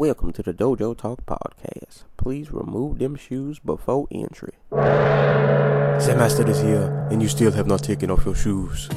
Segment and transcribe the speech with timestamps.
[0.00, 2.04] Welcome to the Dojo Talk Podcast.
[2.16, 4.54] Please remove them shoes before entry.
[4.70, 8.88] The master is here, and you still have not taken off your shoes.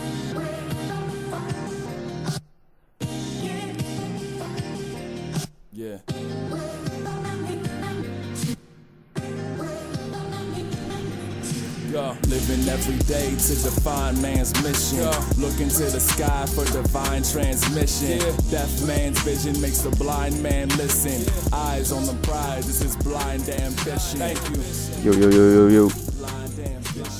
[12.53, 15.05] Living every day to define man's mission.
[15.41, 18.19] Look into the sky for divine transmission.
[18.49, 21.21] Deaf man's vision makes the blind man listen.
[21.53, 24.19] Eyes on the prize, this is blind ambition.
[24.19, 25.11] Thank you.
[25.11, 25.89] Yo, yo, yo, yo, yo.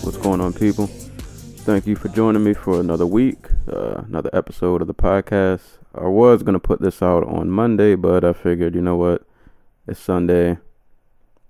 [0.04, 0.88] What's going on, people?
[1.65, 5.62] Thank you for joining me for another week, uh, another episode of the podcast.
[5.95, 9.26] I was going to put this out on Monday, but I figured, you know what?
[9.88, 10.57] It's Sunday.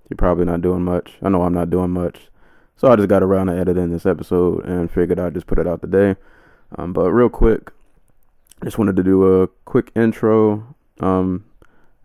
[0.09, 1.13] You're probably not doing much.
[1.21, 2.29] I know I'm not doing much.
[2.75, 5.67] So I just got around to editing this episode and figured I'd just put it
[5.67, 6.15] out today.
[6.75, 7.71] Um, but real quick,
[8.63, 10.75] just wanted to do a quick intro.
[10.99, 11.45] Um,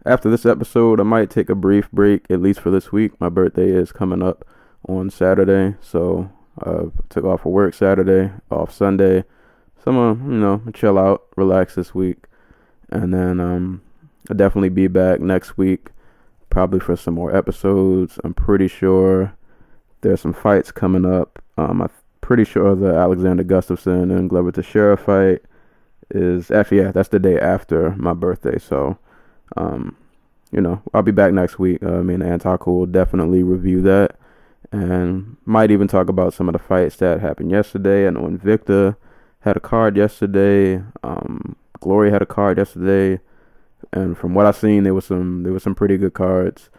[0.05, 3.19] after this episode, I might take a brief break, at least for this week.
[3.21, 4.45] My birthday is coming up
[4.88, 6.30] on Saturday, so
[6.65, 9.25] I took off for work Saturday, off Sunday.
[9.85, 12.25] So I'm gonna, you know, chill out, relax this week,
[12.91, 13.82] and then um,
[14.30, 15.88] I'll definitely be back next week,
[16.51, 18.19] probably for some more episodes.
[18.25, 19.37] I'm pretty sure
[20.01, 21.43] there's some fights coming up.
[21.57, 25.43] Um, I'm pretty sure the Alexander Gustafsson and Glover Teixeira fight
[26.10, 28.59] is actually yeah, that's the day after my birthday.
[28.59, 28.99] So,
[29.57, 29.96] um,
[30.51, 31.82] you know, I'll be back next week.
[31.82, 34.16] Uh, me and Antaku will definitely review that,
[34.73, 38.07] and might even talk about some of the fights that happened yesterday.
[38.07, 38.96] I know Invicta
[39.41, 40.82] had a card yesterday.
[41.02, 43.21] Um, Glory had a card yesterday,
[43.93, 46.71] and from what I've seen, there was some there was some pretty good cards.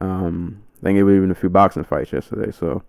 [0.00, 2.82] Um, I think it was even a few boxing fights yesterday, so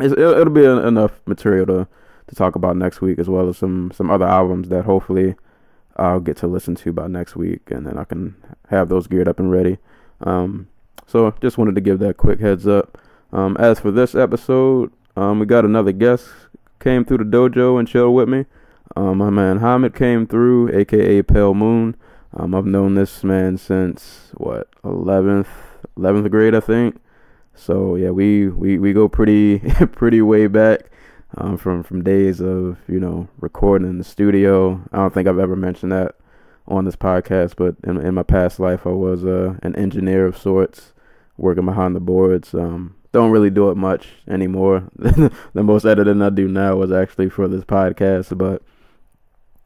[0.00, 1.88] it'll, it'll be en- enough material to
[2.26, 5.34] to talk about next week, as well as some some other albums that hopefully
[5.96, 8.34] I'll get to listen to by next week, and then I can
[8.68, 9.78] have those geared up and ready.
[10.20, 10.68] Um,
[11.06, 12.98] so just wanted to give that quick heads up.
[13.32, 16.28] Um, as for this episode, um, we got another guest
[16.84, 18.44] came through the dojo and chilled with me.
[18.94, 21.96] Um, my man Hamid came through, aka Pale Moon.
[22.34, 25.46] Um, I've known this man since what 11th
[25.98, 26.96] 11th grade, I think.
[27.54, 29.58] So yeah, we we, we go pretty
[29.92, 30.90] pretty way back
[31.36, 34.82] um, from from days of you know recording in the studio.
[34.92, 36.16] I don't think I've ever mentioned that
[36.66, 40.36] on this podcast, but in, in my past life, I was uh, an engineer of
[40.36, 40.92] sorts,
[41.36, 42.54] working behind the boards.
[42.54, 44.84] Um, don't really do it much anymore.
[44.96, 48.62] the most editing I do now was actually for this podcast, but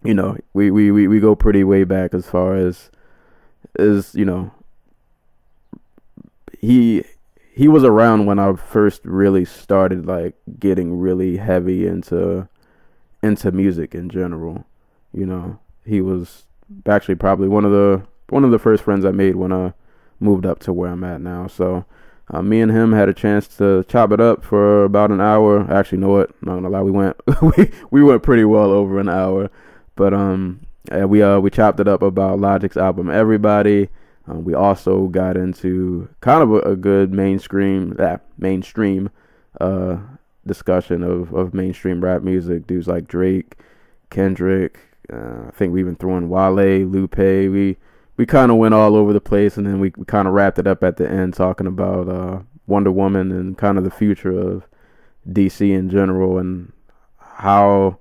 [0.05, 2.91] you know, we, we, we, we go pretty way back as far as
[3.79, 4.53] as you know.
[6.61, 7.05] He
[7.59, 12.49] he was around when I first really started like getting really heavy into
[13.21, 14.65] into music in general.
[15.13, 16.45] You know, he was
[16.87, 19.73] actually probably one of the one of the first friends I made when I
[20.21, 21.49] moved up to where I'm at now.
[21.49, 21.85] So
[22.31, 25.69] uh, me and him had a chance to chop it up for about an hour.
[25.69, 26.31] Actually, know what?
[26.41, 29.51] Not gonna lie, we went we we went pretty well over an hour.
[29.97, 30.61] But um,
[30.93, 33.89] we uh we chopped it up about Logic's album Everybody.
[34.29, 39.11] Um, we also got into kind of a, a good mainstream that mainstream
[39.61, 39.99] uh
[40.47, 42.67] discussion of of mainstream rap music.
[42.67, 43.57] Dudes like Drake,
[44.11, 44.81] Kendrick.
[45.13, 47.17] Uh, I think we even threw in Wale, Lupe.
[47.17, 47.77] We
[48.17, 50.59] we kind of went all over the place, and then we, we kind of wrapped
[50.59, 54.37] it up at the end, talking about uh, Wonder Woman and kind of the future
[54.37, 54.65] of
[55.31, 56.73] DC in general, and
[57.21, 57.99] how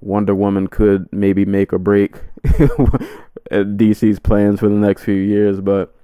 [0.00, 2.16] Wonder Woman could maybe make or break
[3.50, 5.60] DC's plans for the next few years.
[5.60, 5.94] But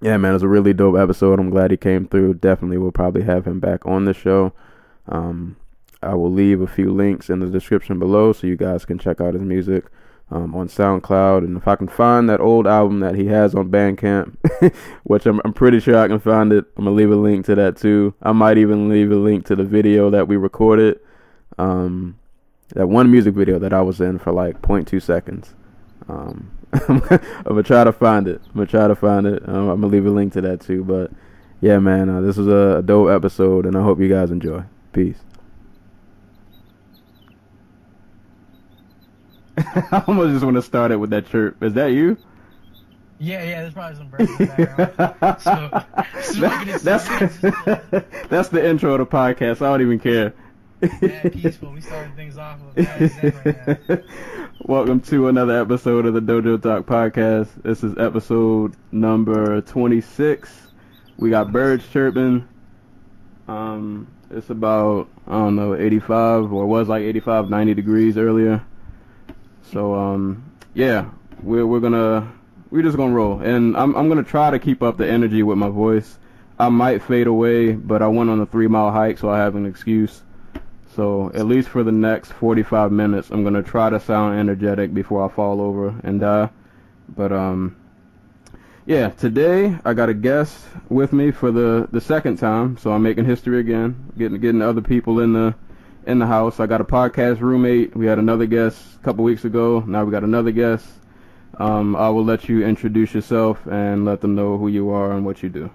[0.00, 1.40] yeah, man, it was a really dope episode.
[1.40, 2.34] I'm glad he came through.
[2.34, 4.52] Definitely will probably have him back on the show.
[5.08, 5.56] Um,
[6.02, 9.20] I will leave a few links in the description below so you guys can check
[9.20, 9.86] out his music
[10.30, 11.38] um, on SoundCloud.
[11.38, 14.36] And if I can find that old album that he has on Bandcamp,
[15.02, 17.46] which I'm, I'm pretty sure I can find it, I'm going to leave a link
[17.46, 18.14] to that too.
[18.22, 21.00] I might even leave a link to the video that we recorded.
[21.58, 22.18] Um,
[22.74, 25.54] that one music video that I was in for like 0.2 seconds.
[26.08, 26.50] Um,
[26.88, 27.00] I'm
[27.44, 28.42] gonna try to find it.
[28.46, 29.48] I'm gonna try to find it.
[29.48, 30.84] Um, I'm gonna leave a link to that too.
[30.84, 31.10] But
[31.60, 34.62] yeah, man, uh, this was a, a dope episode, and I hope you guys enjoy.
[34.92, 35.18] Peace.
[39.58, 41.62] I almost just want to start it with that chirp.
[41.62, 42.16] Is that you?
[43.18, 45.42] Yeah, yeah, there's probably some birds in the background.
[45.42, 45.84] so,
[46.22, 47.08] so I that's
[48.28, 49.56] that's the intro of the podcast.
[49.56, 50.34] I don't even care.
[50.80, 51.72] Yeah, peaceful.
[51.72, 54.04] We started things off with that right.
[54.60, 57.48] Welcome to another episode of the Dojo Talk podcast.
[57.62, 60.68] This is episode number 26.
[61.16, 62.46] We got birds chirping.
[63.48, 68.64] Um, it's about I don't know 85 or it was like 85, 90 degrees earlier.
[69.72, 71.10] So um, yeah,
[71.42, 72.32] we're we're gonna
[72.70, 75.58] we're just gonna roll, and I'm I'm gonna try to keep up the energy with
[75.58, 76.18] my voice.
[76.58, 79.56] I might fade away, but I went on a three mile hike, so I have
[79.56, 80.22] an excuse.
[80.98, 85.24] So at least for the next 45 minutes, I'm gonna try to sound energetic before
[85.24, 86.50] I fall over and die.
[87.08, 87.76] But um,
[88.84, 90.58] yeah, today I got a guest
[90.88, 94.80] with me for the the second time, so I'm making history again, getting getting other
[94.80, 95.54] people in the
[96.04, 96.58] in the house.
[96.58, 97.94] I got a podcast roommate.
[97.94, 99.84] We had another guest a couple weeks ago.
[99.86, 100.84] Now we got another guest.
[101.58, 105.24] Um, I will let you introduce yourself and let them know who you are and
[105.24, 105.70] what you do.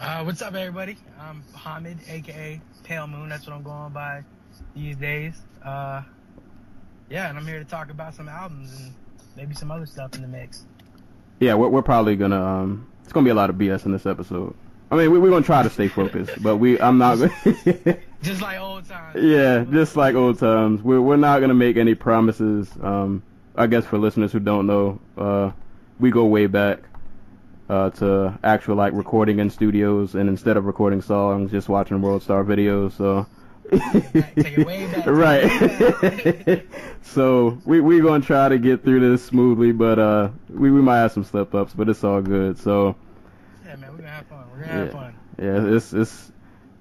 [0.00, 0.96] Uh, what's up, everybody?
[1.20, 3.28] I'm Hamid, aka Pale Moon.
[3.28, 4.22] That's what I'm going by
[4.76, 5.34] these days.
[5.64, 6.02] Uh,
[7.10, 8.94] yeah, and I'm here to talk about some albums and
[9.36, 10.66] maybe some other stuff in the mix.
[11.40, 12.42] Yeah, we're, we're probably gonna.
[12.42, 14.54] Um, it's gonna be a lot of BS in this episode.
[14.90, 16.80] I mean, we, we're gonna try to stay focused, but we.
[16.80, 17.18] I'm not.
[17.18, 19.16] gonna Just like old times.
[19.22, 20.82] yeah, just like old times.
[20.82, 22.70] We're we're not gonna make any promises.
[22.80, 23.22] Um,
[23.54, 25.50] I guess for listeners who don't know, uh,
[25.98, 26.80] we go way back.
[27.68, 32.22] Uh, to actual like recording in studios, and instead of recording songs, just watching World
[32.22, 32.92] Star videos.
[32.92, 33.26] So,
[33.70, 36.66] Take it way back, take it way right.
[37.02, 40.98] so we we gonna try to get through this smoothly, but uh, we we might
[40.98, 42.58] have some slip ups, but it's all good.
[42.58, 42.96] So
[43.64, 44.44] Yeah, man, we're gonna have fun.
[44.52, 45.14] We're gonna have fun.
[45.38, 46.32] yeah, it's it's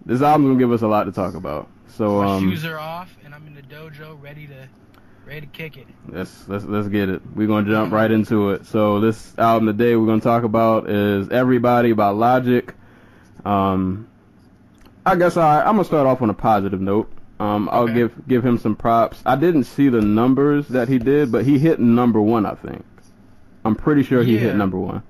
[0.05, 1.69] this album's gonna give us a lot to talk about.
[1.87, 4.67] So My um, shoes are off, and I'm in the dojo, ready to
[5.25, 5.87] ready to kick it.
[6.07, 7.21] let's let's let's get it.
[7.35, 8.65] We're gonna jump right into it.
[8.65, 12.73] So this album today we're gonna talk about is Everybody by Logic.
[13.45, 14.07] Um,
[15.05, 17.11] I guess I I'm gonna start off on a positive note.
[17.39, 17.93] Um, I'll Okay.
[17.93, 19.21] give give him some props.
[19.25, 22.45] I didn't see the numbers that he did, but he hit number one.
[22.45, 22.85] I think.
[23.65, 25.03] I'm pretty sure he hit number one.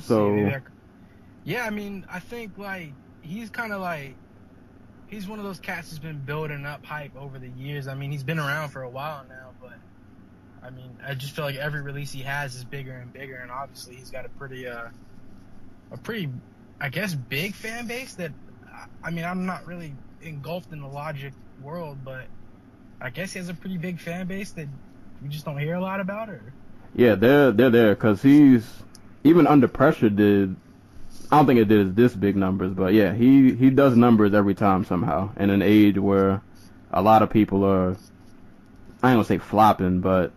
[0.00, 0.56] So See,
[1.44, 2.92] yeah, I mean, I think like
[3.22, 4.14] he's kind of like
[5.14, 7.86] he's one of those cats who's been building up hype over the years.
[7.86, 9.74] I mean, he's been around for a while now, but
[10.62, 13.50] I mean, I just feel like every release he has is bigger and bigger, and
[13.50, 14.88] obviously he's got a pretty uh
[15.92, 16.28] a pretty
[16.80, 18.32] I guess big fan base that
[19.04, 21.32] I- mean, I'm not really engulfed in the Logic
[21.62, 22.24] world, but
[23.00, 24.66] I guess he has a pretty big fan base that
[25.22, 26.52] we just don't hear a lot about, or
[26.94, 28.82] Yeah, they're they're there because he's
[29.22, 30.56] even under pressure did.
[31.30, 34.54] I don't think it did this big numbers, but yeah, he he does numbers every
[34.54, 35.30] time somehow.
[35.36, 36.42] In an age where
[36.92, 37.90] a lot of people are,
[39.02, 40.32] I ain't gonna say flopping, but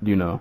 [0.00, 0.40] you know,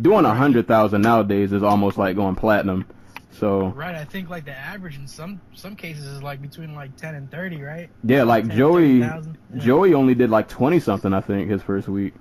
[0.00, 2.86] doing a hundred thousand nowadays is almost like going platinum.
[3.30, 6.96] So Right, I think like the average in some some cases is like between like
[6.96, 7.88] ten and thirty, right?
[8.02, 9.38] yeah, like 10, Joey, 30,000.
[9.54, 9.60] Yeah.
[9.60, 12.14] Joey only did like twenty something, I think, his first week.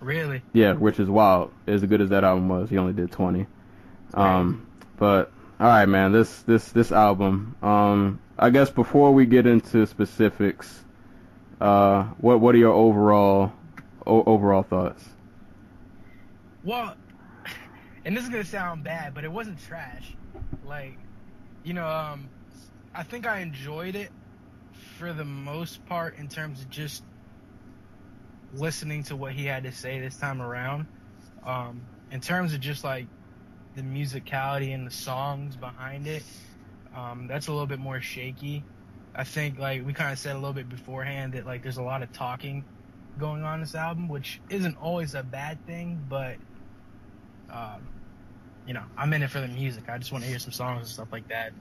[0.00, 0.42] Really?
[0.52, 1.52] Yeah, which is wild.
[1.66, 3.46] As good as that album was, he only did twenty.
[4.14, 4.66] Um,
[4.96, 6.10] but all right, man.
[6.10, 7.54] This this this album.
[7.62, 10.82] Um, I guess before we get into specifics,
[11.60, 13.52] uh, what what are your overall
[14.06, 15.06] o- overall thoughts?
[16.64, 16.96] Well,
[18.06, 20.14] and this is gonna sound bad, but it wasn't trash.
[20.64, 20.96] Like,
[21.62, 22.30] you know, um,
[22.94, 24.10] I think I enjoyed it
[24.96, 27.04] for the most part in terms of just
[28.54, 30.86] listening to what he had to say this time around.
[31.44, 33.06] Um, in terms of just like
[33.80, 36.22] the musicality and the songs behind it,
[36.94, 38.62] um, that's a little bit more shaky.
[39.14, 41.82] I think like we kind of said a little bit beforehand that like there's a
[41.82, 42.64] lot of talking
[43.18, 46.36] going on this album, which isn't always a bad thing, but
[47.50, 47.88] um,
[48.66, 49.84] you know, I'm in it for the music.
[49.88, 51.52] I just want to hear some songs and stuff like that.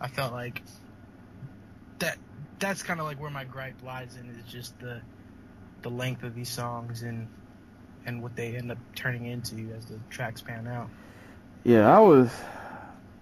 [0.00, 0.62] I felt like
[2.00, 2.18] that
[2.58, 5.00] that's kind of like where my gripe lies in is just the
[5.82, 7.28] the length of these songs and
[8.04, 10.88] and what they end up turning into as the tracks pan out.
[11.64, 12.30] Yeah, I was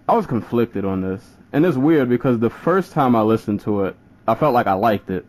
[0.07, 3.85] I was conflicted on this, and it's weird because the first time I listened to
[3.85, 3.95] it,
[4.27, 5.25] I felt like I liked it.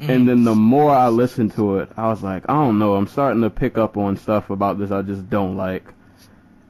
[0.00, 3.08] And then the more I listened to it, I was like, I don't know, I'm
[3.08, 5.92] starting to pick up on stuff about this I just don't like.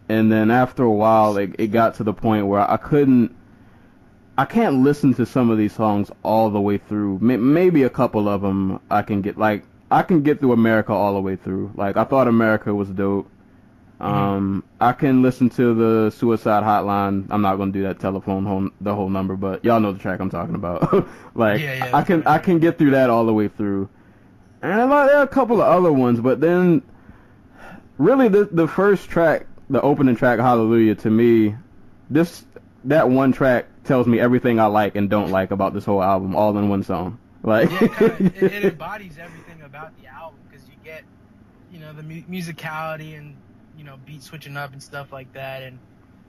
[0.09, 3.37] And then after a while, it, it got to the point where I couldn't,
[4.39, 7.19] I can't listen to some of these songs all the way through.
[7.21, 11.13] Maybe a couple of them I can get, like, I can get through America all
[11.13, 11.73] the way through.
[11.75, 13.31] Like, I thought America was dope.
[14.01, 17.27] Um, I can listen to the Suicide Hotline.
[17.31, 20.21] I'm not gonna do that telephone whole, the whole number, but y'all know the track
[20.21, 20.93] I'm talking about.
[21.35, 23.89] like, Yeah, yeah, I can I can get through that all the way through.
[24.63, 26.83] And like, there are a couple of other ones, but then
[27.99, 31.57] really the the first track, the opening track, Hallelujah, to me,
[32.09, 32.45] this
[32.85, 36.37] that one track tells me everything I like and don't like about this whole album,
[36.37, 37.19] all in one song.
[37.43, 41.03] Like, yeah, it, kinda, it, it embodies everything about the album because you get,
[41.73, 43.37] you know, the mu- musicality and
[43.79, 45.81] you know beat switching up and stuff like that, and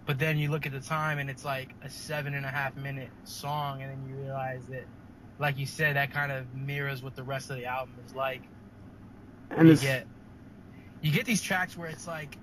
[0.07, 2.77] but then you look at the time and it's like a seven and a half
[2.77, 4.85] minute song, and then you realize that,
[5.39, 8.43] like you said, that kind of mirrors what the rest of the album is like.
[9.51, 10.07] and you get
[11.01, 12.37] you get these tracks where it's like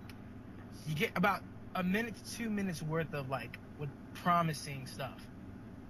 [0.86, 1.42] you get about
[1.76, 5.26] a minute to two minutes worth of like with promising stuff,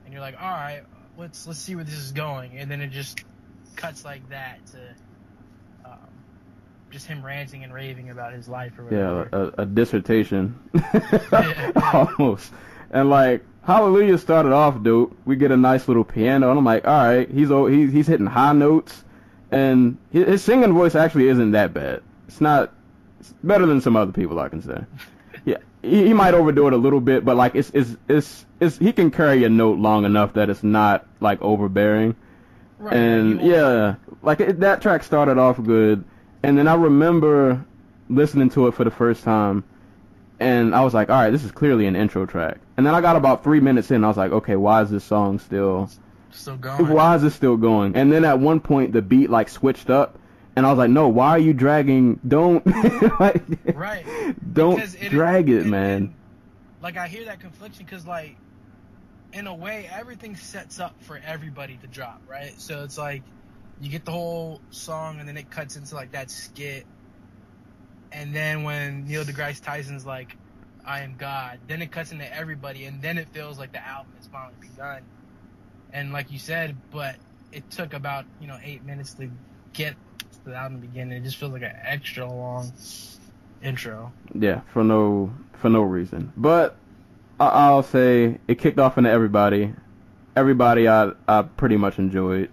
[0.04, 0.82] and you're like, all right,
[1.16, 3.24] let's let's see where this is going, and then it just
[3.76, 4.78] cuts like that to
[5.84, 6.15] um,
[6.90, 10.58] just him ranting and raving about his life or Yeah, a, a dissertation,
[11.32, 11.72] Yeah.
[12.18, 12.52] almost.
[12.90, 15.16] And like Hallelujah started off dope.
[15.24, 18.26] We get a nice little piano, and I'm like, all right, he's he's he's hitting
[18.26, 19.02] high notes,
[19.50, 22.02] and his, his singing voice actually isn't that bad.
[22.28, 22.72] It's not.
[23.18, 24.84] It's better than some other people I can say.
[25.44, 28.78] Yeah, he, he might overdo it a little bit, but like it's it's it's it's
[28.78, 32.16] he can carry a note long enough that it's not like overbearing.
[32.78, 36.04] Right, and yeah, like it, that track started off good,
[36.42, 37.64] and then I remember
[38.08, 39.64] listening to it for the first time,
[40.38, 42.58] and I was like, all right, this is clearly an intro track.
[42.76, 45.04] And then I got about three minutes in, I was like, okay, why is this
[45.04, 45.90] song still?
[46.30, 46.88] still going.
[46.92, 47.96] Why is it still going?
[47.96, 50.18] And then at one point the beat like switched up,
[50.54, 52.20] and I was like, no, why are you dragging?
[52.26, 52.64] Don't
[53.20, 53.42] like,
[53.74, 54.04] Right.
[54.52, 55.92] don't it- drag it, and- man.
[55.96, 56.14] and,
[56.82, 58.36] like I hear that confliction because like
[59.32, 62.52] in a way everything sets up for everybody to drop, right?
[62.60, 63.22] So it's like
[63.80, 66.86] you get the whole song and then it cuts into like that skit,
[68.12, 70.36] and then when Neil deGrasse Tyson's like,
[70.84, 74.12] "I am God," then it cuts into everybody, and then it feels like the album
[74.16, 75.02] has finally begun.
[75.92, 77.16] And like you said, but
[77.52, 79.30] it took about you know eight minutes to
[79.72, 79.94] get
[80.44, 81.12] to the album begin.
[81.12, 82.72] It just feels like an extra long
[83.62, 84.12] intro.
[84.34, 86.32] Yeah, for no for no reason.
[86.36, 86.76] But
[87.38, 89.74] I, I'll say it kicked off into everybody.
[90.34, 92.50] Everybody I I pretty much enjoyed.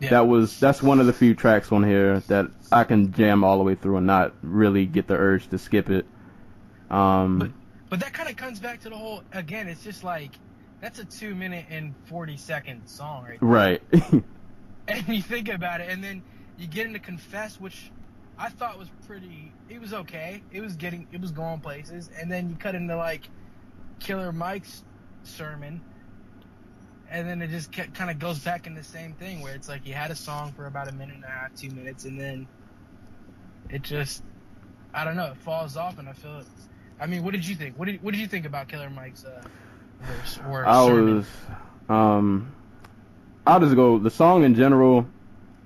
[0.00, 0.10] Yeah.
[0.10, 3.56] That was that's one of the few tracks on here that I can jam all
[3.58, 6.06] the way through and not really get the urge to skip it.
[6.90, 7.54] Um,
[7.88, 9.68] But that kind of comes back to the whole again.
[9.68, 10.32] It's just like
[10.80, 13.38] that's a two minute and forty second song, right?
[13.40, 13.82] right.
[14.88, 16.22] And you think about it, and then
[16.56, 17.90] you get into confess, which
[18.38, 19.52] I thought was pretty.
[19.68, 20.42] It was okay.
[20.52, 21.08] It was getting.
[21.10, 23.28] It was going places, and then you cut into like
[23.98, 24.84] Killer Mike's
[25.24, 25.80] sermon,
[27.10, 29.84] and then it just kind of goes back in the same thing where it's like
[29.84, 32.46] he had a song for about a minute and a half, two minutes, and then
[33.70, 34.22] it just.
[34.94, 35.26] I don't know.
[35.26, 36.46] It falls off, and I feel it.
[36.98, 37.78] I mean, what did you think?
[37.78, 39.42] What did What did you think about Killer Mike's uh,
[40.00, 41.16] verse or I sermon?
[41.16, 41.26] was,
[41.88, 42.52] um,
[43.46, 45.06] I'll just go the song in general.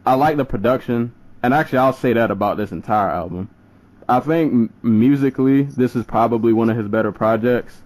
[0.04, 3.48] I like the production, and actually, I'll say that about this entire album.
[4.08, 7.80] I think m- musically, this is probably one of his better projects.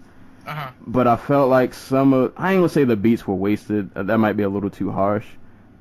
[0.47, 0.71] Uh huh.
[0.87, 3.91] But I felt like some of I ain't gonna say the beats were wasted.
[3.97, 5.27] uh, That might be a little too harsh,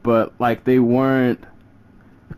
[0.04, 1.44] but like they weren't.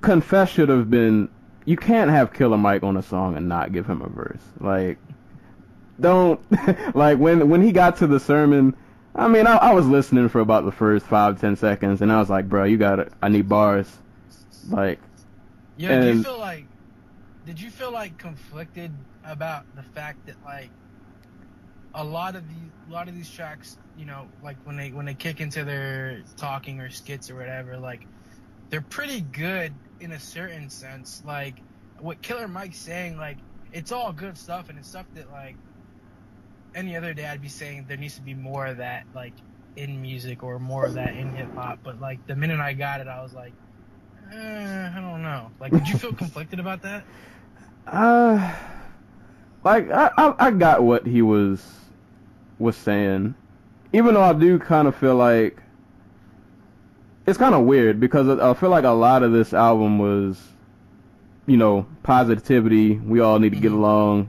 [0.01, 1.29] Confess should have been.
[1.65, 4.41] You can't have Killer Mike on a song and not give him a verse.
[4.60, 4.98] Like,
[6.00, 6.39] don't
[6.96, 8.75] like when when he got to the sermon.
[9.17, 12.20] I mean, I, I was listening for about the first five ten seconds, and I
[12.20, 13.89] was like, bro, you got to I need bars.
[14.70, 15.00] Like,
[15.77, 16.65] Yeah, do you feel like
[17.46, 18.91] did you feel like conflicted
[19.24, 20.70] about the fact that like
[21.96, 25.06] a lot of these a lot of these tracks, you know, like when they when
[25.06, 28.06] they kick into their talking or skits or whatever, like
[28.70, 31.24] they're pretty good in a certain sense.
[31.25, 31.56] Like
[32.00, 33.38] what Killer Mike's saying, like
[33.74, 35.56] it's all good stuff and it's stuff that like
[36.75, 39.34] any other day I'd be saying there needs to be more of that like
[39.75, 41.80] in music or more of that in hip hop.
[41.84, 43.54] But like the minute I got it, I was like,
[44.34, 45.50] eh, I don't know.
[45.60, 47.06] Like, did you feel conflicted about that?
[47.88, 48.54] Uh,
[49.64, 51.85] like I, I I got what he was
[52.59, 53.35] was saying,
[53.93, 55.62] even though I do kind of feel like
[57.25, 60.39] it's kind of weird because I feel like a lot of this album was,
[61.47, 62.95] you know, positivity.
[62.97, 63.75] We all need to get Mhm.
[63.77, 64.27] along,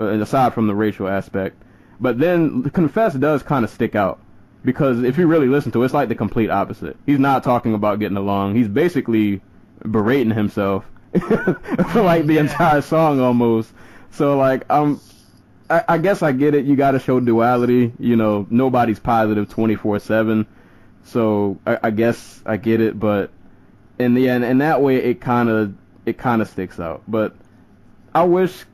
[0.00, 1.62] uh, aside from the racial aspect.
[2.00, 4.18] But then Confess does kind of stick out
[4.64, 6.96] because if you really listen to it, it's like the complete opposite.
[7.06, 8.54] He's not talking about getting along.
[8.54, 9.42] He's basically
[9.90, 10.84] berating himself
[11.20, 12.40] for like the Yeah.
[12.42, 13.72] entire song almost.
[14.10, 15.00] So like um
[15.70, 16.64] I, I guess I get it.
[16.64, 17.92] You got to show duality.
[17.98, 20.46] You know, nobody's positive twenty four seven.
[21.04, 23.30] So I, I guess I get it, but
[23.98, 25.74] in the end, in that way, it kind of
[26.06, 27.02] it kind of sticks out.
[27.08, 27.34] But
[28.14, 28.64] I wish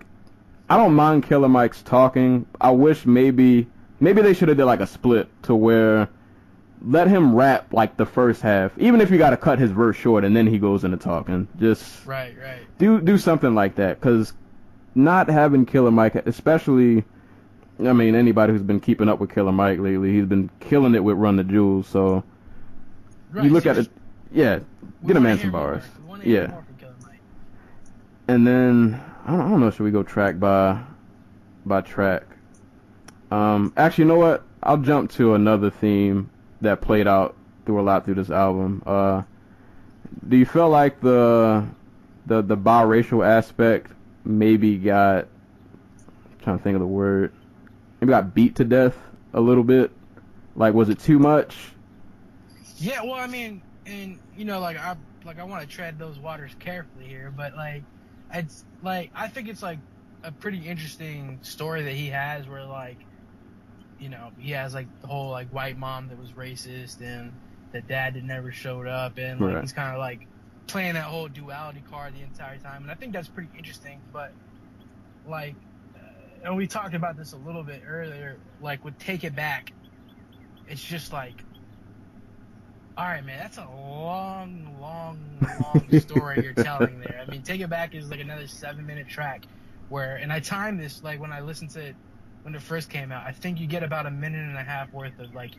[0.68, 2.46] I don't mind Killer Mike's talking.
[2.60, 3.66] I wish maybe
[4.00, 6.08] maybe they should have did like a split to where
[6.86, 9.96] let him rap like the first half, even if you got to cut his verse
[9.96, 11.48] short and then he goes into talking.
[11.58, 12.60] Just Right, right.
[12.78, 14.32] do do something like that because
[14.94, 17.04] not having Killer Mike, especially,
[17.80, 21.02] I mean anybody who's been keeping up with Killer Mike lately, he's been killing it
[21.02, 21.86] with Run the Jewels.
[21.88, 22.24] So
[23.32, 23.44] right.
[23.44, 23.88] you look so at it,
[24.32, 24.60] yeah,
[25.06, 25.82] get a man some bars,
[26.22, 26.46] yeah.
[26.46, 27.20] more from Killer Mike.
[28.28, 30.80] and then I don't, I don't know, should we go track by
[31.64, 32.24] by track?
[33.30, 34.44] Um, actually, you know what?
[34.62, 37.36] I'll jump to another theme that played out
[37.66, 38.82] through a lot through this album.
[38.86, 39.22] Uh,
[40.28, 41.66] do you feel like the
[42.26, 43.90] the the biracial aspect
[44.24, 45.28] maybe got
[46.42, 47.32] trying to think of the word.
[48.00, 48.96] Maybe got beat to death
[49.32, 49.90] a little bit.
[50.56, 51.56] Like, was it too much?
[52.76, 56.18] Yeah, well, I mean, and you know, like I like I want to tread those
[56.18, 57.82] waters carefully here, but like
[58.32, 59.78] it's like I think it's like
[60.22, 62.96] a pretty interesting story that he has where like
[63.98, 67.32] you know he has like the whole like white mom that was racist and
[67.72, 69.60] the dad that never showed up and like Right.
[69.62, 70.26] he's kind of like
[70.66, 74.32] playing that whole duality card the entire time and I think that's pretty interesting but
[75.26, 75.54] like
[75.96, 79.72] uh, and we talked about this a little bit earlier like with take it back
[80.68, 81.42] it's just like
[82.96, 87.24] all right, man, that's a long, long, long story you're telling there.
[87.26, 89.46] I mean, Take It Back is like another seven minute track
[89.88, 91.96] where, and I timed this like when I listened to it
[92.42, 93.26] when it first came out.
[93.26, 95.52] I think you get about a minute and a half worth of like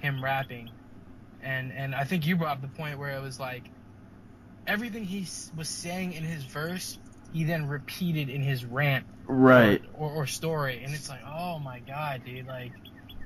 [0.00, 0.70] him rapping,
[1.40, 3.70] and and I think you brought up the point where it was like
[4.66, 6.98] everything he was saying in his verse,
[7.32, 9.82] he then repeated in his rant Right.
[9.94, 12.72] or, or story, and it's like, oh my god, dude, like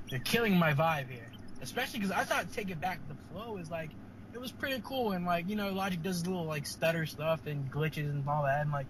[0.09, 1.27] they're killing my vibe here.
[1.61, 3.91] Especially because I thought "Take It Back" the flow is like
[4.33, 7.71] it was pretty cool, and like you know, Logic does little like stutter stuff and
[7.71, 8.87] glitches and all that, and like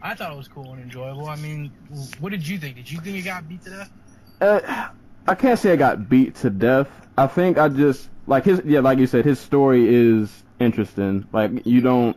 [0.00, 1.26] I thought it was cool and enjoyable.
[1.26, 1.72] I mean,
[2.20, 2.76] what did you think?
[2.76, 3.90] Did you think it got beat to death?
[4.40, 4.88] Uh,
[5.26, 6.88] I can't say I got beat to death.
[7.18, 11.26] I think I just like his yeah, like you said, his story is interesting.
[11.32, 12.16] Like you don't,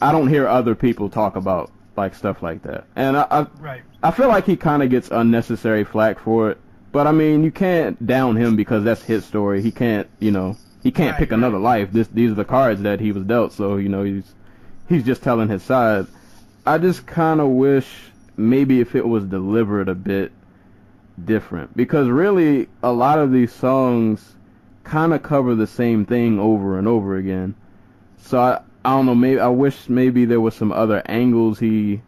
[0.00, 3.82] I don't hear other people talk about like stuff like that, and I I, Right.
[4.02, 6.58] I feel like he kind of gets unnecessary flack for it.
[6.92, 9.62] But I mean, you can't down him because that's his story.
[9.62, 11.38] He can't, you know, he can't Right, pick right.
[11.38, 11.92] another life.
[11.92, 13.52] This these are the cards that he was dealt.
[13.52, 14.34] So you know, he's
[14.88, 16.06] he's just telling his side.
[16.66, 17.86] I just kind of wish
[18.36, 20.32] maybe if it was delivered a bit
[21.22, 24.33] different because really a lot of these songs
[24.84, 27.54] kind of cover the same thing over and over again.
[28.18, 29.14] So I I don't know.
[29.14, 32.02] Maybe I wish maybe there was some other angles he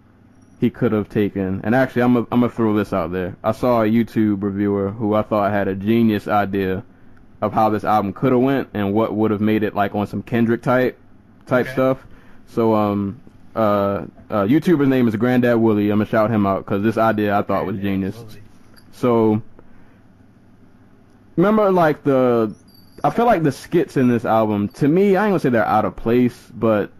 [0.60, 1.60] he could have taken.
[1.64, 3.36] And actually, I'm gonna I'm gonna throw this out there.
[3.42, 6.84] I saw a YouTube reviewer who I thought had a genius idea
[7.42, 10.06] of how this album could have went and what would have made it like on
[10.06, 10.98] some Kendrick type
[11.46, 11.72] type Okay.
[11.72, 12.06] stuff.
[12.46, 13.20] So um
[13.54, 15.90] uh, uh YouTuber's name is Granddad Willie.
[15.90, 18.22] I'm gonna shout him out because this idea I thought was genius.
[18.92, 19.40] So
[21.36, 22.54] remember like the
[23.04, 25.64] I feel like the skits in this album to me I ain't gonna say they're
[25.64, 26.90] out of place, but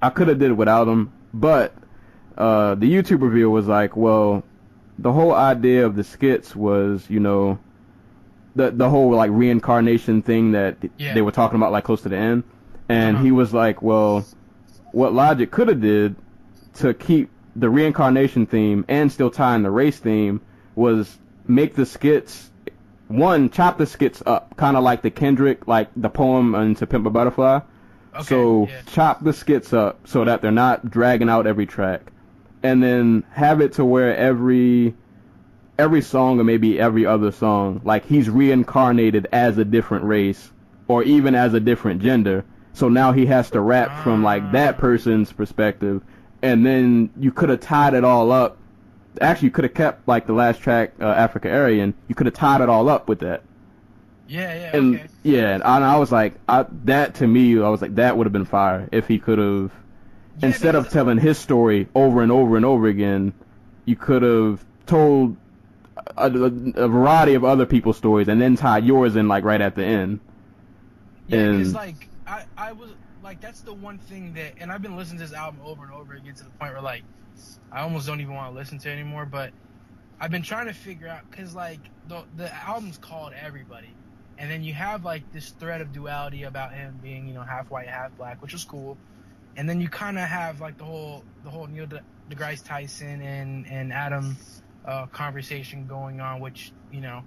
[0.00, 1.12] I could have did it without them.
[1.34, 1.74] But
[2.36, 4.42] uh, the YouTube review was like, well,
[4.98, 7.58] the whole idea of the skits was, you know,
[8.56, 11.14] the the whole like reincarnation thing that Yeah.
[11.14, 12.44] they were talking about like close to the end,
[12.88, 13.24] and Uh-huh.
[13.24, 14.24] he was like, well,
[14.92, 16.16] what Logic could have did
[16.74, 20.40] to keep the reincarnation theme and still tie in the race theme
[20.74, 22.50] was make the skits
[23.12, 27.06] one chop the skits up, kind of like the Kendrick, like the poem into Pimp
[27.06, 27.60] a Butterfly.
[28.14, 28.82] Okay, so yeah.
[28.86, 32.12] chop the skits up so that they're not dragging out every track,
[32.62, 34.94] and then have it to where every
[35.78, 40.50] every song or maybe every other song, like he's reincarnated as a different race
[40.88, 42.44] or even as a different gender.
[42.74, 44.78] So now he has to rap from like that ah.
[44.78, 46.02] person's perspective,
[46.42, 48.58] and then you could have tied it all up.
[49.20, 51.94] Actually, you could have kept like the last track, uh, Africa Aryan.
[52.08, 53.42] You could have tied it all up with that.
[54.28, 55.06] Yeah, yeah, And okay.
[55.24, 58.24] yeah, and I, I was like, I, that to me, I was like, that would
[58.26, 59.70] have been fire if he could have,
[60.40, 63.34] Yeah, instead of telling his story over and over and over again,
[63.84, 65.36] you could have told
[66.16, 66.44] a, a,
[66.84, 69.84] a variety of other people's stories and then tied yours in like right at the
[69.84, 70.20] end.
[71.28, 72.88] Yeah, because And- like I, I was
[73.22, 75.92] like that's the one thing that, and I've been listening to this album over and
[75.92, 77.04] over again to the point where like
[77.70, 79.26] I almost don't even want to listen to it anymore.
[79.26, 79.52] But
[80.20, 83.94] I've been trying to figure out because like the the album's called Everybody,
[84.38, 87.70] and then you have like this thread of duality about him being you know half
[87.70, 88.96] white, half black, which is cool,
[89.56, 93.22] and then you kind of have like the whole the whole Neil De- deGrasse Tyson
[93.22, 94.36] and and Atom
[94.84, 97.22] uh, conversation going on, which you know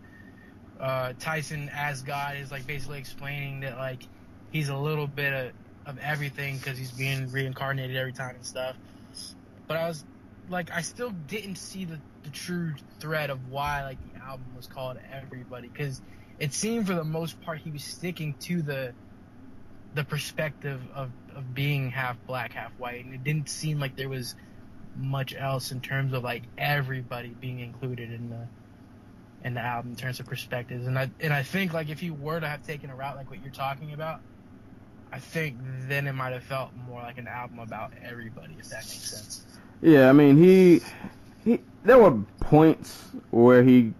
[0.79, 4.03] uh, Tyson as God is like basically explaining that like
[4.51, 5.51] he's a little bit of,
[5.85, 8.75] of everything because he's being reincarnated every time and stuff.
[9.67, 10.03] But I was
[10.49, 14.67] like, I still didn't see the, the true thread of why like the album was
[14.67, 16.01] called Everybody because
[16.39, 18.93] it seemed for the most part he was sticking to the
[19.93, 24.09] the perspective of, of being half black, half white, and it didn't seem like there
[24.09, 24.35] was
[24.97, 28.47] much else in terms of like everybody being included in the
[29.45, 30.85] in the album in terms of perspectives.
[30.85, 33.29] And I and I think like if you were to have taken a route like
[33.29, 34.21] what you're talking about,
[35.11, 38.83] I think then it might have felt more like an album about everybody, if that
[38.83, 39.45] makes sense.
[39.81, 40.81] Yeah, I mean he
[41.43, 43.93] he there were points where he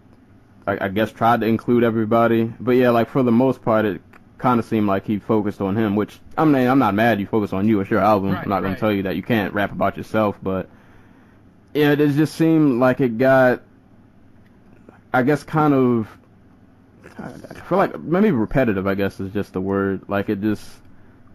[0.68, 4.02] I, I guess tried to include everybody, but yeah, like for the most part it
[4.38, 7.28] kind of seemed like he focused on him, which I mean I'm not mad you
[7.28, 8.32] focus on you, it's your album.
[8.32, 10.70] Right, I'm not gonna tell you that you can't rap about yourself, but
[11.74, 13.62] Yeah, it just seemed like it got,
[15.14, 16.08] I guess, kind of.
[17.20, 17.30] I
[17.68, 18.88] feel like maybe repetitive.
[18.88, 20.04] I guess is just the word.
[20.08, 20.66] Like it just,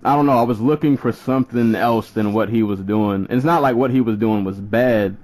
[0.03, 0.39] I don't know.
[0.39, 3.27] I was looking for something else than what he was doing.
[3.29, 5.17] And it's not like what he was doing was bad,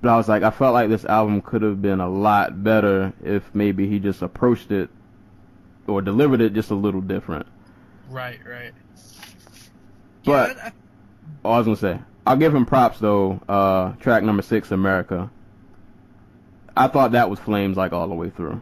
[0.00, 3.12] but I was like, I felt like this album could have been a lot better
[3.24, 4.88] if maybe he just approached it
[5.88, 7.46] or delivered it just a little different.
[8.08, 8.72] Right, right.
[10.24, 10.72] But- yeah, I,
[11.44, 13.40] Oh, I was gonna say, I'll give him props though.
[13.48, 15.30] Uh, track number six, America.
[16.76, 18.60] I thought that was flames like all the way through.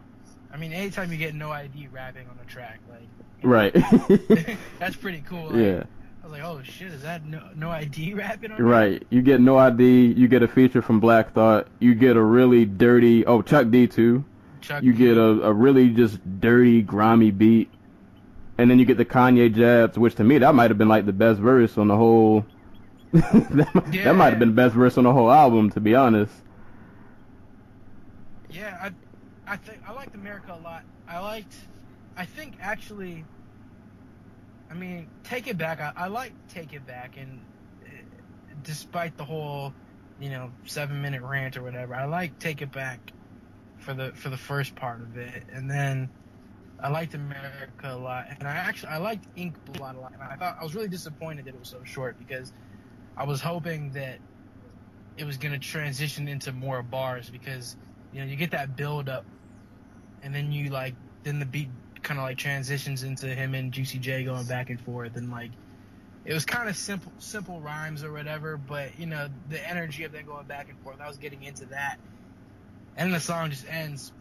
[0.53, 1.87] I mean, anytime you get No I.D.
[1.91, 3.07] rapping on a track, like
[3.43, 3.73] Right.
[4.79, 5.47] that's pretty cool.
[5.47, 5.83] Like, yeah.
[6.21, 8.13] I was like, oh shit, is that no, No I.D.
[8.15, 8.61] rapping on?
[8.61, 9.05] Right.
[9.09, 10.13] You get no ID.
[10.13, 11.67] You get a feature from Black Thought.
[11.79, 13.25] You get a really dirty.
[13.25, 14.25] Oh, Chuck D too.
[14.61, 14.97] Chuck You D.
[14.99, 17.69] get a, a really just dirty, grimy beat,
[18.57, 21.05] and then you get the Kanye jabs, which to me that might have been like
[21.05, 22.45] the best verse on the whole.
[23.13, 24.03] that, might- Yeah.
[24.05, 26.33] that might have been the best verse on the whole album, to be honest.
[28.49, 28.77] Yeah,
[29.47, 30.83] I, I think I liked America a lot.
[31.07, 31.53] I liked,
[32.17, 33.23] I think actually,
[34.71, 35.79] I mean, Take It Back.
[35.79, 37.39] I, I like Take It Back, and
[37.85, 37.89] uh,
[38.63, 39.71] despite the whole,
[40.19, 43.11] you know, seven minute rant or whatever, I like Take It Back
[43.77, 46.09] for the for the first part of it, and then
[46.79, 50.23] I liked America a lot, and I actually I liked Ink Blot a lot, and
[50.23, 52.51] I thought I was really disappointed that it was so short because
[53.15, 54.17] I was hoping that
[55.17, 57.77] it was gonna transition into more bars because
[58.11, 59.25] you know you get that build up,
[60.23, 61.69] and then you like then the beat
[62.07, 65.51] kind of like transitions into him and Juicy J going back and forth, and like
[66.25, 70.13] it was kind of simple simple rhymes or whatever, but you know the energy of
[70.13, 71.97] them going back and forth, I was getting into that,
[72.95, 74.13] and the song just ends.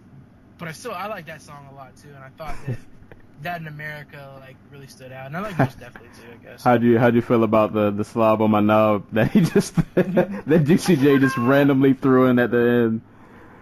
[0.58, 2.78] But I still I like that song a lot too, and I thought that
[3.42, 6.64] that in America like really stood out, and I like most definitely too, I guess.
[6.64, 9.42] How do you how'd you feel about the the slob on my knob that he
[9.42, 13.00] just that Juicy J just randomly threw in at the end?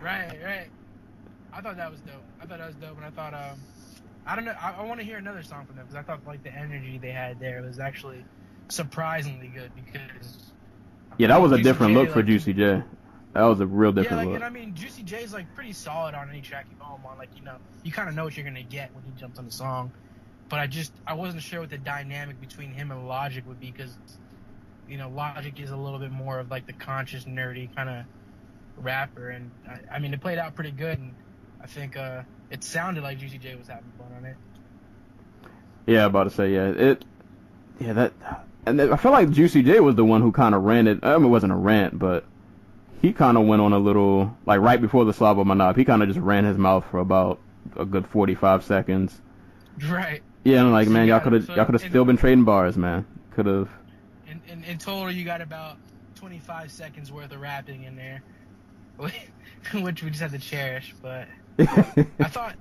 [0.03, 0.69] Right, right.
[1.53, 2.15] I thought that was dope.
[2.41, 3.59] I thought that was dope, and I thought, um,
[4.27, 4.55] I don't know.
[4.61, 6.99] I, I want to hear another song from them because I thought like the energy
[6.99, 8.25] they had there was actually
[8.69, 10.53] surprisingly good because.
[11.19, 12.83] Yeah, that was a Juicy different J, look for Juicy J.
[13.35, 14.35] That was a real Yeah, different like, look.
[14.37, 17.19] and I mean, Juicy J's like pretty solid on any track you go him on.
[17.19, 19.45] Like, you know, you kind of know what you're gonna get when he jumps on
[19.45, 19.93] the song.
[20.49, 23.71] But I just, I wasn't sure what the dynamic between him and Logic would be
[23.71, 23.97] because,
[24.89, 28.05] you know, Logic is a little bit more of like the conscious, nerdy kind of
[28.77, 31.15] rapper, and I, I mean, it played out pretty good, and
[31.61, 34.37] I think uh, it sounded like Juicy J was having fun on it.
[35.87, 36.69] Yeah, about to say yeah.
[36.69, 37.05] It
[37.79, 38.13] yeah that
[38.67, 41.01] and I feel like Juicy J was the one who kind of ran it.
[41.03, 42.25] I mean, it wasn't a rant, but
[43.03, 45.77] he kind of went on a little like right before the slob on my knob.
[45.77, 47.39] He kind of just ran his mouth for about
[47.77, 49.21] a good forty five seconds.
[49.89, 50.23] Right.
[50.45, 52.17] Yeah, and I'm like, So man, y'all could have So y'all could have still been
[52.17, 53.07] trading bars, man.
[53.33, 53.69] Could have.
[54.27, 55.77] In, in, in total, you got about
[56.17, 58.23] 25 seconds worth of rapping in there,
[58.99, 60.95] which we just have to cherish.
[61.03, 61.27] But
[62.21, 62.57] I thought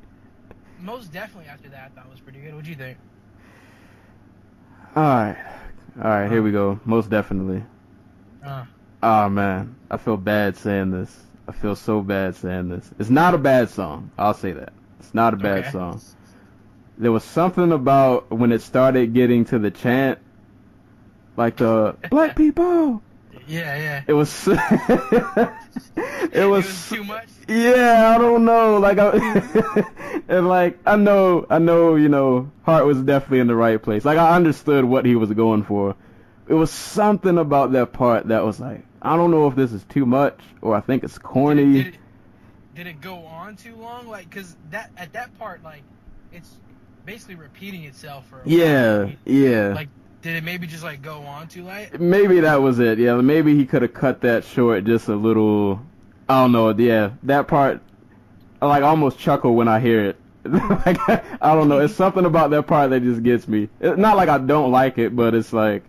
[0.77, 2.53] most definitely after that, I thought was pretty good.
[2.53, 2.97] What'd you think?
[4.95, 5.37] All right,
[5.97, 6.79] all right, here we go.
[6.85, 7.63] Most definitely.
[8.43, 8.65] Uh,
[9.03, 11.25] Oh man, I feel bad saying this.
[11.47, 12.89] I feel so bad saying this.
[12.99, 14.11] It's not a bad song.
[14.17, 14.73] I'll say that.
[14.99, 15.71] It's not a bad Okay.
[15.71, 16.01] song.
[16.97, 20.19] There was something about when it started getting to the chant,
[21.35, 23.01] like the black people.
[23.47, 24.03] Yeah, yeah.
[24.07, 24.47] It was.
[24.47, 24.59] it
[26.31, 26.65] It was.
[26.65, 27.27] was too much.
[27.47, 28.77] Yeah, I don't know.
[28.79, 29.83] Like I,
[30.27, 31.95] and like I know, I know.
[31.95, 34.05] You know, heart was definitely in the right place.
[34.05, 35.95] Like I understood what he was going for.
[36.47, 39.83] It was something about that part that was like, I don't know if this is
[39.85, 41.73] too much or I think it's corny.
[41.83, 41.95] Did it,
[42.75, 44.07] did it go on too long?
[44.07, 45.83] Like, cause that at that part, like,
[46.33, 46.49] it's
[47.05, 48.39] basically repeating itself for.
[48.39, 49.13] A Yeah, while.
[49.25, 49.73] yeah.
[49.73, 49.89] Like,
[50.23, 51.99] did it maybe just like go on too late?
[51.99, 52.97] maybe that was it.
[52.97, 55.81] Yeah, maybe he could have cut that short just a little.
[56.29, 56.69] I don't know.
[56.71, 57.81] Yeah, that part,
[58.61, 60.19] I like almost chuckle when I hear it.
[60.45, 61.79] like I don't know.
[61.79, 63.69] It's something about that part that just gets me.
[63.81, 65.83] It's not like I don't like it, but it's like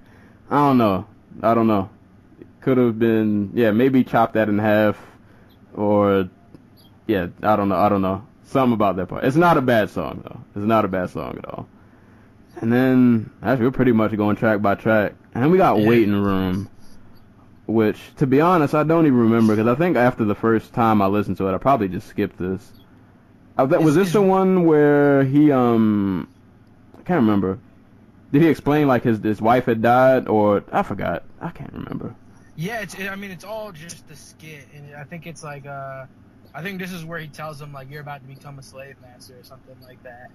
[0.51, 1.07] I don't know.
[1.40, 1.88] I don't know.
[2.61, 4.99] Could have been yeah, maybe chop that in half,
[5.75, 6.29] or
[7.07, 7.77] yeah, I don't know.
[7.77, 8.27] I don't know.
[8.47, 9.25] Something about that part.
[9.25, 10.40] It's not a bad song though.
[10.57, 11.68] It's not a bad song at all.
[12.61, 15.14] And then actually we're pretty much going track by track.
[15.35, 15.88] And then we got Yeah.
[15.88, 16.69] waiting room,
[17.67, 21.03] which to be honest I don't even remember because I think after the first time
[21.03, 22.73] I listened to it I probably just skipped this.
[23.57, 26.29] I, bet- was this the one where he um
[26.99, 27.59] I can't remember.
[28.33, 31.25] Did he explain like his his wife had died or I forgot.
[31.40, 32.14] I can't remember.
[32.57, 32.99] Yeah, it's.
[32.99, 35.67] I mean, it's all just the skit, and I think it's like.
[35.67, 36.07] uh
[36.57, 38.95] I think this is where he tells him like you're about to become a slave
[39.03, 40.29] master or something like that.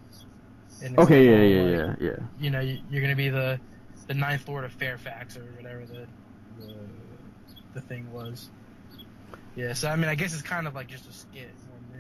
[0.98, 2.16] Okay, yeah, oh, yeah, like, yeah, yeah.
[2.40, 3.60] You know, you- you're gonna be the
[4.08, 6.08] the ninth lord of Fairfax or whatever the
[6.60, 6.74] the,
[7.76, 8.50] the thing was.
[9.56, 11.50] Yeah, so I mean, I guess it's kind of like just a skit.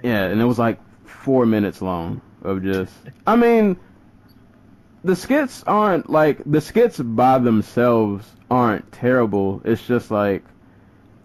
[0.03, 2.93] Yeah, and it was like four minutes long of just.
[3.27, 3.77] I mean,
[5.03, 9.61] the skits aren't like the skits by themselves aren't terrible.
[9.65, 10.43] It's just like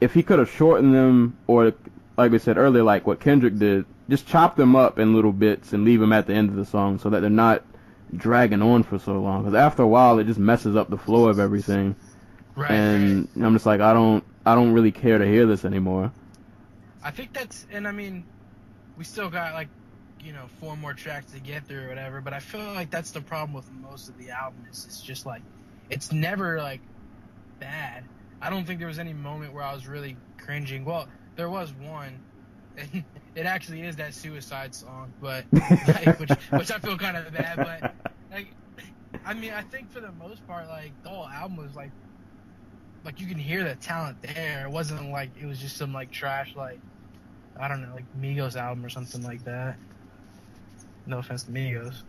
[0.01, 1.73] if he could have shortened them, or
[2.17, 5.73] like we said earlier, like what Kendrick did, just chop them up in little bits
[5.73, 7.65] and leave them at the end of the song so that they're not
[8.17, 9.43] dragging on for so long.
[9.43, 11.97] Because after a while, it just messes up the flow of everything.
[12.57, 12.71] Right.
[12.71, 16.13] and I'm just like, I don't, I don't really care to hear this anymore.
[17.03, 18.25] I think that's, and I mean,
[18.97, 19.69] we still got like,
[20.23, 22.21] you know, four more tracks to get through or whatever.
[22.21, 24.65] But I feel like that's the problem with most of the album.
[24.71, 25.43] Is it's just like,
[25.91, 26.81] it's never like
[27.59, 28.05] bad.
[28.41, 30.85] I don't think there was any moment where I was really cringing.
[30.85, 32.19] Well, there was one.
[32.77, 37.33] And it actually is that suicide song, but like, which, which I feel kind of
[37.33, 37.57] bad.
[37.57, 37.95] But
[38.33, 38.49] like,
[39.25, 41.91] I mean, I think for the most part, like the whole album was like,
[43.05, 44.67] like you can hear the talent there.
[44.67, 46.81] It wasn't like it was just some like trash, like
[47.59, 49.77] I don't know, like Migos album or something like that.
[51.07, 52.03] No offense to Migos.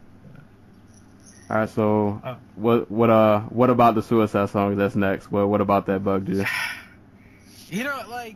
[1.48, 2.38] All right, so Oh.
[2.56, 5.32] what, what, uh, what about the suicide song that's next?
[5.32, 6.46] What, what about that bug, dude?
[7.68, 8.36] You know, like,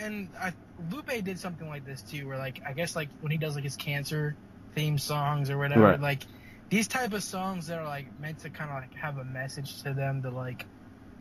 [0.00, 0.52] and I
[0.90, 3.64] Lupe did something like this too, where like I guess like when he does like
[3.64, 4.36] his cancer
[4.74, 6.00] theme songs or whatever, Right.
[6.00, 6.22] like
[6.70, 9.82] these type of songs that are like meant to kind of like have a message
[9.82, 10.64] to them to like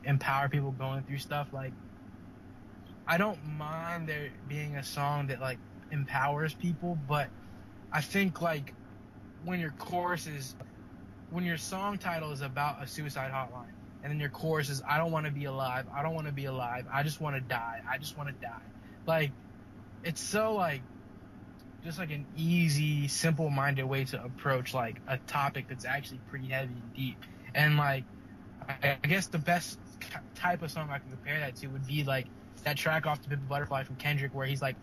[0.03, 1.47] empower people going through stuff.
[1.51, 1.73] Like,
[3.07, 5.57] I don't mind there being a song that like
[5.91, 7.27] empowers people, but
[7.91, 8.73] I think like
[9.43, 10.55] when your chorus is
[11.31, 13.71] when your song title is about a suicide hotline
[14.03, 15.85] and then your chorus is I don't want to be alive.
[15.93, 16.85] I don't want to be alive.
[16.91, 17.81] I just want to die.
[17.89, 18.61] I just want to die.
[19.05, 19.31] Like
[20.03, 20.81] it's so like
[21.83, 26.73] just like an easy, simple-minded way to approach like a topic that's actually pretty heavy
[26.73, 27.17] and deep.
[27.53, 28.03] And like
[28.83, 29.79] I guess the best
[30.35, 32.27] type of song I can compare that to would be like
[32.63, 34.75] that track off the Pimp Butterfly from Kendrick where he's like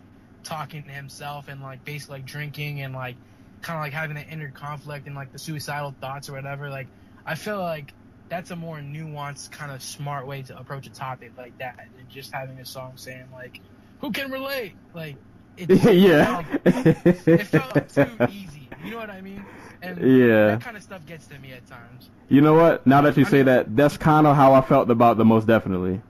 [0.43, 3.15] talking to himself and like basically like drinking and like
[3.61, 6.69] kind of like having that inner conflict and like the suicidal thoughts or whatever.
[6.69, 6.87] Like
[7.25, 7.93] I feel like
[8.29, 12.05] that's a more nuanced kind of smart way to approach a topic like that than
[12.09, 13.61] just having a song saying like
[13.99, 15.15] who can relate like
[15.57, 16.43] it, yeah.
[16.65, 19.43] it felt too easy you know what i mean
[19.81, 20.47] and Yeah.
[20.47, 22.85] that kind of stuff gets to me at times You know what?
[22.85, 26.01] Now that you say that, that's kind of how I felt about the most definitely.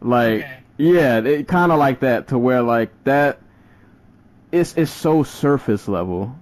[0.00, 0.58] Like, Okay.
[0.76, 3.40] yeah, it kind of like that to where like that.
[4.52, 6.36] It's it's so surface level.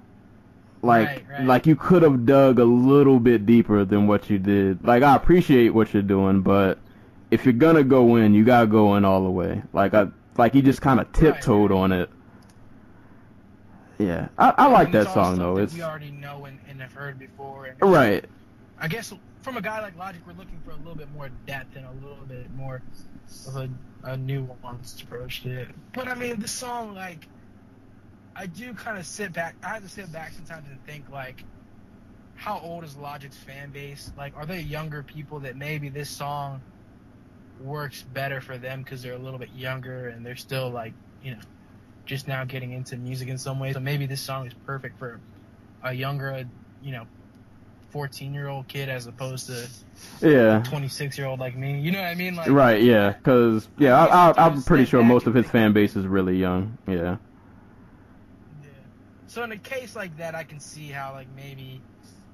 [0.85, 1.45] Like Right, right.
[1.47, 4.85] like you could have dug a little bit deeper than what you did.
[4.85, 6.79] Like I appreciate what you're doing, but
[7.31, 9.63] if you're gonna go in, you gotta go in all the way.
[9.73, 12.11] Like I like you just kind of tiptoed on it.
[13.99, 15.55] Yeah, I, I like that song though.
[15.57, 18.25] that It's we already know and, and have heard before and right.
[18.79, 21.77] i guess from a guy like logic we're looking for a little bit more depth
[21.77, 22.83] and a little bit more
[23.47, 23.71] of a,
[24.03, 27.29] a nuanced approach to it but i mean this song like
[28.37, 31.45] i do kind of sit back i have to sit back sometimes and think like
[32.37, 36.61] how old is logic's fan base like are they younger people that maybe this song
[37.63, 40.93] works better for them because they're a little bit younger and they're still like
[41.23, 41.41] you know
[42.05, 45.21] just now getting into music in some ways so maybe this song is perfect for
[45.85, 46.45] a younger
[46.83, 47.07] you know
[47.91, 49.69] 14 year old kid as opposed to
[50.21, 50.63] Yeah.
[50.65, 53.97] 26 year old like me you know what i mean like Right, yeah, because yeah,
[53.97, 56.77] I, I'm pretty sure most of his fan base is really young.
[56.89, 57.19] Yeah.
[59.35, 61.81] So in a case like that, I can see how like maybe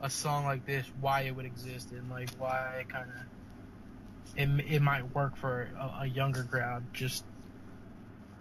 [0.02, 4.74] a song like this, why it would exist, and like why it kind of it
[4.74, 6.84] it might work for a, a younger crowd.
[6.92, 7.24] Just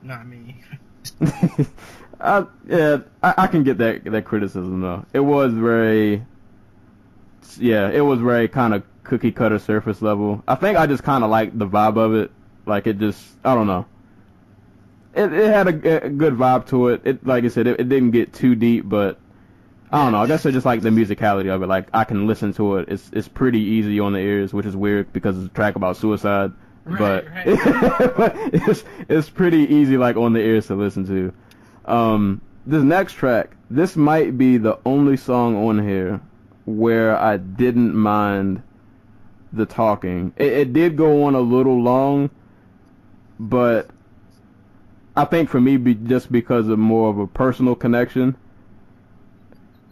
[0.02, 0.62] not me.
[2.20, 5.06] I, yeah, I, I can get that that criticism though.
[5.14, 6.26] It was very,
[7.58, 10.44] yeah, it was very kind of cookie cutter surface level.
[10.50, 12.30] I think I just kind of liked the vibe of it.
[12.66, 13.86] Like it just, I don't know.
[15.14, 17.02] It it had a, a good vibe to it.
[17.04, 19.20] It like I said, it, it didn't get too deep, but
[19.92, 20.20] I don't know.
[20.20, 21.68] I guess I just like the musicality of it.
[21.68, 22.90] Like I can listen to it.
[22.90, 25.98] It's it's pretty easy on the ears, which is weird because it's a track about
[25.98, 26.52] suicide.
[26.86, 28.34] Right, but right.
[28.54, 31.34] it's it's pretty easy like on the ears to listen to.
[31.92, 36.22] Um, this next track, this might be the only song on here
[36.66, 38.62] where I didn't mind
[39.52, 40.34] the talking.
[40.38, 42.30] It, it did go on a little long,
[43.40, 43.90] but
[45.16, 48.36] I think for me, be, just because of more of a personal connection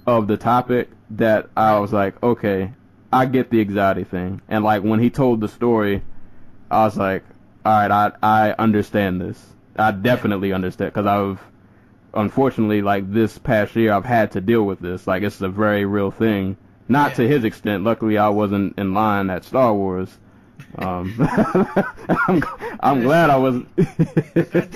[0.06, 2.74] of the topic, that I was like, okay,
[3.12, 4.42] I get the anxiety thing.
[4.48, 6.02] And like when he told the story,
[6.70, 7.24] I was like,
[7.66, 9.44] all right, I I understand this.
[9.78, 11.40] I definitely understand because I've
[12.14, 15.08] unfortunately like this past year I've had to deal with this.
[15.08, 16.58] Like it's a very real thing.
[16.90, 17.84] Not to his extent.
[17.84, 20.18] Luckily, I wasn't in line at Star Wars,
[20.76, 21.14] Um,
[22.28, 22.44] I'm,
[22.80, 23.64] I'm glad I was.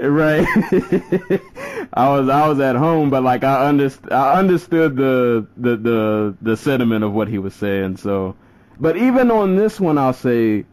[0.00, 0.46] Right.
[1.92, 6.36] I was I was at home, but like I underst- I understood the, the the
[6.40, 7.96] the sentiment of what he was saying.
[7.96, 8.36] So,
[8.78, 10.64] but even on this one, I'll say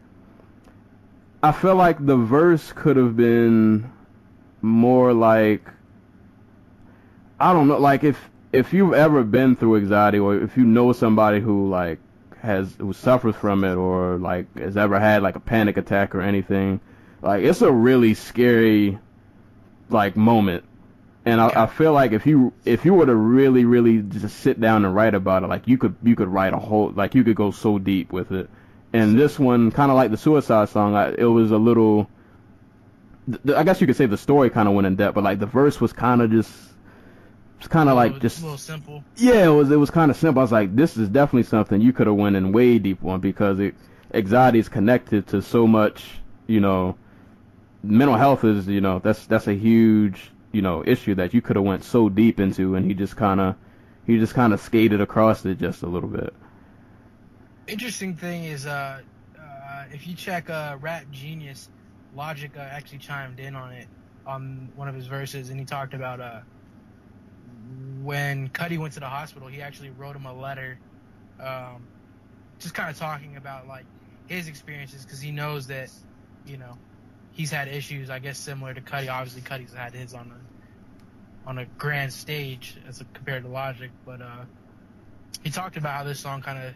[1.42, 3.90] I feel like the verse could have been
[4.62, 5.68] more like
[7.40, 10.92] I don't know, like if if you've ever been through anxiety or if you know
[10.92, 11.98] somebody who like
[12.42, 16.20] has who suffers from it or like has ever had like a panic attack or
[16.20, 16.80] anything,
[17.22, 18.98] like it's a really scary
[19.88, 20.64] like moment.
[21.24, 24.60] And I, I feel like if you if you were to really really just sit
[24.60, 27.24] down and write about it, like you could you could write a whole like you
[27.24, 28.48] could go so deep with it.
[28.92, 32.08] And this one, kind of like the Suicide song, I, it was a little.
[33.26, 35.38] th- I guess you could say the story kind of went in depth, but like
[35.38, 36.50] the verse was kind of just,
[37.58, 39.04] it's kind of like just a little simple.
[39.16, 40.40] yeah, it was it was kind of simple.
[40.40, 43.20] I was like, this is definitely something you could have went in way deep on
[43.20, 43.74] because it
[44.12, 46.04] anxiety is connected to so much.
[46.46, 46.96] You know,
[47.82, 51.56] mental health is you know that's that's a huge you know issue that you could
[51.56, 53.56] have went so deep into, and he just kind of
[54.06, 56.34] he just kind of skated across it just a little bit.
[57.66, 59.00] Interesting thing is, uh,
[59.38, 61.68] uh, if you check uh, Rap Genius,
[62.14, 63.88] Logic uh, actually chimed in on it
[64.26, 66.40] on one of his verses, and he talked about uh,
[68.02, 70.78] when Cudi went to the hospital, he actually wrote him a letter,
[71.40, 71.86] um,
[72.58, 73.84] just kind of talking about like
[74.26, 75.90] his experiences because he knows that,
[76.46, 76.78] you know,
[77.32, 79.10] he's had issues, I guess, similar to Cudi.
[79.10, 83.90] Obviously, Cudi's had his on a on a grand stage as a, compared to Logic,
[84.04, 84.44] but uh,
[85.42, 86.74] he talked about how this song kind of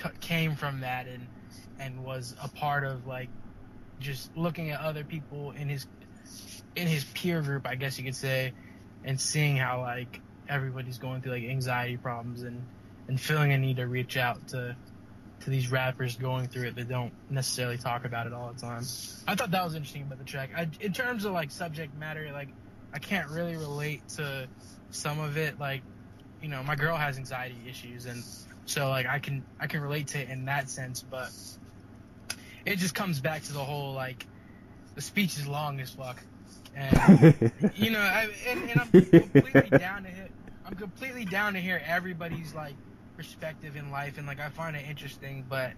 [0.00, 1.26] c- came from that and
[1.78, 3.28] and was a part of like
[3.98, 5.86] just looking at other people in his
[6.76, 8.52] in his peer group, I guess you could say,
[9.04, 12.62] and seeing how like everybody's going through like anxiety problems and
[13.08, 14.76] and feeling a need to reach out to
[15.40, 18.82] to these rappers going through it that don't necessarily talk about it all the time.
[19.28, 20.50] I thought that was interesting about the track.
[20.56, 22.48] I, in terms of like subject matter, like
[22.92, 24.48] I can't really relate to
[24.90, 25.58] some of it.
[25.60, 25.82] Like,
[26.42, 28.22] you know, my girl has anxiety issues, and
[28.64, 31.02] so like I can I can relate to it in that sense.
[31.02, 31.30] But
[32.64, 34.26] it just comes back to the whole like
[34.94, 36.20] the speech is long as fuck,
[36.76, 40.28] and you know, I, and, and I'm completely down to hear.
[40.66, 42.74] I'm completely down to hear everybody's like
[43.16, 45.44] perspective in life, and like I find it interesting.
[45.48, 45.72] But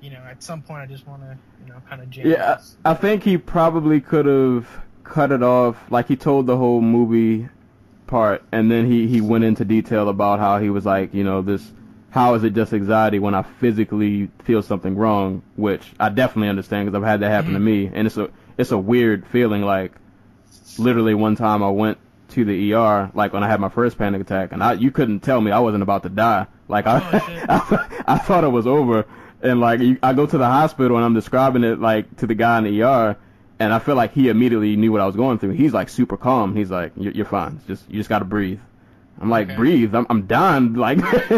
[0.00, 2.26] you know, at some point, I just want to you know kind of jam.
[2.26, 2.76] Yeah, this.
[2.84, 4.68] I think he probably could have
[5.04, 5.76] cut it off.
[5.90, 7.48] Like he told the whole movie
[8.06, 11.42] part, and then he he went into detail about how he was like, you know,
[11.42, 11.72] this.
[12.10, 15.42] How is it just anxiety when I physically feel something wrong?
[15.56, 17.64] Which I definitely understand because I've had that happen to mm-hmm.
[17.66, 19.62] me, and it's a it's a weird feeling.
[19.62, 19.92] Like
[20.78, 21.98] literally one time I went
[22.30, 25.20] to the ER, like when I had my first panic attack, and I you couldn't
[25.20, 26.46] tell me I wasn't about to die.
[26.68, 27.44] Like I Oh.
[27.48, 29.06] I, I thought it was over,
[29.42, 32.34] and like you, I go to the hospital and I'm describing it like to the
[32.34, 33.16] guy in the ER,
[33.58, 35.52] and I feel like he immediately knew what I was going through.
[35.52, 36.56] He's like super calm.
[36.56, 37.56] He's like, "You're, you're fine.
[37.56, 38.60] It's just you just got to breathe."
[39.20, 39.56] I'm like, Okay.
[39.56, 39.94] breathe.
[39.94, 40.74] I'm I'm dying.
[40.74, 41.30] Like, but,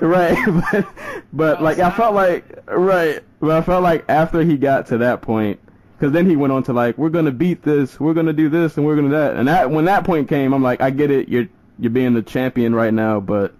[0.02, 0.38] right?
[0.72, 0.86] But,
[1.32, 3.20] but oh, like I felt like right.
[3.40, 5.60] But I felt like after he got to that point,
[5.98, 8.76] because then he went on to like, we're gonna beat this, we're gonna do this,
[8.76, 9.36] and we're gonna that.
[9.36, 11.28] And that when that point came, I'm like, I get it.
[11.28, 13.54] You're you're being the champion right now, but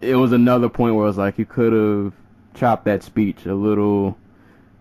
[0.00, 2.12] it was another point where I was like, you could have
[2.54, 4.16] chopped that speech a little.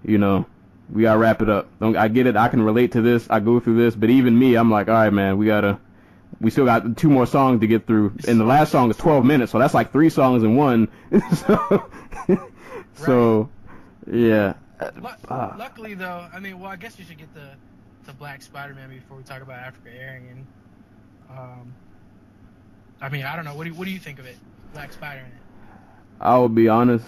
[0.05, 0.45] You know,
[0.91, 1.67] we gotta wrap it up.
[1.79, 2.35] Don't, I get it.
[2.37, 3.27] I can relate to this.
[3.29, 5.79] I go through this, but even me, I'm like, all right, man, we gotta.
[6.43, 9.25] We still got two more songs to get through, and the last song is 12
[9.25, 10.89] minutes, so that's like three songs in one.
[11.35, 11.89] so,
[12.95, 13.49] so,
[14.11, 14.53] yeah.
[15.01, 15.55] Lu- Ah.
[15.57, 17.55] luckily, though, I mean, well, I guess we should get to
[18.05, 20.27] to Black Spider-Man before we talk about African Aryan.
[20.29, 20.45] And
[21.39, 21.73] um,
[23.01, 23.55] I mean, I don't know.
[23.55, 24.35] What do you, what do you think of it,
[24.73, 25.31] Black Spider-Man?
[26.19, 27.05] I will be honest.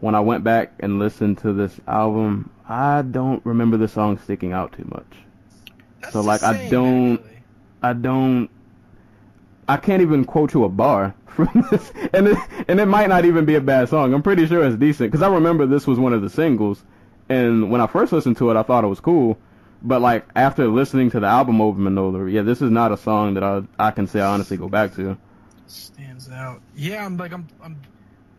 [0.00, 4.52] When I went back and listened to this album, I don't remember the song sticking
[4.52, 5.06] out too much.
[6.02, 7.30] That's So, the like, I don't- actually.
[7.82, 8.50] I don't.
[9.68, 13.24] I can't even quote you a bar from this, and it, and it might not
[13.24, 14.14] even be a bad song.
[14.14, 16.82] I'm pretty sure it's decent because I remember this was one of the singles,
[17.28, 19.38] and when I first listened to it, I thought it was cool.
[19.82, 23.34] But like after listening to the album over over, yeah, this is not a song
[23.34, 25.18] that I I can say I honestly go back to.
[25.66, 26.62] stands out.
[26.74, 27.76] Yeah, I'm like I'm I'm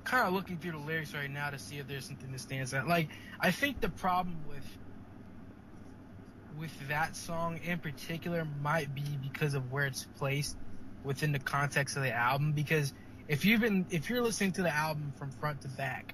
[0.03, 2.73] kind of looking through the lyrics right now to see if there's something that stands
[2.73, 2.87] out.
[2.87, 4.65] Like I think the problem with
[6.57, 10.55] with that song in particular might be because of where it's placed
[11.05, 12.93] within the context of the album because
[13.27, 16.13] if you've been if you're listening to the album from front to back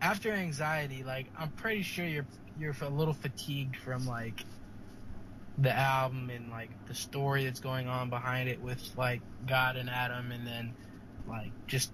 [0.00, 2.26] after anxiety like i'm pretty sure you're
[2.58, 4.44] you're a little fatigued from like
[5.58, 9.90] the album and like the story that's going on behind it with like god and
[9.90, 10.74] adam and then
[11.28, 11.92] like just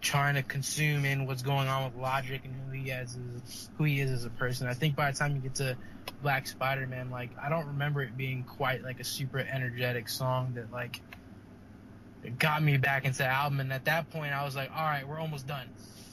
[0.00, 3.84] trying to consume in what's going on with Logic and who he is as who
[3.84, 4.66] he is as a person.
[4.66, 5.76] I think by the time you get to
[6.22, 10.52] Black Spider Man, like I don't remember it being quite like a super energetic song
[10.54, 11.00] that like
[12.22, 13.60] it got me back into the album.
[13.60, 15.68] And at that point, I was like, all right, we're almost done.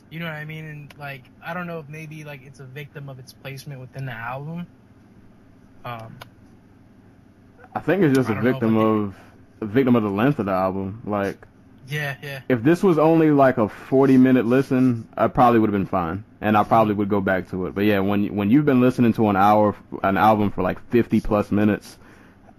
[0.10, 0.66] You know what I mean?
[0.66, 4.06] And like I don't know if maybe like it's a victim of its placement within
[4.06, 4.68] the album.
[5.84, 6.18] Um,
[7.74, 9.16] I think it's just a don't know, victim of
[9.62, 11.01] a victim of the length of the album.
[11.06, 11.45] Like
[11.88, 12.41] yeah, yeah.
[12.49, 16.24] if this was only like a 40 minute listen, I probably would have been fine,
[16.41, 17.76] and I probably would go back to it.
[17.76, 21.20] But yeah, when when you've been listening to an hour, an album for like 50
[21.22, 21.97] plus minutes,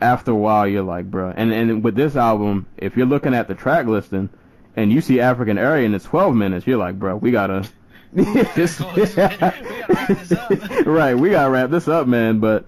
[0.01, 1.33] after a while you're like, bruh.
[1.37, 4.29] And and with this album, if you're looking at the track listing,
[4.77, 7.69] and you see African Aryan and it's 12 minutes, you're like, bruh, we gotta.
[8.15, 8.81] Close.
[8.81, 9.55] We gotta
[9.89, 10.51] wrap this up.
[10.87, 12.41] right, we gotta wrap this up, man.
[12.41, 12.65] But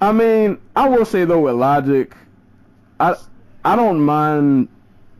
[0.00, 2.14] I mean, I will say though, with Logic,
[2.98, 3.16] I
[3.64, 4.68] I don't mind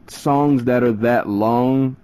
[0.09, 1.97] songs that are that long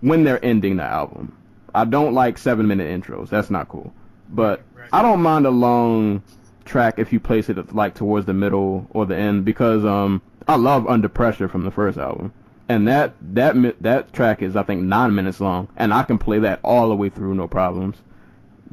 [0.00, 1.36] when they're ending the album.
[1.74, 3.30] I don't like seven minute intros.
[3.30, 3.92] That's not cool.
[4.28, 4.88] But right.
[4.92, 6.22] I don't mind a long
[6.64, 10.56] track if you place it like towards the middle or the end because um I
[10.56, 12.32] love Under Pressure from the first album.
[12.68, 16.38] And that that that track is I think nine minutes long, and I can play
[16.40, 17.96] that all the way through no problems.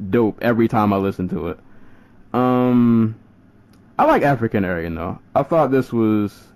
[0.08, 1.58] Dope every time I listen to it.
[2.32, 3.16] Um,
[3.98, 5.18] I like African Aryan though.
[5.34, 6.46] I thought this was.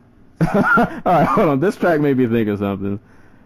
[0.55, 0.63] all
[1.05, 1.61] right, hold on.
[1.61, 3.01] This track made me think of something.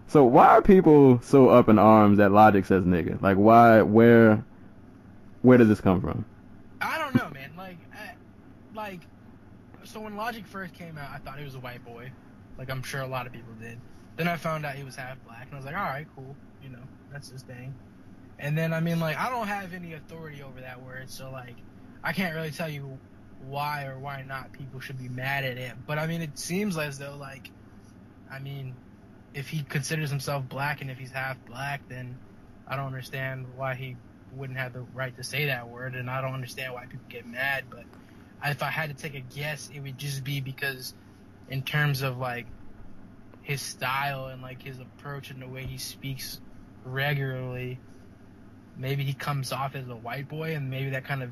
[0.06, 3.20] So why are people so up in arms that Logic says nigga?
[3.20, 3.82] Like why?
[3.82, 4.44] Where?
[5.42, 6.24] Where did this come from?
[6.80, 7.47] I don't know, man.
[9.98, 12.12] So when Logic first came out, I thought he was a white boy.
[12.56, 13.80] Like, I'm sure a lot of people did.
[14.14, 16.36] Then I found out he was half black, and I was like, all right, cool.
[16.62, 17.74] You know, that's his thing.
[18.38, 21.56] And then, I mean, like, I don't have any authority over that word, so like,
[22.04, 22.96] I can't really tell you
[23.44, 25.72] why or why not people should be mad at it.
[25.84, 27.50] But I mean, it seems as though, like,
[28.30, 28.76] I mean,
[29.34, 32.16] if he considers himself black and if he's half black, then
[32.68, 33.96] I don't understand why he
[34.32, 37.26] wouldn't have the right to say that word, and I don't understand why people get
[37.26, 37.64] mad.
[37.68, 37.82] But
[38.44, 40.94] if I had to take a guess, it would just be because,
[41.50, 42.46] in terms of like
[43.42, 46.40] his style and like his approach and the way he speaks
[46.84, 47.78] regularly,
[48.76, 51.30] maybe he comes off as a white boy, and maybe that kind of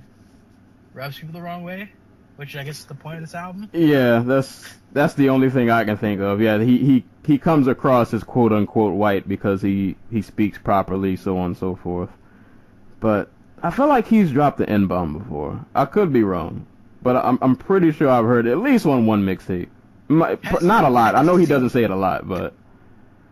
[0.94, 1.90] rubs people the wrong way.
[2.36, 3.70] Which I guess is the point of this album.
[3.72, 6.38] Yeah, that's that's the only thing I can think of.
[6.42, 11.16] Yeah, he he he comes across as quote unquote white because he he speaks properly,
[11.16, 12.10] so on and so forth.
[13.00, 13.30] But
[13.62, 15.64] I feel like he's dropped the N bomb before.
[15.74, 16.66] I could be wrong,
[17.06, 19.68] but I'm I'm pretty sure I've heard at least on one mixtape.
[20.08, 21.14] Not a lot.
[21.14, 22.54] I know he doesn't say it a lot, but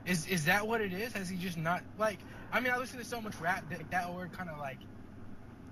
[0.06, 1.12] Is is that what it is?
[1.12, 2.18] Has he just not like?
[2.52, 4.78] I mean, I listen to so much rap that that word kind of like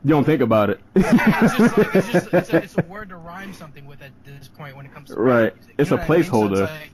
[0.04, 0.80] you don't think about it.
[0.96, 4.10] it's just like it's just it's a, it's a word to rhyme something with at
[4.24, 5.54] this point when it comes to Right.
[5.78, 6.24] It's a what I mean?
[6.24, 6.62] So placeholder.
[6.62, 6.90] it's like-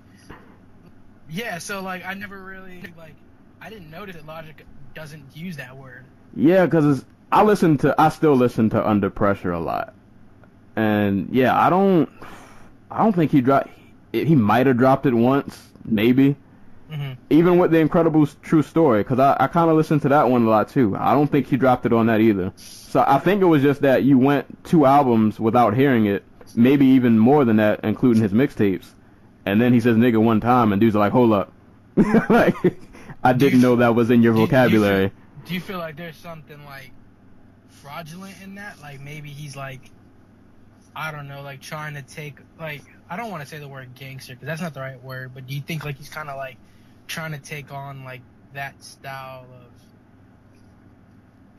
[1.31, 3.15] yeah, so like I never really like
[3.61, 6.05] I didn't notice that Logic doesn't use that word.
[6.37, 9.95] Yeah, because I listen to, I still listen to Under Pressure a lot,
[10.79, 12.09] and yeah, I don't,
[12.91, 13.71] I don't think he dropped.
[14.13, 16.37] He might have dropped it once, maybe.
[16.91, 20.31] hmm Even with the Incredible True Story, because I, I kind of listened to that
[20.31, 20.97] one a lot too.
[20.97, 22.53] I don't think he dropped it on that either.
[22.57, 26.23] So I think it was just that you went two albums without hearing it,
[26.55, 28.87] maybe even more than that, including his mixtapes,
[29.45, 31.53] and then he says nigga one time, and dudes are like, hold up,
[32.31, 32.55] like
[33.23, 35.13] I didn't know that was in your Do you- do you feel- vocabulary.
[35.45, 36.93] Do you feel like there's something like
[37.69, 38.81] fraudulent in that?
[38.81, 39.81] Like maybe he's like
[40.99, 43.95] I don't know, like trying to take like I don't want to say the word
[43.95, 46.37] gangster because that's not the right word, but do you think like he's kind of
[46.37, 46.57] like
[47.07, 48.21] trying to take on like
[48.53, 49.71] that style of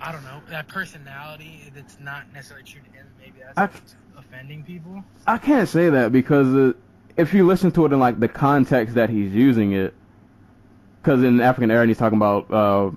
[0.01, 3.07] I don't know that personality that's not necessarily true to him?
[3.17, 5.05] Maybe that's I- offending people.
[5.25, 6.73] I can't say that because uh,
[7.15, 9.93] if you listen to it in like the context that he's using it,
[11.01, 12.87] because in African Aryan he's talking about uh,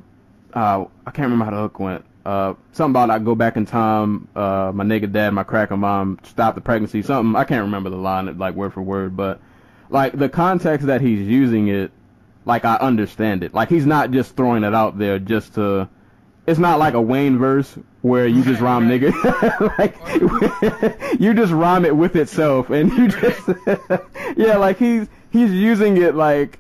[0.59, 2.05] uh, I can't remember how the hook went.
[2.25, 6.19] Uh, something about I go back in time, uh, my nigga dad, my cracker mom,
[6.23, 7.35] stop the pregnancy, something.
[7.35, 9.41] I can't remember the line like word for word, but
[9.91, 11.91] like the context that he's using it,
[12.45, 13.55] like I understand it.
[13.55, 15.89] Like he's not just throwing it out there just to.
[16.45, 19.13] It's not like a Wayne verse where you just rhyme nigga.
[19.79, 19.97] like
[21.21, 23.49] you just rhyme it with itself, and you just
[24.37, 26.59] yeah, like he's he's using it like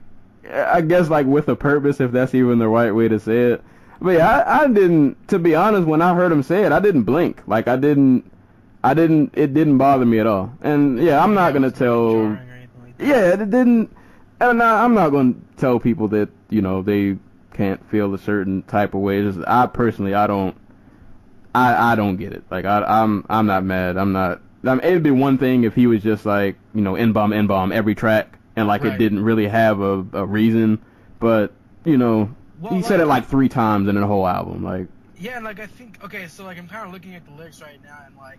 [0.50, 3.64] I guess like with a purpose, if that's even the right way to say it.
[4.02, 5.28] But yeah, I, I didn't.
[5.28, 7.40] To be honest, when I heard him say it, I didn't blink.
[7.46, 8.30] Like I didn't.
[8.82, 9.32] I didn't.
[9.34, 10.52] It didn't bother me at all.
[10.60, 12.12] And yeah, I'm not gonna It wasn't, like, tell.
[12.12, 12.94] jarring or anything like.
[12.98, 13.96] Yeah, it didn't.
[14.40, 17.16] And I, I'm not gonna tell people that you know they
[17.54, 19.22] can't feel a certain type of way.
[19.22, 20.56] Just, I personally, I don't.
[21.54, 22.42] I I don't get it.
[22.50, 23.96] Like I I'm I'm not mad.
[23.96, 24.40] I'm not.
[24.64, 27.32] I mean, it'd be one thing if he was just like you know n bomb
[27.32, 30.80] n bomb every track and like it didn't really have a a reason.
[31.20, 31.52] But
[31.84, 34.62] you know Well, he said it like three times in the whole album.
[34.62, 34.86] Like,
[35.18, 37.60] Yeah, and like I think okay, so like I'm kind of looking at the lyrics
[37.60, 38.38] right now, and like,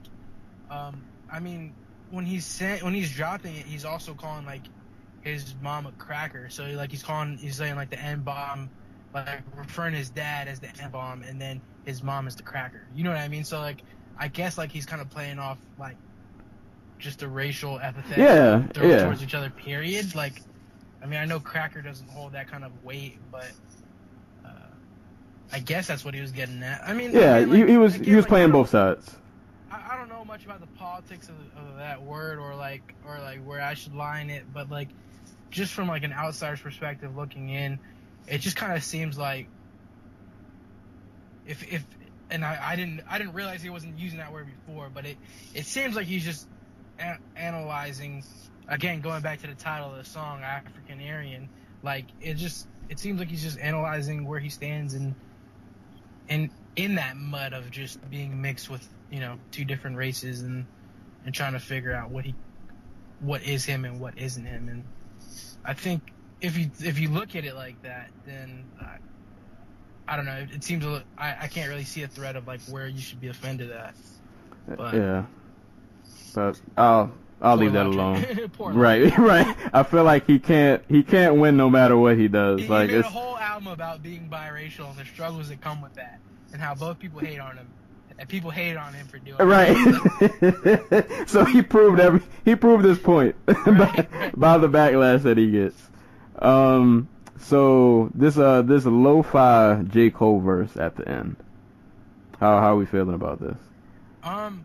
[0.72, 1.74] um, I mean,
[2.10, 4.62] when he's saying when he's dropping it, he's also calling like
[5.22, 6.50] his mom a cracker.
[6.50, 8.70] So like he's calling, he's saying like the N bomb,
[9.14, 12.44] like referring to his dad as the N bomb, and then his mom is the
[12.44, 12.84] cracker.
[12.96, 13.44] You know what I mean?
[13.44, 13.82] So like,
[14.18, 15.98] I guess like he's kind of playing off like
[17.00, 19.04] just a racial epithet Yeah, yeah.
[19.04, 19.50] towards each other.
[19.50, 20.16] Period.
[20.16, 20.42] Like,
[21.02, 23.52] I mean, I know cracker doesn't hold that kind of weight, but.
[25.54, 26.82] I guess that's what he was getting at.
[26.84, 29.16] I mean, yeah, again, like- he, he was again, he was like, playing both sides.
[29.72, 33.20] I, I don't know much about the politics of, of that word or like or
[33.20, 34.90] like where I should line it, but like
[35.52, 37.78] just from like an outsider's perspective looking in,
[38.28, 39.48] it just kind of seems like
[41.46, 41.86] if if
[42.32, 45.18] and I, I didn't I didn't realize he wasn't using that word before, but it
[45.54, 46.48] it seems like he's just
[47.00, 48.24] a- analyzing
[48.68, 51.50] again going back to the title of the song African Aryan
[51.84, 55.14] like it just it seems like he's just analyzing where he stands and
[56.30, 60.66] and in that mud of just being mixed with you know two different races and
[61.26, 62.34] and trying to figure out what he
[63.20, 64.84] what is him and what isn't him and
[65.66, 66.12] I think
[66.42, 68.98] if you if you look at it like that then I,
[70.08, 72.36] I don't know it, it seems a li- I, I can't really see a thread
[72.36, 73.96] of like where you should be offended at
[74.76, 75.24] But- yeah,
[76.34, 77.12] but I'll
[77.42, 78.26] I'll leave that alone.
[78.60, 79.56] Right, right.
[79.74, 82.62] I feel like he can't he can't win no matter what he does.
[82.62, 83.33] He, like it's a whole
[83.64, 86.20] album about being biracial and the struggles that come with that,
[86.52, 87.68] and how both people hate on him,
[88.20, 89.44] and people hated on him for doing it.
[89.44, 91.28] right.
[91.28, 95.82] so he proved every he proved his point by, by the backlash that he gets.
[96.40, 97.10] Um.
[97.40, 101.36] So this uh this lo-fi J Cole verse at the end.
[102.40, 103.58] How how are we feeling about this?
[104.24, 104.64] Um,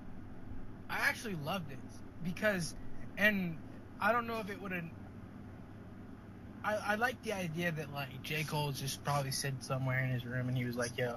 [0.89, 1.79] I actually loved it
[2.25, 2.75] because,
[3.17, 3.57] and
[4.01, 4.85] I don't know if it would have.
[6.69, 10.27] I, I like the idea that like J Cole just probably said somewhere in his
[10.27, 11.17] room and he was like, "Yo,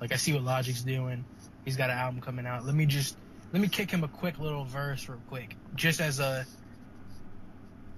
[0.00, 1.24] like I see what Logic's doing.
[1.64, 2.64] He's got an album coming out.
[2.64, 3.16] Let me just
[3.52, 6.46] let me kick him a quick little verse real quick, just as a."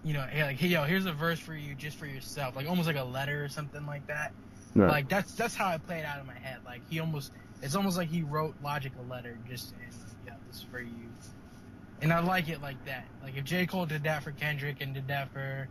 [0.02, 2.66] You know, hey, like, hey, yo, here's a verse for you, just for yourself, like
[2.66, 4.32] almost like a letter or something like that.
[4.74, 4.90] Right.
[4.90, 6.58] Like that's that's how I play it played out in my head.
[6.64, 7.32] Like he almost,
[7.62, 9.92] it's almost like he wrote Logic a letter, just saying,
[10.26, 10.94] yeah, this is for you.
[12.02, 13.04] And I like it like that.
[13.22, 15.68] Like if J Cole did that for Kendrick and did that for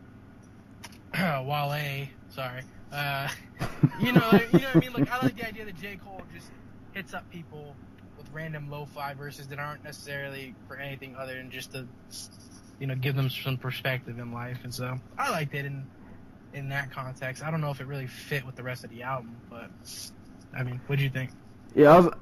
[1.18, 3.28] Wale, sorry, uh,
[4.00, 4.94] you know, like, you know what I mean.
[4.94, 6.48] Like I like the idea that J Cole just
[6.94, 7.76] hits up people
[8.18, 11.88] with random lo-fi verses that aren't necessarily for anything other than just to,
[12.80, 14.60] you know, give them some perspective in life.
[14.64, 15.86] And so I liked it in
[16.54, 17.44] in that context.
[17.44, 19.70] I don't know if it really fit with the rest of the album, but
[20.56, 21.32] I mean, what do you think?
[21.76, 22.14] Yeah, was,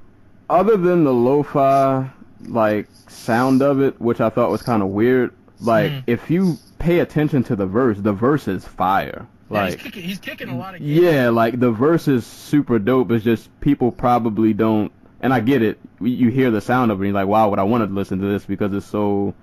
[0.50, 2.10] other than the lo-fi
[2.46, 5.32] like sound of it, which I thought was kind of weird.
[5.60, 6.04] Like Mhm.
[6.06, 9.26] if you pay attention to the verse, the verse is fire.
[9.50, 10.90] Yeah, Like he's kicking, he's kicking a lot of games.
[11.02, 13.10] Yeah, like the verse is super dope.
[13.10, 15.78] It's just people probably don't, and I get it.
[16.00, 18.20] You- hear the sound of it, and you're like, "Wow, would I want to listen
[18.20, 19.34] to this?" Because it's so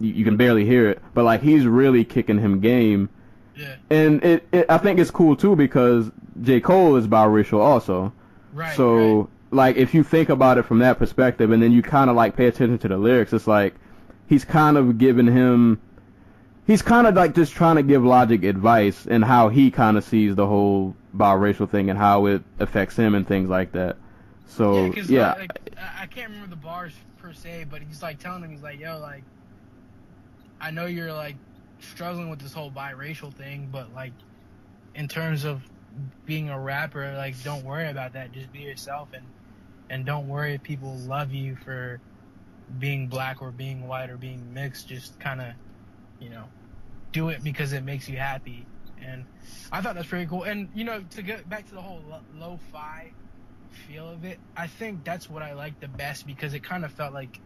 [0.00, 1.00] you, you can barely hear it.
[1.14, 3.08] But like he's really kicking him game,
[3.56, 6.10] Yeah, and it, it I think it's cool too because
[6.42, 8.12] J Cole is biracial also.
[8.52, 8.74] right.
[8.76, 9.26] so right.
[9.52, 12.36] like if you think about it from that perspective, and then you kind of like
[12.36, 13.74] pay attention to the lyrics, it's like
[14.26, 15.80] he's kind of giving him.
[16.66, 20.04] He's kind of like just trying to give Logic advice and how he kind of
[20.04, 23.96] sees the whole biracial thing and how it affects him and things like that.
[24.46, 28.42] So yeah, yeah, like, I can't remember the bars per se, but he's like telling
[28.44, 29.22] him, he's like, "Yo, like,
[30.60, 31.36] I know you're like
[31.80, 34.12] struggling with this whole biracial thing, but like,
[34.94, 35.62] in terms of
[36.24, 38.32] being a rapper, like, don't worry about that.
[38.32, 39.24] Just be yourself, and
[39.90, 42.00] and don't worry if people love you for
[42.78, 44.88] being black or being white or being mixed.
[44.88, 45.48] Just kind of,
[46.20, 46.44] you know,
[47.12, 48.66] do it because it makes you happy."
[49.00, 49.24] And
[49.70, 50.44] I thought that's pretty cool.
[50.44, 53.12] And you know, to get back to the whole lo- lo-fi
[53.86, 56.92] feel of it, I think that's what I liked the best because it kind of
[56.92, 57.40] felt like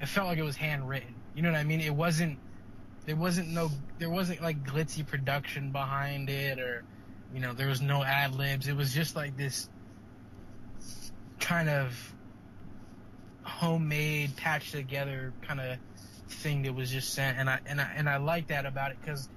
[0.00, 1.14] it felt like it was handwritten.
[1.34, 1.80] You know what I mean?
[1.80, 2.38] It wasn't
[3.06, 6.84] there wasn't no there wasn't like glitzy production behind it or
[7.34, 8.68] you know, there was no ad libs.
[8.68, 9.68] It was just like this
[11.40, 12.14] kind of
[13.42, 15.78] homemade patched together kind of
[16.28, 18.98] thing that was just sent and I and I and I like that about it
[19.04, 19.28] cuz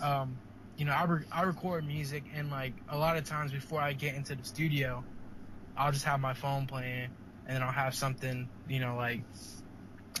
[0.00, 0.36] um
[0.76, 3.92] you know, I, re- I record music and like a lot of times before I
[3.92, 5.04] get into the studio,
[5.76, 7.10] I'll just have my phone playing
[7.46, 9.22] and then I'll have something, you know, like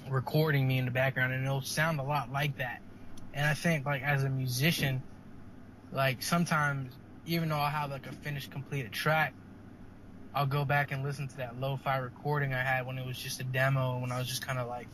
[0.08, 2.80] recording me in the background and it'll sound a lot like that.
[3.32, 5.02] And I think like as a musician,
[5.92, 6.92] like sometimes
[7.26, 9.34] even though I'll have like a finished completed track,
[10.34, 13.40] I'll go back and listen to that lo-fi recording I had when it was just
[13.40, 14.88] a demo when I was just kind of like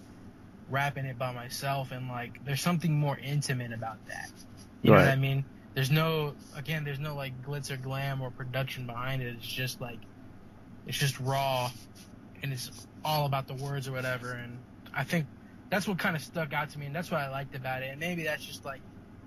[0.70, 4.30] rapping it by myself and like there's something more intimate about that.
[4.82, 5.44] You know what I mean?
[5.74, 9.34] there's no again there's no like glitz or glam or production behind it.
[9.36, 9.98] It's just like
[10.86, 11.70] it's just raw
[12.42, 14.32] and it's all about the words or whatever.
[14.32, 14.58] And
[14.94, 15.26] I think
[15.68, 17.90] that's what kind of stuck out to me, and that's what I liked about it.
[17.90, 18.80] And maybe that's just like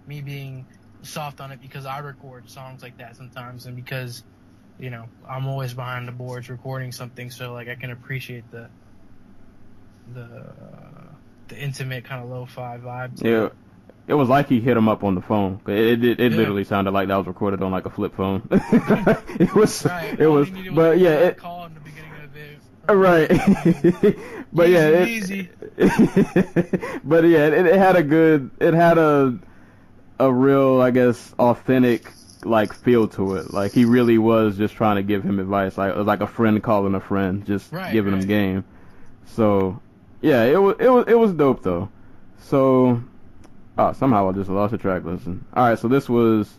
[0.07, 0.65] me being
[1.03, 4.23] soft on it because I record songs like that sometimes, and because
[4.79, 8.69] you know I'm always behind the boards recording something, so like I can appreciate the
[10.13, 10.53] the
[11.53, 13.21] the intimate kind of lo-fi vibe.
[13.23, 13.45] Yeah.
[13.45, 13.53] it.
[14.05, 15.61] It was like he hit him up on the phone.
[15.65, 16.37] It it, it Yeah.
[16.37, 18.45] literally sounded like that was recorded on like a flip phone.
[18.51, 20.19] it was Right.
[20.19, 22.93] it all was but yeah, it, call in the beginning of it.
[22.93, 23.29] right.
[24.53, 25.49] but yeah, it, Easy,
[27.03, 29.37] but yeah, it, it had a good it had a
[30.19, 32.11] a real I guess authentic
[32.43, 33.53] like feel to it.
[33.53, 35.77] Like he really was just trying to give him advice.
[35.77, 38.65] Like it was like a friend calling a friend, just Right, giving him game.
[39.27, 39.79] So
[40.23, 41.89] yeah, it was it was it was dope though.
[42.39, 43.03] So
[43.77, 45.45] oh somehow I just lost the track listen.
[45.55, 46.49] Alright, so this was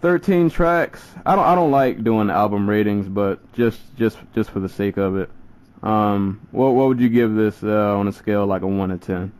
[0.00, 1.06] thirteen tracks.
[1.26, 4.96] I don't I don't like doing album ratings, but just just just for the sake
[4.96, 5.30] of it.
[5.82, 8.96] Um what what would you give this uh, on a scale like a one to
[8.96, 9.32] ten?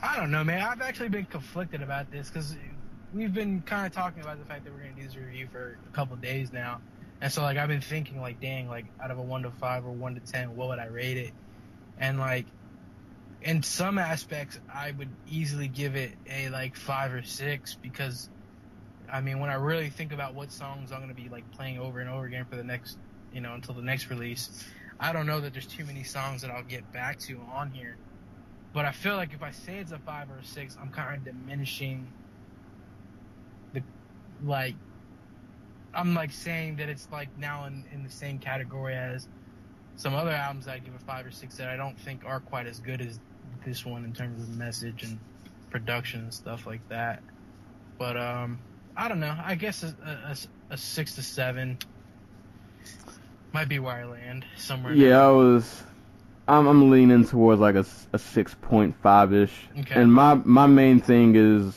[0.00, 0.62] I don't know, man.
[0.62, 2.56] I've actually been conflicted about this because
[3.12, 5.76] we've been kind of talking about the fact that we're gonna do this review for
[5.86, 6.80] a couple days now,
[7.20, 9.84] and so like I've been thinking like, dang, like out of a one to five
[9.84, 11.32] or one to ten, what would I rate it?
[11.98, 12.46] And like,
[13.42, 18.28] in some aspects, I would easily give it a like five or six because,
[19.10, 22.00] I mean, when I really think about what songs I'm gonna be like playing over
[22.00, 22.98] and over again for the next,
[23.32, 24.64] you know, until the next release,
[25.00, 27.96] I don't know that there's too many songs that I'll get back to on here.
[28.72, 31.16] But I feel like if I say it's a five or a six, I'm kind
[31.16, 32.06] of diminishing
[33.72, 33.82] the
[34.44, 34.74] like.
[35.94, 39.26] I'm like saying that it's like now in, in the same category as
[39.98, 42.66] some other albums I give a five or six that I don't think are quite
[42.66, 43.18] as good as
[43.66, 45.18] this one in terms of message and
[45.70, 47.20] production and stuff like that.
[47.98, 48.60] But um,
[48.96, 49.36] I don't know.
[49.44, 50.36] I guess a, a,
[50.70, 51.78] a six to seven
[53.52, 54.94] might be where I land somewhere.
[54.94, 55.82] Yeah, I was.
[56.46, 57.84] I'm I'm leaning towards like a
[58.18, 59.68] six point five ish.
[59.80, 60.00] Okay.
[60.00, 61.76] And my my main thing is,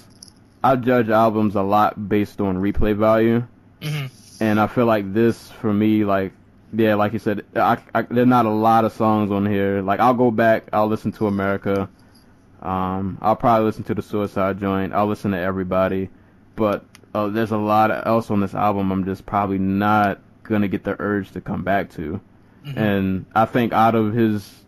[0.63, 3.45] I judge albums a lot based on replay value,
[3.81, 4.05] hmm
[4.39, 6.33] and I feel like this for me, like
[6.73, 9.81] yeah, like you said, I, I there's not a lot of songs on here.
[9.81, 11.89] Like I'll go back, I'll listen to America,
[12.61, 16.09] um, I'll probably listen to the Suicide Joint, I'll listen to Everybody,
[16.55, 20.83] but uh, there's a lot else on this album I'm just probably not gonna get
[20.83, 22.21] the urge to come back to.
[22.65, 22.77] Mhm.
[22.77, 24.63] And I think out of his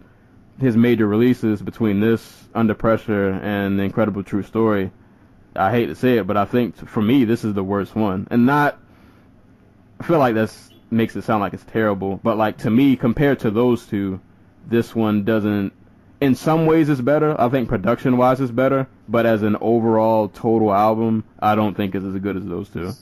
[0.59, 4.91] his major releases between this Under Pressure and The Incredible True Story,
[5.55, 8.27] I hate to say it, but I think for me this is the worst one.
[8.29, 8.77] And not
[9.99, 13.39] I feel like that's makes it sound like it's terrible, but like to me compared
[13.39, 14.19] to those two,
[14.67, 15.73] this one doesn't
[16.21, 17.39] in some ways it's better.
[17.39, 21.95] I think production wise it's better, but as an overall total album, I don't think
[21.95, 22.93] it's as good as those two.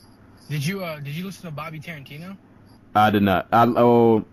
[0.48, 2.36] Did you uh did you listen to Bobby Tarantino?
[2.94, 3.46] I did not.
[3.52, 4.24] I oh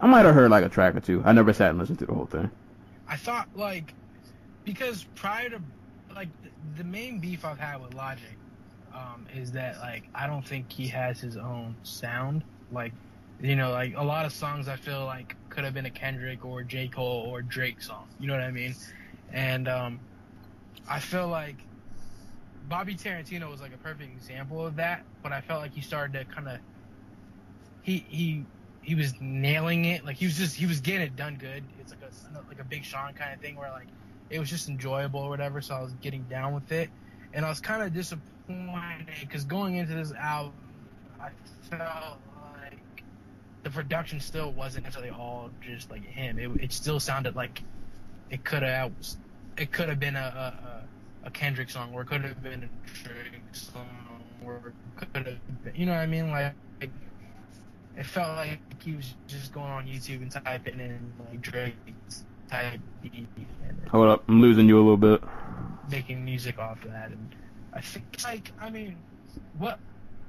[0.00, 1.22] I might have heard like a track or two.
[1.24, 2.50] I never sat and listened to the whole thing.
[3.06, 3.94] I thought like
[4.64, 5.60] because prior to
[6.14, 8.36] like the, the main beef I've had with Logic
[8.94, 12.42] um, is that like I don't think he has his own sound.
[12.72, 12.92] Like
[13.42, 16.44] you know, like a lot of songs I feel like could have been a Kendrick
[16.44, 18.06] or J Cole or Drake song.
[18.18, 18.74] You know what I mean?
[19.32, 20.00] And um,
[20.88, 21.56] I feel like
[22.68, 25.04] Bobby Tarantino was like a perfect example of that.
[25.22, 26.58] But I felt like he started to kind of
[27.82, 28.44] he he
[28.82, 30.04] he was nailing it.
[30.04, 31.64] Like he was just he was getting it done good.
[31.80, 33.88] It's like a like a Big Sean kind of thing where like
[34.28, 35.60] it was just enjoyable or whatever.
[35.60, 36.90] So I was getting down with it,
[37.32, 40.52] and I was kind of disappointed because going into this album,
[41.20, 41.30] I
[41.70, 42.18] felt
[43.62, 46.38] the production still wasn't necessarily all just like him.
[46.38, 47.62] It, it still sounded like
[48.30, 48.92] it could have
[49.56, 50.84] it could have been a,
[51.24, 53.86] a, a, Kendrick song or it could have been a Drake song
[54.44, 56.54] or it could have been, you know what I mean like
[58.00, 61.74] it felt like he was just going on YouTube and typing in like Drake
[62.48, 62.80] type
[63.90, 65.22] Hold up, I'm losing you a little bit.
[65.90, 67.10] making music off of that.
[67.10, 67.34] And
[67.72, 68.96] I think like I mean,
[69.58, 69.78] what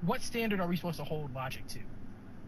[0.02, 1.80] what standard are we supposed to hold Logic to?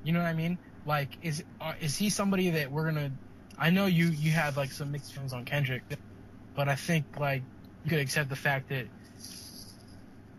[0.03, 0.57] You know what I mean?
[0.85, 3.11] Like is uh, is he somebody that we're gonna?
[3.57, 5.83] I know you you have like some mixed feelings on Kendrick,
[6.55, 7.43] but I think like
[7.83, 8.87] you could accept the fact that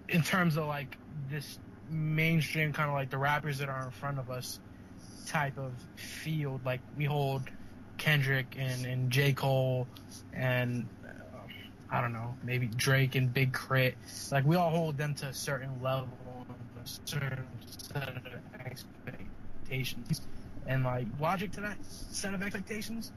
[0.09, 0.97] in terms of like
[1.31, 1.59] this
[1.91, 4.61] mainstream kind of like the rappers that are in front of us
[5.27, 7.43] type of field, like we hold
[7.97, 9.33] Kendrick and, and J.
[9.33, 9.87] Cole
[10.33, 11.39] and uh,
[11.91, 13.97] I don't know, maybe Drake and Big Crit.
[14.31, 16.09] Like we all hold them to a certain level,
[16.83, 18.23] a certain set of
[18.65, 20.23] expectations.
[20.67, 23.13] And like logic to that set of expectations,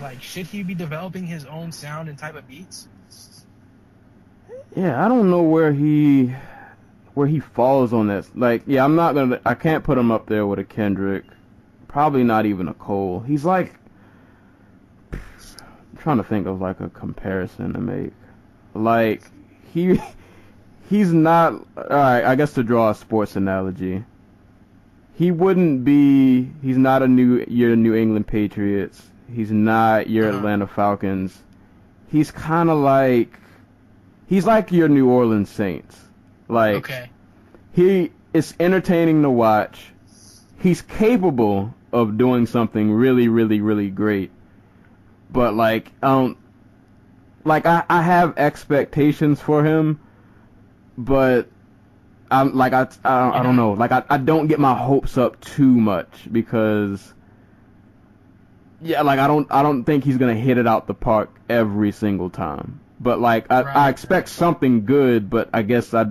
[0.00, 2.88] like should he be developing his own sound and type of beats?
[4.74, 6.34] Yeah, I don't know where he
[7.14, 8.26] where he falls on that.
[8.36, 9.40] Like, yeah, I'm not gonna.
[9.46, 11.24] I can't put him up there with a Kendrick.
[11.88, 13.20] Probably not even a Cole.
[13.20, 13.74] He's like.
[15.12, 18.12] I'm trying to think of like a comparison to make.
[18.74, 19.22] Like
[19.72, 20.00] he,
[20.90, 21.52] he's not.
[21.76, 24.04] All right, I guess to draw a sports analogy.
[25.14, 26.50] He wouldn't be.
[26.62, 29.00] He's not a new your New England Patriots.
[29.32, 30.38] He's not your Uh-huh.
[30.38, 31.40] Atlanta Falcons.
[32.08, 33.38] He's kind of like.
[34.26, 35.98] He's like your New Orleans Saints.
[36.48, 37.10] Like Okay.
[37.72, 39.92] he is entertaining to watch.
[40.58, 44.30] He's capable of doing something really, really, really great.
[45.30, 46.36] But like, um,
[47.44, 50.00] like I, I have expectations for him,
[50.98, 51.48] but
[52.30, 53.72] I'm like I, I, I don't know.
[53.72, 57.12] Like I, I don't get my hopes up too much because,
[58.80, 61.92] yeah, like I don't, I don't think he's gonna hit it out the park every
[61.92, 62.80] single time.
[63.00, 66.06] But like I, I expect something good, but I guess I,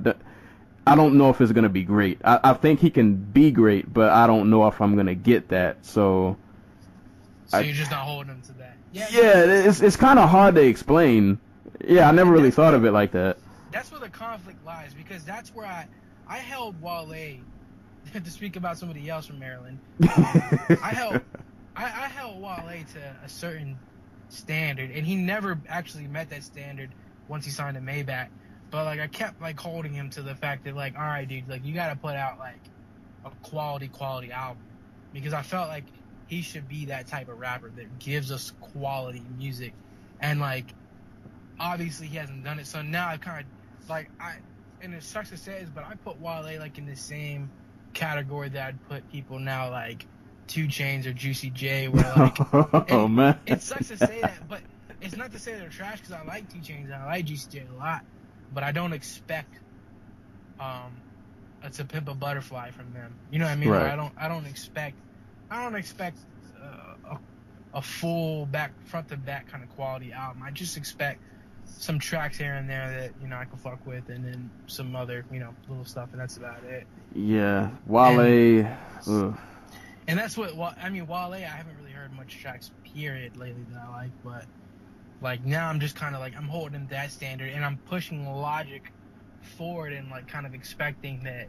[0.85, 2.19] I don't know if it's gonna be great.
[2.23, 5.49] I, I think he can be great, but I don't know if I'm gonna get
[5.49, 5.85] that.
[5.85, 6.37] So
[7.47, 8.77] So I- you're just not holding him to that.
[8.91, 9.07] Yeah.
[9.11, 11.39] yeah, it's it's kind of hard to explain.
[11.85, 13.37] Yeah, I never really thought of it like that.
[13.71, 15.87] That's where the conflict lies because that's where I
[16.33, 17.37] I held Wale
[18.13, 19.77] to speak about somebody else from Maryland.
[20.01, 21.21] I held
[21.75, 23.77] I, I held Wale to a certain
[24.29, 26.89] standard, and he never actually met that standard
[27.27, 28.29] once he signed to Maybach.
[28.71, 31.47] But like I kept like holding him to the fact that like, all right, dude,
[31.47, 32.61] like you got to put out like
[33.25, 34.63] a quality, quality album
[35.13, 35.85] because I felt like
[36.25, 39.73] he should be that type of rapper that gives us quality music,
[40.19, 40.65] and like
[41.59, 42.65] obviously he hasn't done it.
[42.65, 44.37] So now I kind of like I,
[44.83, 47.49] and it sucks to say this, but I put Wale like in the same
[47.93, 50.05] category that I'd put people now like
[50.47, 52.37] 2 Chainz or Juicy J, where like
[52.91, 54.59] oh man, it sucks to say that, but
[55.01, 57.49] it's not to say they're trash because I like 2 Chainz and I like Juicy
[57.49, 58.03] J a lot,
[58.53, 59.55] but I don't expect
[60.59, 60.91] um
[61.63, 63.15] a to pimp a butterfly from them.
[63.31, 63.69] You know what I mean?
[63.69, 63.91] Right.
[63.91, 64.97] I don't I don't expect
[65.49, 66.17] I don't expect
[66.61, 67.19] uh, a,
[67.75, 70.43] a full back front to back kind of quality album.
[70.43, 71.21] I just expect
[71.65, 74.95] some tracks here and there that you know I can fuck with, and then some
[74.95, 76.85] other you know little stuff, and that's about it.
[77.15, 78.65] yeah, Wale.
[79.07, 79.37] ugh.
[80.07, 81.07] And that's what I mean.
[81.07, 84.45] Wale, I haven't really heard much tracks period lately that I like, but
[85.21, 88.25] like now I'm just kind of like I'm holding him that standard, and I'm pushing
[88.25, 88.83] Logic
[89.57, 91.47] forward and like kind of expecting that.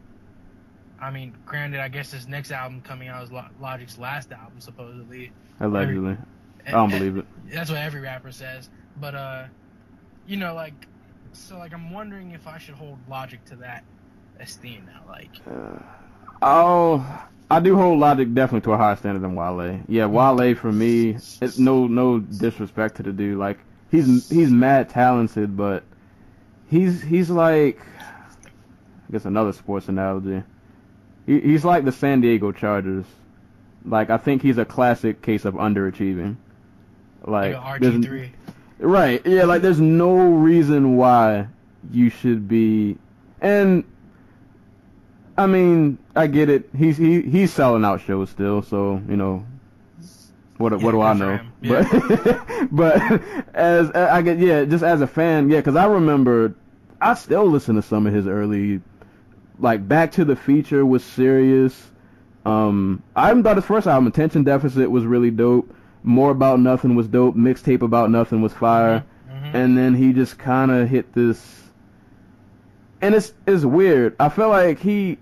[0.99, 5.31] I mean, granted, I guess this next album coming out is Logic's last album, supposedly.
[5.59, 6.17] Allegedly,
[6.65, 7.25] I don't believe it.
[7.51, 9.43] That's what every rapper says, but uh,
[10.27, 10.87] you know, like,
[11.33, 13.83] so like I'm wondering if I should hold Logic to that
[14.39, 15.31] esteem now, like.
[16.41, 19.79] Oh, I do hold Logic definitely to a higher standard than Wale.
[19.87, 21.11] Yeah, Wale for me,
[21.41, 23.37] it's no no disrespect to the dude.
[23.37, 23.59] Like
[23.91, 25.83] he's he's mad talented, but
[26.69, 30.43] he's he's like I guess another sports analogy.
[31.25, 33.05] He, he's like the San Diego Chargers.
[33.85, 36.37] Like I think he's a classic case of underachieving.
[37.23, 38.29] Like, Like there's- RG3.
[38.79, 39.25] Right.
[39.25, 41.47] Yeah, like there's no reason why
[41.91, 42.97] you should be
[43.41, 43.83] and
[45.37, 46.69] I mean, I get it.
[46.75, 49.45] He's he he's selling out shows still, so, you know,
[50.57, 51.39] what what do I know?
[51.61, 51.83] Yeah.
[52.71, 53.21] But but
[53.53, 56.55] as I get yeah, just as a fan, yeah, cuz I remember
[57.01, 58.81] I still listen to some of his early
[59.59, 61.91] like Back to the Feature was serious.
[62.45, 65.74] Um, I even thought his first album, Attention Deficit, was really dope.
[66.05, 67.35] More About Nothing was dope.
[67.35, 69.03] Mixtape About Nothing was fire.
[69.29, 69.53] Mhm.
[69.53, 71.63] And then he just kind of hit this.
[73.01, 74.15] And it's it's weird.
[74.19, 75.17] I feel like he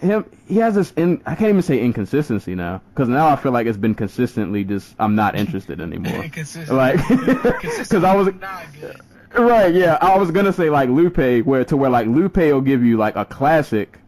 [0.00, 3.52] him he has this in I can't even say inconsistency now because now I feel
[3.52, 6.22] like it's been consistently just I'm not interested anymore.
[6.24, 6.76] Inconsistent.
[6.76, 9.00] Like, because I was not good.
[9.34, 9.98] Right, yeah.
[10.00, 13.16] I was gonna say like Lupe, where to where like Lupe will give you like
[13.16, 13.98] a classic,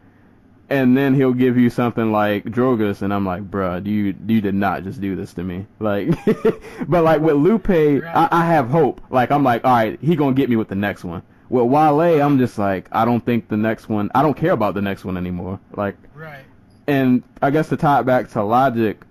[0.69, 4.55] and then he'll give you something like Drogas, and I'm like, bruh, you you did
[4.55, 5.65] not just do this to me.
[5.79, 6.09] Like,
[6.87, 9.01] but like with Lupe, I, I have hope.
[9.09, 11.23] Like I'm like, all right, he gonna get me with the next one.
[11.49, 14.11] With Wale, I'm just like, I don't think the next one.
[14.13, 15.59] I don't care about the next one anymore.
[15.75, 16.43] Like, Right.
[16.87, 19.01] and I guess to tie it back to Logic,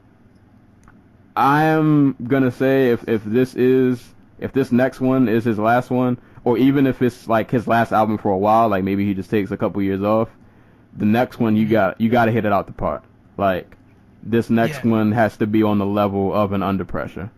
[1.37, 5.91] I am gonna say if if this is if this next one is his last
[5.91, 9.15] one, or even if it's like his last album for a while, like maybe he
[9.15, 10.29] just takes a couple years off,
[10.97, 13.03] the next one you got you got to hit it out the park.
[13.37, 13.77] Like
[14.23, 14.91] this next Yeah.
[14.91, 17.31] one has to be on the level of an Under Pressure.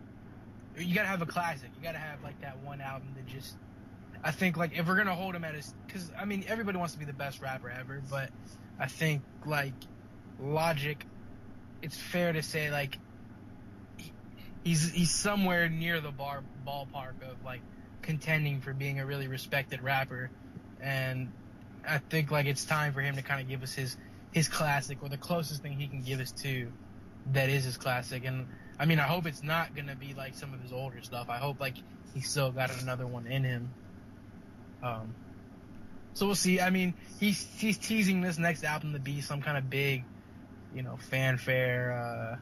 [0.77, 1.69] You gotta have a classic.
[1.77, 3.55] You gotta have like that one album that just.
[4.23, 6.93] I think like if we're gonna hold him at his, because I mean everybody wants
[6.93, 8.29] to be the best rapper ever, but
[8.79, 9.73] I think like
[10.39, 11.05] Logic,
[11.83, 12.97] it's fair to say like
[13.97, 14.11] he-
[14.63, 17.61] he's he's somewhere near the bar ballpark of like
[18.01, 20.31] contending for being a really respected rapper,
[20.81, 21.31] and
[21.87, 23.97] I think like it's time for him to kind of give us his
[24.31, 26.71] his classic or the closest thing he can give us to
[27.33, 28.25] that is his classic.
[28.25, 28.47] And
[28.79, 31.29] I mean, I hope it's not gonna be like some of his older stuff.
[31.29, 31.75] I hope like
[32.13, 33.69] he's still got another one in him.
[34.83, 35.15] Um,
[36.13, 36.59] so we'll see.
[36.59, 40.03] I mean, he's he's teasing this next album to be some kind of big,
[40.75, 41.93] you know, fanfare.
[41.93, 42.37] Uh,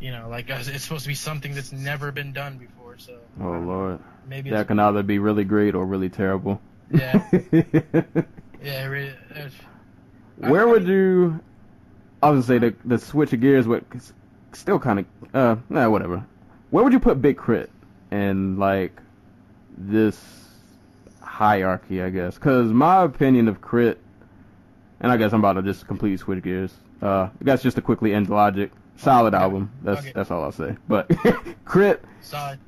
[0.00, 2.98] you know, like it's supposed to be something that's never been done before.
[2.98, 6.60] So Oh lord, maybe that can either be really great or really terrible.
[6.90, 7.22] Yeah,
[8.62, 8.84] yeah.
[8.86, 9.12] Really,
[10.38, 11.40] Where would you?
[12.22, 13.84] I was gonna say the the switch of gears, but
[14.52, 16.24] still kind of uh, nah, whatever.
[16.70, 17.70] Where would you put Big K.R.I.T.
[18.10, 19.00] in like
[19.76, 20.18] this
[21.22, 22.02] hierarchy?
[22.02, 23.98] I guess because my opinion of K.R.I.T.,
[25.00, 26.72] and I guess I'm about to just completely switch gears.
[27.02, 29.42] Uh, guess just to quickly end Logic, solid Okay.
[29.42, 29.70] album.
[29.82, 30.12] That's Okay.
[30.14, 30.76] that's all I'll say.
[30.88, 31.08] But
[31.70, 32.58] K.R.I.T., solid.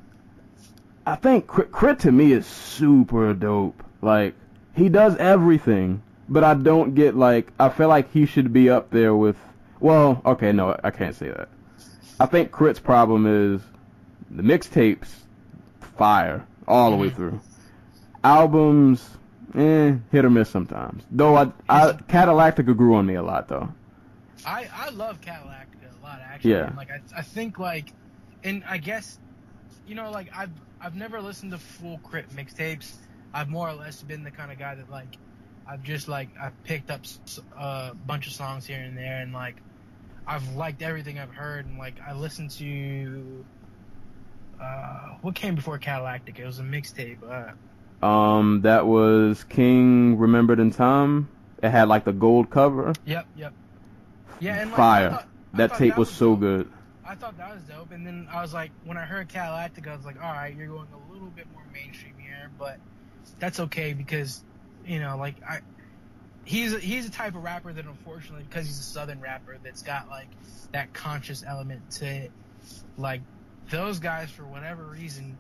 [1.07, 2.01] I think K.R.I.T., K.R.I.T.
[2.03, 3.83] to me is super dope.
[4.03, 4.34] Like
[4.74, 8.90] he does everything, but I don't get like I feel like he should be up
[8.90, 9.36] there with.
[9.80, 11.49] Well, okay, no, I can't say that.
[12.18, 13.61] I think K.R.I.T.'s problem is
[14.30, 15.09] the mixtapes,
[15.97, 17.14] fire all the way Mhm.
[17.14, 17.40] through.
[18.24, 19.11] Albums,
[19.55, 21.05] eh, hit or miss sometimes.
[21.11, 23.68] Though I, I Cadillactica grew on me a lot though.
[24.44, 26.53] I I love Cadillac a lot actually.
[26.53, 26.66] Yeah.
[26.68, 27.92] And, like I I think like,
[28.44, 29.18] and I guess,
[29.86, 32.34] you know, like I've I've never listened to full K.R.I.T.
[32.34, 32.94] mixtapes.
[33.35, 35.16] I've more or less been the kind of guy that like,
[35.68, 37.03] I've just like I've picked up
[37.59, 39.57] a bunch of songs here and there, and like,
[40.27, 43.45] I've liked everything I've heard, and like I listened to.
[44.61, 46.39] Uh, what came before Cadillactic?
[46.39, 47.18] It was a mixtape.
[47.22, 51.29] Uh, Um, that was King Remembered in Time.
[51.62, 52.93] It had like the gold cover.
[53.05, 53.53] yep, yep.
[54.41, 55.11] Yeah, and like, Fire.
[55.11, 56.41] Thought- That tape was so dope.
[56.41, 56.72] good.
[57.05, 59.95] I thought that was dope, and then I was like, when I heard Cadillactic, I
[59.97, 62.79] was like, all right, you're going a little bit more mainstream here, but
[63.39, 64.43] that's okay because,
[64.87, 65.61] you know, like I,
[66.45, 69.82] he's a, he's a type of rapper that unfortunately, because he's a southern rapper, that's
[69.82, 70.28] got like
[70.72, 72.32] that conscious element to it.
[72.97, 73.20] Like
[73.70, 75.37] those guys, for whatever reason,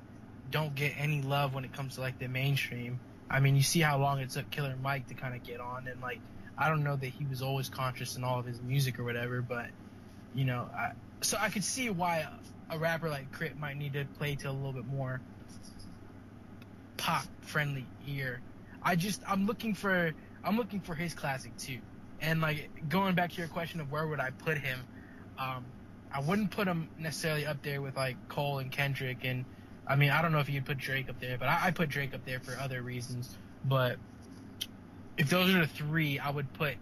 [0.50, 3.00] don't get any love when it comes to like the mainstream.
[3.28, 5.88] I mean, you see how long it took Killer Mike to kind of get on,
[5.88, 6.20] and like
[6.58, 9.42] I don't know that he was always conscious in all of his music or whatever,
[9.42, 9.66] but
[10.34, 10.92] you know, I,
[11.22, 12.28] so I could see why
[12.70, 13.58] a rapper like K.R.I.T.
[13.58, 15.20] might need to play to a little bit more
[16.96, 18.40] pop friendly ear.
[18.82, 20.12] I just I'm looking for
[20.44, 21.78] I'm looking for his classic too.
[22.20, 24.78] And like going back to your question of where would I put him,
[25.38, 25.64] um,
[26.12, 29.44] I wouldn't put him necessarily up there with like Cole and Kendrick and
[29.86, 31.88] I mean I don't know if you'd put Drake up there, but I, I put
[31.88, 33.36] Drake up there for other reasons.
[33.64, 33.98] But
[35.16, 36.74] if those are the three, I would put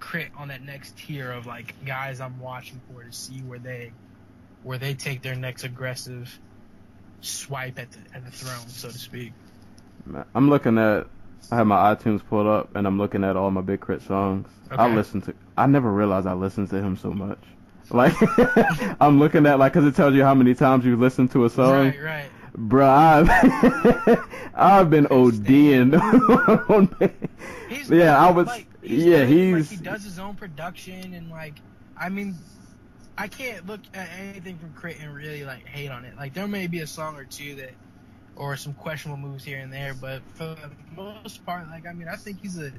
[0.00, 0.32] K.R.I.T.
[0.36, 3.92] on that next tier of like guys I'm watching for to see where they
[4.62, 6.38] where they take their next aggressive
[7.20, 9.32] swipe at the at the throne, so to speak.
[10.34, 11.06] I'm looking at.
[11.50, 14.06] I have my iTunes pulled up, and I'm looking at all my Big K.R.I.T.
[14.06, 14.48] songs.
[14.70, 15.34] I listen to.
[15.56, 17.38] I never realized I listened to him so much.
[17.90, 18.14] Like,
[19.00, 21.50] I'm looking at like, cause it tells you how many times you listened to a
[21.50, 21.88] song.
[21.88, 22.30] Right, right.
[22.56, 25.98] Bruh, I've, I've been ODing
[26.70, 27.14] on.
[27.68, 28.46] He's yeah, I was.
[28.46, 29.70] like, he's yeah, he's.
[29.70, 31.54] like, he does his own production and like
[31.96, 32.36] I mean
[33.18, 35.02] I can't look at anything from K.R.I.T.
[35.02, 36.16] and really like hate on it.
[36.16, 37.70] Like there may be a song or two that
[38.36, 42.08] or some questionable moves here and there, but for the most part, like I mean
[42.08, 42.72] I think he's a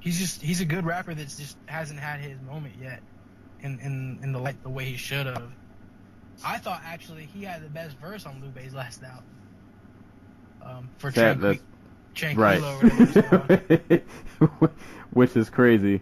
[0.00, 3.00] he's just he's a good rapper that's just hasn't had his moment yet
[3.60, 5.50] in in, in the like the way he should have.
[6.44, 9.24] I thought actually he had the best verse on Lupe's last album.
[10.62, 11.38] Um, for That-
[12.14, 12.62] Tranquillo Right.
[12.62, 14.70] or whatever it's called.
[15.12, 16.00] Which is crazy.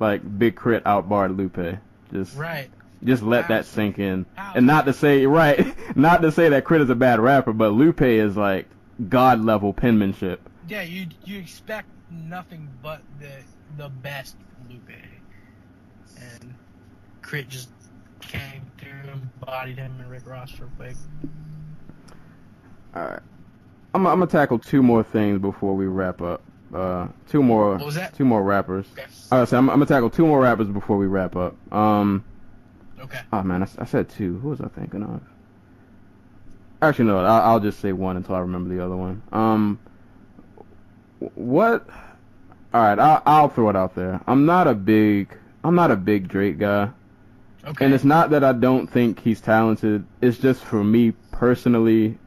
[0.00, 0.84] Like Big K.R.I.T.
[0.84, 1.78] outbarred Lupe.
[2.12, 2.68] Just Right.
[3.04, 4.26] Just let that sink in.
[4.36, 6.84] And not to say right, not to say that K.R.I.T.
[6.84, 8.66] is a bad rapper, but Lupe is like
[9.08, 10.48] god level penmanship.
[10.68, 13.32] Yeah, you you expect nothing but the
[13.76, 14.36] the best
[14.70, 14.90] Lupe,
[16.16, 16.54] and
[17.22, 17.48] K.R.I.T.
[17.48, 17.70] just
[18.20, 20.96] came through and bodied him and Rick Ross real quick.
[22.94, 23.20] All right.
[23.94, 26.42] I'm I'm gonna tackle two more things before we wrap up.
[26.74, 27.76] Uh, two more.
[27.76, 28.14] What was that?
[28.14, 28.86] Two more rappers.
[28.92, 29.04] Okay.
[29.30, 31.54] All right, so I'm, I'm gonna tackle two more rappers before we wrap up.
[31.72, 32.24] Um,
[33.02, 33.20] Okay.
[33.32, 34.38] oh man, I said two.
[34.38, 35.20] Who was I thinking of?
[36.80, 37.18] Actually, no.
[37.18, 39.22] I'll, I'll just say one until I remember the other one.
[39.32, 39.78] Um,
[41.34, 41.86] what?
[42.74, 44.20] All right, I'll, I'll throw it out there.
[44.26, 46.90] I'm not a big, I'm not a big Drake guy.
[47.64, 47.84] Okay.
[47.84, 50.04] And it's not that I don't think he's talented.
[50.20, 52.18] It's just for me personally,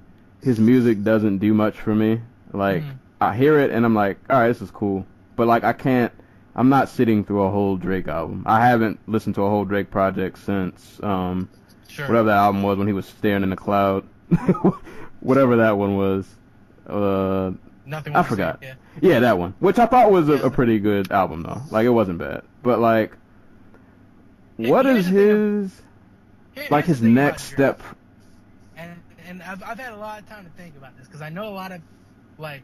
[0.42, 2.22] his music doesn't do much for me.
[2.54, 2.98] Like Mhm.
[3.20, 5.06] I hear it and I'm like, all right, this is cool.
[5.36, 6.14] But like I can't.
[6.56, 8.44] I'm not sitting through a whole Drake album.
[8.46, 11.50] I haven't listened to a whole Drake project since um
[11.88, 12.08] sure.
[12.08, 14.06] whatever that album was when he was staring in the cloud.
[15.20, 16.28] whatever that one was.
[16.88, 17.52] Uh,
[17.86, 18.16] Nothing.
[18.16, 18.60] I forgot.
[18.62, 18.76] Yeah.
[19.02, 21.62] Yeah, that one, which I thought was a, a pretty good album though.
[21.70, 23.16] Like it wasn't bad, but like,
[24.58, 25.82] what is his
[26.54, 27.82] Here- like his the thing about next step?
[28.78, 31.30] and and I've I've had a lot of time to think about this because I
[31.30, 31.82] know a lot of
[32.38, 32.64] like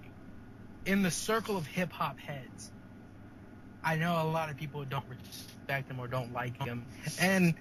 [0.86, 2.72] in the circle of hip hop heads,
[3.84, 6.86] I know a lot of people don't respect him or don't like him,
[7.20, 7.56] and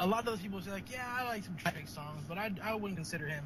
[0.00, 2.50] a lot of those people say like, yeah, I like some Drake songs, but I
[2.62, 3.44] I wouldn't consider him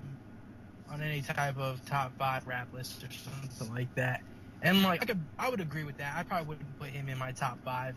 [0.90, 4.22] on any type of top five rap list or something like that.
[4.62, 6.14] And like I could I would agree with that.
[6.16, 7.96] I probably wouldn't put him in my top five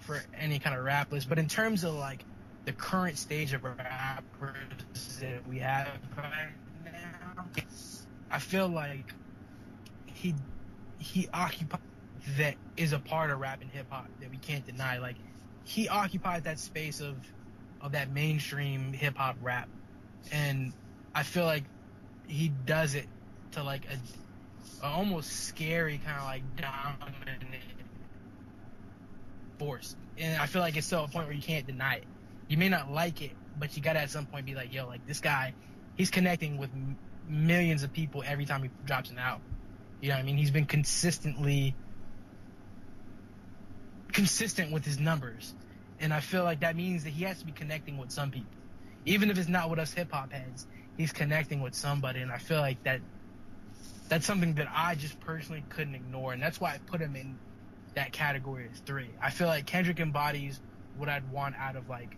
[0.00, 2.24] for any kind of rap list, but in terms of like
[2.64, 6.52] the current stage of rappers that we have right
[6.84, 7.44] now,
[8.30, 9.12] I feel like
[10.06, 10.34] he
[10.98, 11.80] he occupies
[12.36, 14.98] that is a part of rap and hip hop that we can't deny.
[14.98, 15.16] Like
[15.64, 17.16] he occupied that space of
[17.80, 19.68] of that mainstream hip hop rap,
[20.32, 20.72] and
[21.14, 21.64] I feel like
[22.26, 23.06] he does it
[23.52, 27.44] to like a, a almost scary kind of like dominant
[29.58, 29.96] force.
[30.18, 32.04] And I feel like it's to a point where you can't deny it.
[32.48, 35.06] You may not like it, but you gotta at some point be like, yo, like
[35.06, 35.54] this guy,
[35.96, 36.96] he's connecting with m-
[37.28, 39.42] millions of people every time he drops an album.
[40.00, 40.36] You know what I mean?
[40.36, 41.74] He's been consistently
[44.12, 45.54] consistent with his numbers.
[46.00, 48.50] And I feel like that means that he has to be connecting with some people.
[49.04, 52.38] Even if it's not with us hip hop heads, he's connecting with somebody and I
[52.38, 53.00] feel like that
[54.08, 57.38] that's something that I just personally couldn't ignore and that's why I put him in
[57.94, 59.10] that category as three.
[59.20, 60.60] I feel like Kendrick embodies
[60.96, 62.16] what I'd want out of like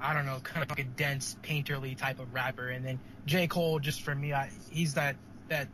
[0.00, 3.46] I don't know, kind of like a dense, painterly type of rapper, and then J.
[3.46, 5.16] Cole, just for me, I, he's that
[5.48, 5.68] that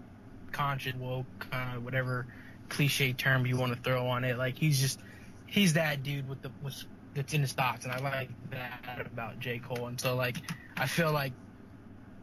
[0.53, 2.27] conscious, woke, kind of whatever
[2.71, 4.39] cliche term you want to throw on it.
[4.39, 5.01] Like he's just
[5.47, 6.83] he's that dude with the with
[7.15, 9.59] that's in the stocks, and I like that about J.
[9.59, 9.89] Cole.
[9.89, 10.37] And so like
[10.77, 11.33] I feel like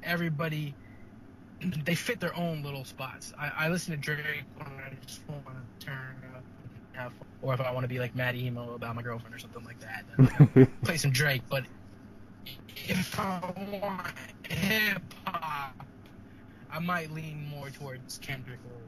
[0.02, 0.74] everybody
[1.84, 3.34] they fit their own little spots.
[3.38, 7.28] I, I listen to Drake when I just want to turn up and have fun.
[7.42, 9.80] or if I want to be like mad emo about my girlfriend or something like
[9.80, 10.06] that.
[10.56, 11.64] then play some Drake, but
[12.76, 13.40] if I
[13.82, 14.08] want
[14.48, 15.84] hip hop,
[16.72, 18.82] I might lean more towards Kendrick or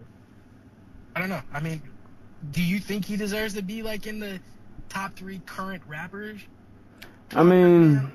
[1.15, 1.41] I don't know.
[1.53, 1.81] I mean,
[2.51, 4.39] do you think he deserves to be like in the
[4.89, 6.39] top three current rappers?
[7.35, 8.11] I mean,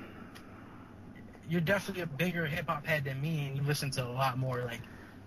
[1.49, 4.37] You're definitely a bigger hip hop head than me, and you listen to a lot
[4.37, 4.81] more like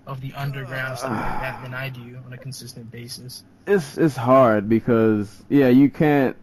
[0.07, 3.45] of the underground stuff like that than I do on a consistent basis.
[3.67, 6.37] it's it's hard because yeah, you can't.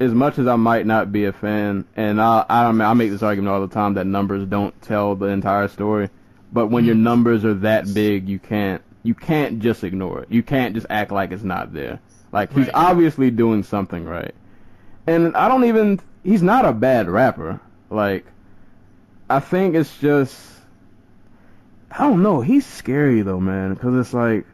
[0.00, 3.10] As much as I might not be a fan, and I I, don't- I make
[3.10, 6.08] this argument all the time that numbers don't tell the entire story,
[6.52, 7.04] but when your mm-hmm.
[7.04, 10.30] numbers are that big, you can't you can't just ignore it.
[10.30, 11.98] You can't just act like it's not there.
[12.30, 12.74] Like he's Right.
[12.74, 14.34] obviously doing something right,
[15.06, 15.98] and I don't even.
[16.22, 17.58] He's not a bad rapper.
[17.88, 18.26] Like,
[19.30, 20.38] I think it's just.
[21.90, 22.42] I don't know.
[22.42, 24.44] He's scary though, man, because it's like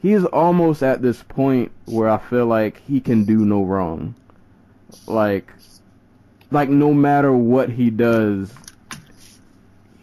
[0.00, 4.14] he's almost at this point where I feel like he can do no wrong.
[5.06, 5.52] Like,
[6.50, 8.50] like no matter what he does,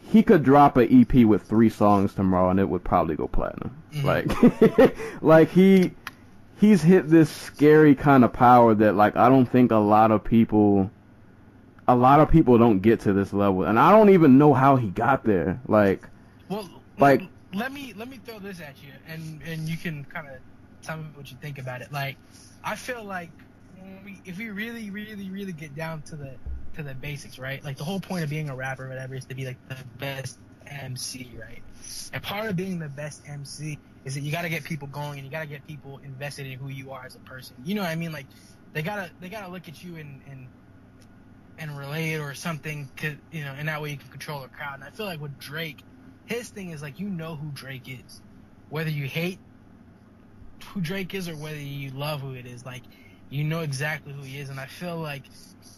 [0.09, 3.75] he could drop an EP with three songs tomorrow and it would probably go platinum.
[3.95, 4.07] Mm-hmm.
[4.07, 5.91] Like, like he,
[6.59, 10.23] he's hit this scary kind of power that like I don't think a lot of
[10.23, 10.89] people,
[11.87, 14.75] a lot of people don't get to this level, and I don't even know how
[14.75, 15.59] he got there.
[15.67, 16.07] Like,
[16.49, 17.21] Well, Like-
[17.53, 20.33] let me let me throw this at you, and and you can kind of
[20.81, 21.91] tell me what you think about it.
[21.91, 22.17] Like,
[22.63, 23.29] I feel like
[24.03, 26.31] we, if we really, really, really get down to the
[26.75, 27.63] to the basics, right?
[27.63, 29.77] Like the whole point of being a rapper, or whatever, is to be like the
[29.99, 30.37] best
[30.67, 31.61] MC, right?
[32.13, 35.19] And part of being the best MC is that you got to get people going,
[35.19, 37.55] and you got to get people invested in who you are as a person.
[37.63, 38.11] You know what I mean?
[38.11, 38.27] Like
[38.73, 40.47] they gotta they gotta look at you and and
[41.57, 44.75] and relate or something, to, you know, and that way you can control the crowd.
[44.75, 45.81] And I feel like with Drake
[46.25, 48.21] his thing is like you know who Drake is,
[48.69, 49.39] whether you hate
[50.67, 52.65] who Drake is or whether you love who it is.
[52.65, 52.83] Like
[53.29, 55.23] you know exactly who he is, and I feel like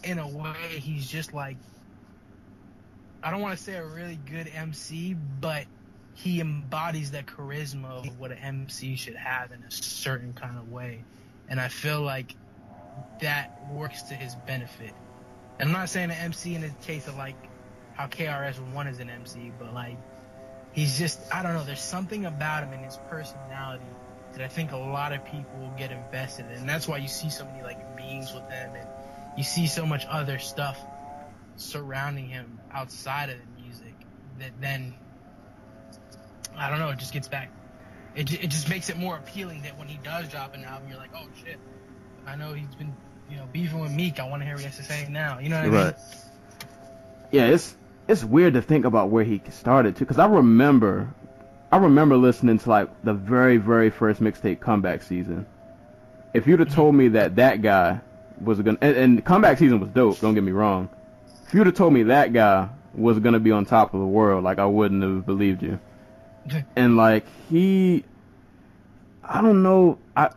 [0.03, 1.57] in a way he's just like
[3.21, 5.65] I don't want to say a really good MC, but
[6.17, 10.71] he embodies that charisma of what an MC should have in a certain kind of
[10.71, 11.03] way,
[11.47, 12.35] and I feel like
[13.21, 14.93] that works to his benefit.
[15.59, 17.35] And I'm not saying an MC in the case of like
[17.93, 19.97] how KRS One is an MC, but like
[20.71, 21.63] he's just I don't know.
[21.63, 23.85] There's something about him and his personality
[24.33, 27.29] that I think a lot of people get invested in, and that's why you see
[27.29, 28.87] so many like memes with him, and
[29.37, 30.79] you see so much other stuff
[31.57, 33.93] surrounding him outside of the music
[34.39, 34.95] that then
[36.57, 36.89] I don't know.
[36.89, 37.49] It just gets back.
[38.15, 40.97] It it just makes it more appealing that when he does drop an album, you're
[40.97, 41.57] like, oh shit,
[42.25, 42.93] I know he's been
[43.29, 44.19] you know beefing with Meek.
[44.19, 45.39] I want to hear what he has to say now.
[45.39, 45.79] You know what I mean?
[45.79, 45.95] Right.
[47.31, 47.75] yeah, it's
[48.07, 51.13] it's weird to think about where he started to, because I remember
[51.71, 55.45] I remember listening to like the very very first mixtape comeback season.
[56.33, 57.13] If you'd have told me mm-hmm.
[57.13, 57.99] that that guy
[58.41, 60.89] was gonna and, and comeback season was dope, don't get me wrong.
[61.47, 64.43] If you'd have told me that guy was gonna be on top of the world,
[64.43, 65.79] like I wouldn't have believed you.
[66.75, 68.03] and like he,
[69.23, 70.29] I don't know, I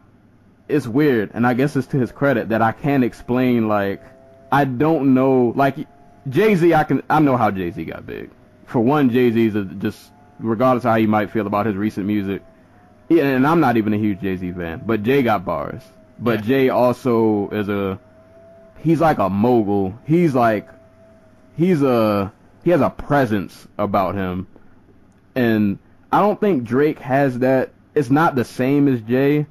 [0.68, 3.68] it's weird, and I guess it's to his credit that I can't explain.
[3.68, 4.02] Like
[4.52, 5.76] I don't know, like
[6.28, 8.30] Jay Z, I can I know how Jay Z got big.
[8.66, 12.06] For one, Jay Z Z's just regardless of how you might feel about his recent
[12.06, 12.42] music.
[13.08, 15.82] Yeah, and I'm not even a huge Jay Z fan, but Jay got bars.
[16.18, 16.46] But Yeah.
[16.46, 17.98] Jay also is a
[18.78, 19.98] he's like a mogul.
[20.06, 20.68] He's like
[21.56, 22.32] he's a
[22.62, 24.46] he has a presence about him.
[25.34, 25.78] And
[26.12, 27.70] I don't think Drake has that.
[27.94, 29.46] It's not the same as Jay,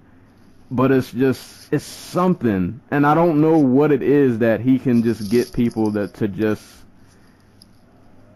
[0.71, 2.81] but it's just it's something.
[2.91, 6.27] And I don't know what it is that he can just get people that to
[6.27, 6.63] just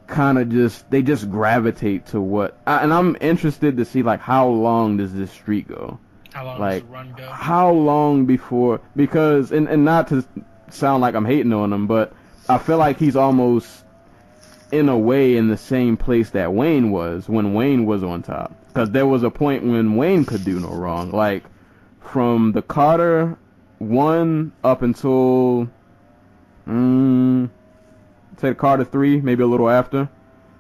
[0.08, 4.20] kind of just they just gravitate to what I, and I'm interested to see like
[4.20, 6.00] how long does this streak go?
[6.34, 7.30] How long Like does the run go?
[7.30, 10.26] how long before because and, and not to
[10.70, 12.14] sound like I'm hating on him, but
[12.50, 13.83] I feel like he's almost
[14.74, 18.56] in a way in the same place that Wayne was when Wayne was on top.
[18.68, 21.12] Because there was a point when Wayne could do no wrong.
[21.12, 21.44] Like
[22.02, 23.38] from the Carter
[23.78, 25.70] one up until
[26.68, 27.50] mm,
[28.38, 30.10] say the Carter three, maybe a little after.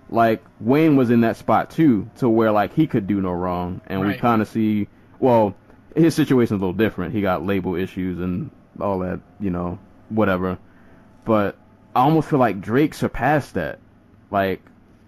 [0.10, 3.82] Like Wayne was in that spot too, to where like he could do no wrong,
[3.88, 4.88] and we kind of see.
[5.20, 5.56] Well,
[5.96, 7.16] his situation's a little different.
[7.16, 10.60] He got label issues and all that, you know, whatever.
[11.26, 11.58] But
[11.96, 13.80] I almost feel like Drake surpassed that.
[14.34, 14.62] Like,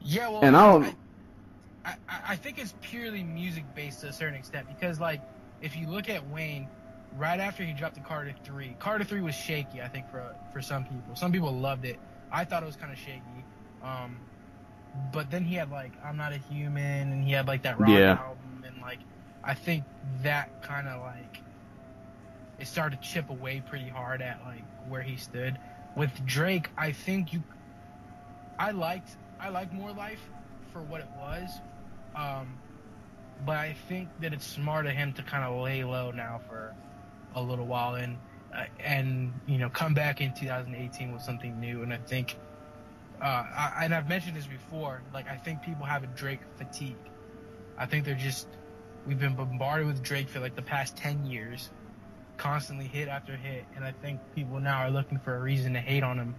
[0.04, 0.96] Yeah, well, and I don't.
[1.86, 5.22] I, I, I think it's purely music based to a certain extent because, like,
[5.62, 6.70] if you look at Wayne,
[7.18, 9.82] right after he dropped the Carter Three, Carter Three was shaky.
[9.82, 12.00] I think for for some people, some people loved it.
[12.32, 13.46] I thought it was kind of shaky.
[13.84, 14.18] Um,
[15.12, 17.90] but then he had like I'm Not a Human, and he had like that rock
[17.90, 18.12] Yeah.
[18.12, 19.00] album, and like
[19.44, 19.86] I think
[20.24, 21.42] that kind of like
[22.60, 25.58] it started to chip away pretty hard at like where he stood.
[25.96, 27.44] With Drake, I think you
[28.58, 30.22] I liked I like More Life
[30.72, 31.50] for what it was,
[32.16, 32.58] um,
[33.46, 36.74] but I think that it's smart of him to kind of lay low now for
[37.36, 38.18] a little while and
[38.56, 41.84] uh, and you know come back in 2018 with something new.
[41.84, 42.38] And I think,
[43.22, 46.96] uh, I, and I've mentioned this before, like I think people have a Drake fatigue.
[47.78, 48.48] I think they're just
[49.06, 51.70] we've been bombarded with Drake for like the past 10 years,
[52.38, 55.82] constantly hit after hit, and I think people now are looking for a reason to
[55.82, 56.36] hate on him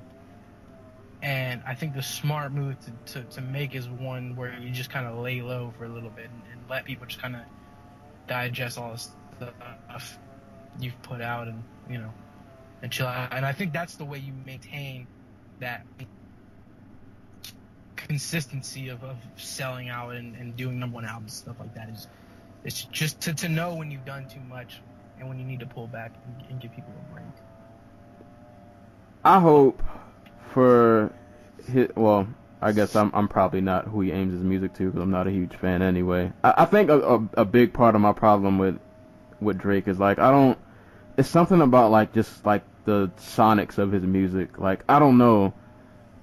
[1.23, 4.91] and I think the smart move to, to, to make is one where you just
[4.91, 7.43] kind of lay low for a little bit and, and let people just kind of
[8.27, 10.19] digest all this stuff
[10.79, 12.13] you've put out and, you know,
[12.83, 13.33] and chill out.
[13.33, 15.07] And I think that's the way you maintain
[15.61, 15.87] that
[17.97, 22.07] consistency of, of selling out and, and doing number one albums stuff like that is
[22.63, 24.81] it's just to, to know when you've done too much
[25.19, 27.25] and when you need to pull back and, and give people a break.
[29.25, 29.83] I hope
[30.57, 31.13] for
[31.71, 32.27] his, well,
[32.63, 35.27] I guess I'm I'm probably not who he aims his music to because I'm not
[35.27, 36.33] a huge fan anyway.
[36.43, 38.79] I, I think a, a a big part of my problem with
[39.43, 40.59] with Drake is like I don't.
[41.19, 44.59] It's something about like just like the sonics of his music.
[44.59, 45.53] Like I don't know.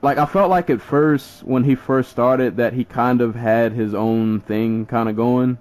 [0.02, 3.72] Like I felt like at first when he first started that he kind of had
[3.72, 5.60] his own thing kind of going,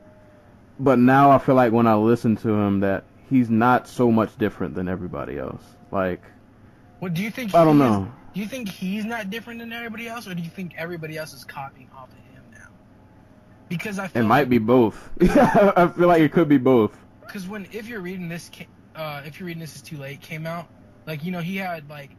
[0.81, 4.37] but now I feel like when I listen to him that he's not so much
[4.39, 5.63] different than everybody else.
[5.91, 6.23] Like
[7.01, 7.55] What do you think?
[7.55, 8.13] I don't is- know.
[8.35, 11.33] Do you think he's not different than everybody else, or do you think everybody else
[11.33, 12.69] is copying off of him now?
[13.69, 15.11] Because I It feel might be both.
[15.21, 16.97] I feel like it could be both.
[17.27, 18.51] because when if you're reading this,
[18.95, 20.69] uh, if you're reading this is too late came out,
[21.07, 22.17] like you know he had like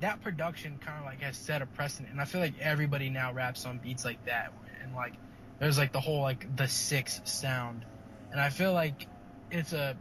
[0.00, 3.32] that production kind of like has set a precedent, and I feel like everybody now
[3.32, 5.14] raps on beats like that, and like
[5.58, 7.84] there's like the whole like the six sound,
[8.32, 9.06] and I feel like
[9.50, 9.96] it's a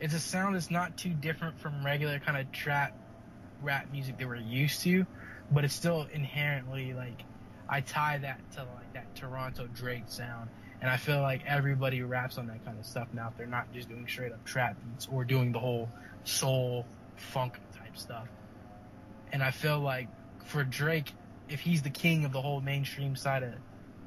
[0.00, 2.92] it's a sound that's not too different from regular kind of trap
[3.62, 5.06] rap music that we're used to,
[5.50, 7.22] but it's still inherently like
[7.68, 10.48] I tie that to like that Toronto Drake sound,
[10.80, 13.28] and I feel like everybody raps on that kind of stuff now.
[13.28, 15.90] If They're not just doing straight up trap beats or doing the whole
[16.24, 16.86] soul
[17.16, 18.28] funk type stuff.
[19.32, 20.08] And I feel like
[20.44, 21.12] for Drake,
[21.48, 23.52] if he's the king of the whole mainstream side of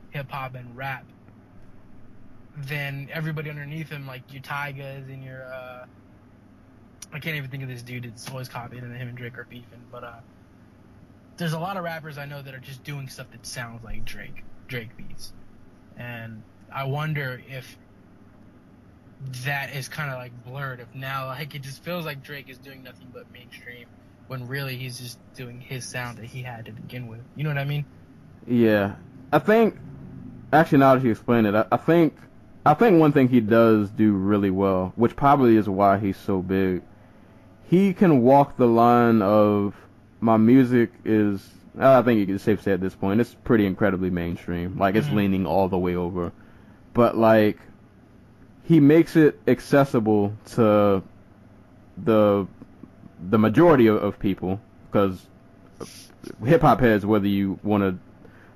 [0.10, 1.06] hip hop and rap,
[2.58, 5.86] then everybody underneath him, like your Tygas and your uh
[7.14, 9.46] I can't even think of this dude It's always copying and him and Drake are
[9.46, 10.20] beefing, but uh
[11.38, 14.06] there's a lot of rappers I know that are just doing stuff that sounds like
[14.06, 15.34] Drake, Drake beats.
[15.98, 17.78] And I wonder if
[19.44, 20.80] that is kind of like blurred.
[20.80, 23.88] If now, like, it just feels like Drake is doing nothing but mainstream,
[24.28, 27.22] when really he's just doing his sound that he had to begin with.
[27.36, 27.86] You know what I mean?
[28.48, 28.96] Yeah,
[29.32, 29.78] I think
[30.54, 32.16] actually, now that you explain it, I, I think
[32.66, 36.42] I think one thing he does do really well, which probably is why he's so
[36.42, 36.82] big,
[37.72, 39.74] he can walk the line of
[40.20, 41.50] my music is.
[41.80, 44.78] I think it's safe to say at this point it's pretty incredibly mainstream.
[44.78, 45.16] Like it's Mhm.
[45.16, 46.34] leaning all the way over,
[46.94, 47.58] but like
[48.66, 51.02] he makes it accessible to
[51.98, 52.46] the
[53.30, 54.60] the majority of, of people
[54.92, 55.26] because
[56.46, 57.98] hip hop heads, whether you want to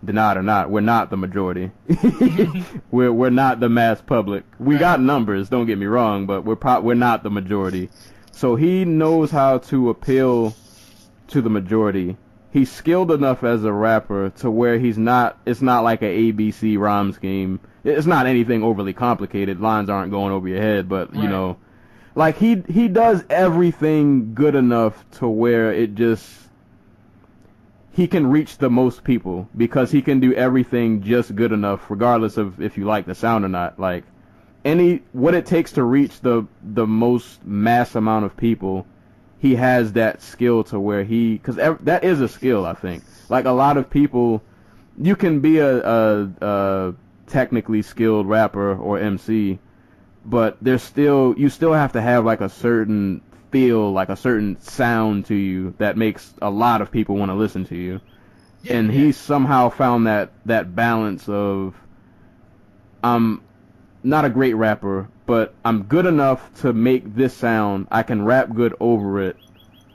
[0.06, 1.72] deny it or not, we're not the majority.
[2.92, 4.44] we're we're not the mass public.
[4.60, 7.90] We got numbers, don't get me wrong, but we're pro- we're not the majority.
[8.36, 10.54] So he knows how to appeal
[11.30, 12.18] to the majority.
[12.52, 15.38] He's skilled enough as a rapper to where he's not.
[15.46, 17.62] It's not like a ABC rhyme scheme.
[17.86, 19.62] It's not anything overly complicated.
[19.62, 21.30] Lines aren't going over your head, but you Right.
[21.30, 21.58] know,
[22.14, 26.30] like he he does everything good enough to where it just
[27.94, 32.36] he can reach the most people because he can do everything just good enough regardless
[32.36, 34.04] of if you like the sound or not like
[34.66, 38.86] any what it takes to reach the the most mass amount of people
[39.40, 43.46] he has that skill to where he cuz that is a skill I think like
[43.46, 44.42] a lot of people
[44.98, 46.94] you can be a, a, a
[47.28, 49.60] technically skilled rapper or MC
[50.26, 53.22] but there's still you still have to have like a certain
[53.52, 57.36] feel like a certain sound to you that makes a lot of people want to
[57.36, 58.02] listen to you
[58.64, 59.00] Yeah, and yeah.
[59.00, 61.76] he somehow found that that balance of
[63.04, 63.42] I'm
[64.06, 68.54] not a great rapper but I'm good enough to make this sound I can rap
[68.54, 69.38] good over it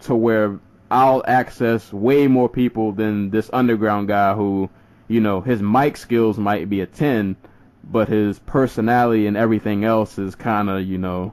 [0.03, 0.59] to where
[0.91, 4.69] I'll access way more people than this underground guy who
[5.09, 7.37] you know his mic skills might be a 10
[7.85, 11.33] but his personality and everything else is kind of you know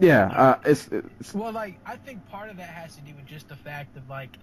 [0.00, 3.26] yeah uh, it's, it's Well, like I think part of that has to do with
[3.26, 4.36] just the fact of like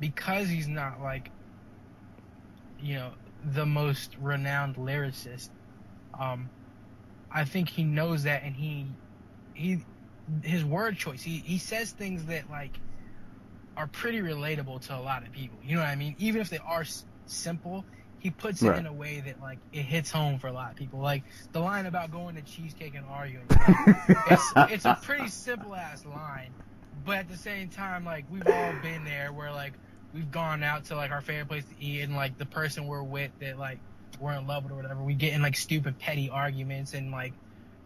[0.00, 1.30] because he's not like
[2.80, 3.10] you know
[3.44, 5.50] the most renowned lyricist.
[6.20, 6.50] Um,
[7.32, 8.86] I think he knows that, and he
[9.54, 9.80] he
[10.42, 11.22] his word choice.
[11.22, 12.78] He he says things that like
[13.76, 15.58] are pretty relatable to a lot of people.
[15.64, 16.14] You know what I mean?
[16.18, 17.84] Even if they are s- simple,
[18.18, 18.78] he puts it Right.
[18.78, 21.00] in a way that like it hits home for a lot of people.
[21.00, 21.22] Like
[21.52, 23.46] the line about going to cheesecake and arguing.
[24.30, 26.52] it's it's a pretty simple ass line,
[27.06, 29.72] but at the same time, like we've all been there where like
[30.12, 33.02] we've gone out to like our favorite place to eat, and like the person we're
[33.02, 33.78] with that like
[34.20, 37.34] we're in love with or whatever, we get in like stupid petty arguments and like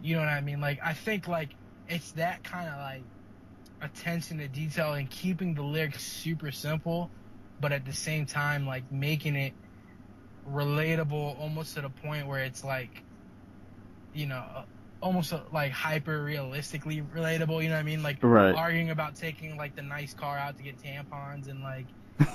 [0.01, 0.61] you know what I mean.
[0.61, 1.56] Like I think like
[1.89, 3.06] it's that kind of like
[3.82, 7.12] attention to detail and keeping the lyrics super simple,
[7.61, 9.55] but at the same time like making it
[10.47, 13.05] relatable almost to the point where it's like
[14.12, 14.65] you know uh,
[15.01, 18.55] almost uh, like hyper realistically relatable you know what i mean like Right.
[18.55, 21.89] arguing about taking like the nice car out to get tampons and like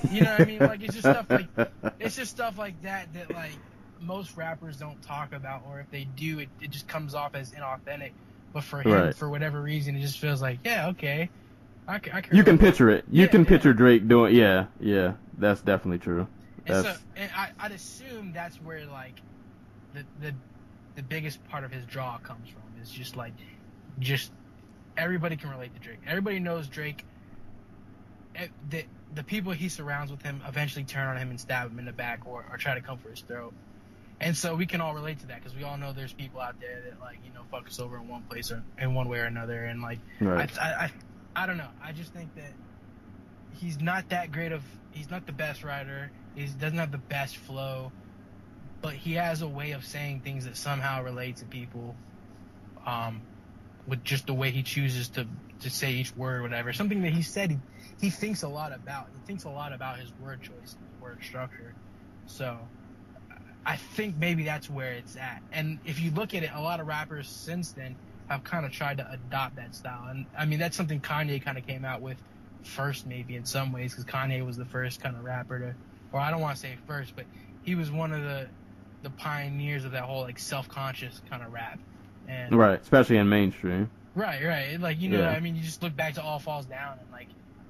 [0.07, 1.49] you know what i mean like it's just stuff like
[1.99, 3.63] it's just stuff like that that like
[4.01, 7.51] most rappers don't talk about or if they do it, it just comes off as
[7.51, 8.11] inauthentic
[8.53, 9.15] but for him Right.
[9.15, 11.29] for whatever reason it just feels like yeah okay
[11.87, 13.47] I, c- I you can picture it you Yeah, can yeah.
[13.49, 16.27] picture Drake doing yeah yeah that's definitely true
[16.65, 19.19] And so, That's- and I, I'd assume that's where like
[19.93, 20.33] the the
[20.95, 23.33] the biggest part of his draw comes from is just like
[23.99, 24.31] just
[24.97, 25.99] everybody can relate to Drake.
[26.05, 27.05] Everybody knows Drake.
[28.35, 28.83] eh, The
[29.15, 31.91] the people he surrounds with him eventually turn on him and stab him in the
[31.93, 33.53] back or, or try to come for his throat.
[34.21, 36.59] And so we can all relate to that because we all know there's people out
[36.59, 39.19] there that like you know fuck us over in one place or in one way
[39.19, 39.63] or another.
[39.63, 40.91] And like right I, I,
[41.43, 41.69] I, don't know.
[41.81, 42.51] I just think that
[43.53, 44.63] he's not that great of.
[44.91, 46.11] He's not the best writer.
[46.35, 47.91] He doesn't have the best flow,
[48.81, 51.95] but he has a way of saying things that somehow relate to people.
[52.85, 53.21] Um,
[53.87, 55.27] with just the way he chooses to
[55.61, 56.73] to say each word, or whatever.
[56.73, 57.59] Something that he said he,
[58.01, 59.07] he thinks a lot about.
[59.13, 61.73] He thinks a lot about his word choice, his word structure.
[62.25, 62.57] So.
[63.69, 65.43] I think maybe that's where it's at.
[65.51, 67.95] And if you look at it, a lot of rappers since then
[68.27, 70.07] have kind of tried to adopt that style.
[70.09, 72.17] And I mean, that's something Kanye kind of came out with
[72.63, 75.75] first, maybe in some ways, because Kanye was the first kind of rapper to,
[76.11, 77.25] or I don't want to say first, but
[77.61, 78.47] he was one of the
[79.03, 81.79] the pioneers of that whole like self-conscious kind of rap.
[82.27, 85.29] And right especially in mainstream right, right, like you know, Yeah.
[85.29, 87.27] I mean, you just look back to All Falls Down, and like,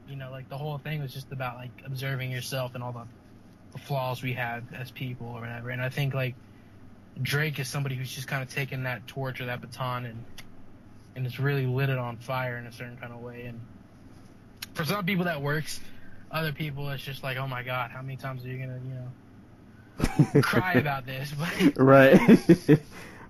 [0.08, 3.00] you know, like the whole thing was just about like observing yourself and all the,
[3.00, 3.29] the
[3.78, 5.70] flaws we have as people or whatever.
[5.70, 6.36] And I think like
[7.22, 10.24] Drake is somebody who's just kind of taken that torch or that baton and
[11.16, 13.46] and it's really lit it on fire in a certain kind of way.
[13.46, 13.60] And
[14.74, 15.80] for some people that works.
[16.32, 20.36] Other people, it's just like, oh my god, how many times are you gonna, you
[20.36, 21.34] know, cry about this?
[21.38, 22.20] But right.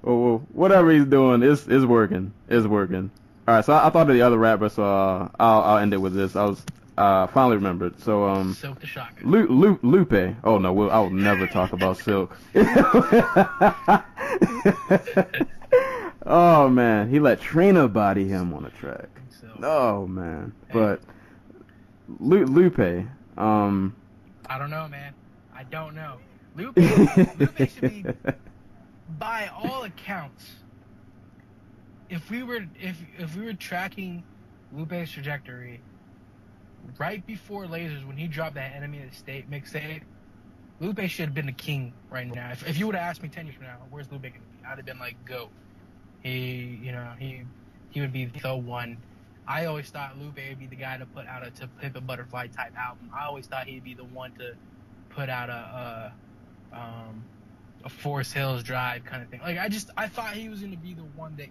[0.02, 2.34] well, whatever he's doing is is working.
[2.49, 3.10] Is working.
[3.48, 3.64] All right.
[3.64, 6.14] So I, I thought of the other rapper, so uh, I'll I'll end it with
[6.14, 6.36] this.
[6.36, 6.61] I was
[6.99, 7.99] uh, finally remembered.
[8.01, 9.26] So um, Silk the Shocker.
[9.26, 10.35] Lu- Lu- Lupe.
[10.43, 12.35] Oh no, we'll, I will never talk about Silk.
[16.26, 19.07] oh man, he let Trina body him on a track.
[19.63, 21.01] Oh man, but
[22.19, 23.07] Lu- Lupe.
[23.38, 23.95] Um,
[24.47, 25.13] I don't know, man.
[25.55, 26.17] I don't know.
[26.55, 26.76] Lupe,
[27.39, 28.05] Lupe should be,
[29.17, 30.55] by all accounts,
[32.09, 34.23] if we were if if we were tracking
[34.73, 35.80] Lupe's trajectory
[36.97, 40.01] right before Lasers when he dropped that Enemy of the State mixtape,
[40.80, 42.51] Lupe should have been the king right now.
[42.51, 44.65] If, if you would have asked me ten years from now, where's Lupe gonna be?
[44.68, 45.49] I'd have been like, go.
[46.22, 47.43] He, you know, he
[47.89, 48.97] he would be the one.
[49.47, 52.01] I always thought Lupe would be the guy to put out a to Pimp a
[52.01, 53.10] Butterfly type album.
[53.14, 54.53] I always thought he'd be the one to
[55.10, 56.14] put out a,
[56.73, 57.23] a um
[57.84, 59.41] a Forest Hills Drive kind of thing.
[59.41, 61.47] Like I just I thought he was gonna be the one that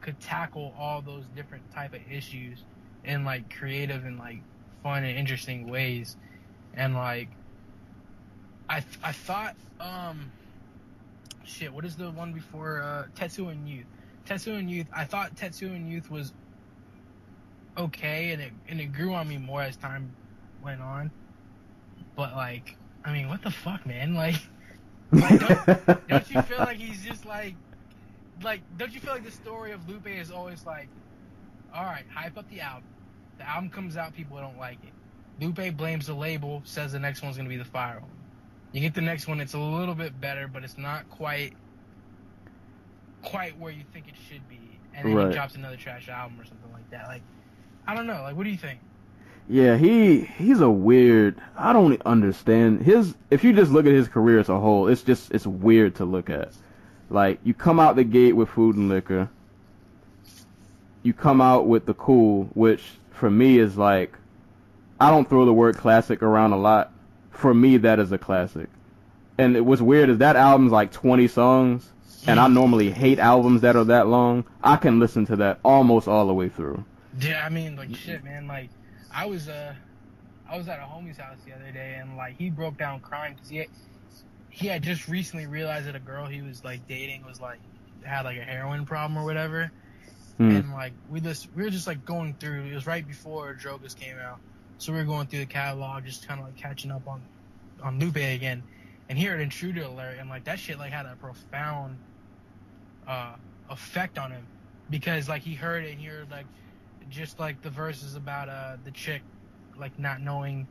[0.00, 2.64] could tackle all those different type of issues
[3.04, 4.40] and like creative and like
[4.82, 6.16] fun and interesting ways.
[6.74, 7.28] And like
[8.68, 10.30] I I thought um
[11.44, 13.86] shit, what is the one before uh Tetsuo and Youth?
[14.26, 16.32] Tetsuo and Youth, I thought Tetsuo and Youth was
[17.76, 20.14] okay and it and it grew on me more as time
[20.62, 21.10] went on.
[22.16, 24.14] But like I mean, what the fuck, man?
[24.20, 24.36] Like
[25.12, 27.54] like, don't, don't you feel like he's just like,
[28.42, 30.88] like, don't you feel like the story of Lupe is always like,
[31.74, 32.84] all right, hype up the album.
[33.40, 34.92] The album comes out, people don't like it.
[35.42, 38.02] Lupe blames the label, says the next one's gonna be the fire.
[38.72, 41.54] You get the next one, it's a little bit better, but it's not quite,
[43.22, 44.60] quite where you think it should be.
[44.94, 45.28] And then Right.
[45.28, 47.06] he drops another trash album or something like that.
[47.08, 47.22] Like,
[47.86, 48.20] I don't know.
[48.22, 48.78] Like, what do you think?
[49.48, 51.40] Yeah, he he's a weird.
[51.56, 53.14] I don't understand his.
[53.30, 56.04] If you just look at his career as a whole, it's just it's weird to
[56.04, 56.52] look at.
[57.08, 59.30] Like you come out the gate with food and liquor.
[61.02, 62.82] You come out with the cool, which
[63.20, 64.16] for me is like,
[64.98, 66.90] I don't throw the word classic around a lot.
[67.30, 68.68] For me, that is a classic.
[69.36, 71.88] And it, what's weird is that album's like 20 songs,
[72.26, 74.44] and I normally hate albums that are that long.
[74.64, 76.84] I can listen to that almost all the way through.
[77.20, 78.46] Yeah, I mean, like shit, man.
[78.46, 78.70] Like,
[79.12, 79.74] I was uh,
[80.48, 83.34] I was at a homie's house the other day, and like he broke down crying
[83.34, 83.68] because he had,
[84.48, 87.60] he had just recently realized that a girl he was like dating was like
[88.02, 89.70] had like a heroin problem or whatever,
[90.40, 90.50] Hmm.
[90.56, 92.62] and like we just we were just like going through.
[92.64, 94.38] It was right before Drogas came out,
[94.78, 97.20] so we were going through the catalog, just kind of like catching up on
[97.82, 98.62] on Lupe again,
[99.10, 101.98] and here heard Intruder Alert, and like that shit like had a profound
[103.06, 103.34] uh
[103.68, 104.46] effect on him
[104.88, 106.46] because like he heard it, and he heard like
[107.10, 109.20] just like the verses about uh the chick
[109.78, 110.66] like not knowing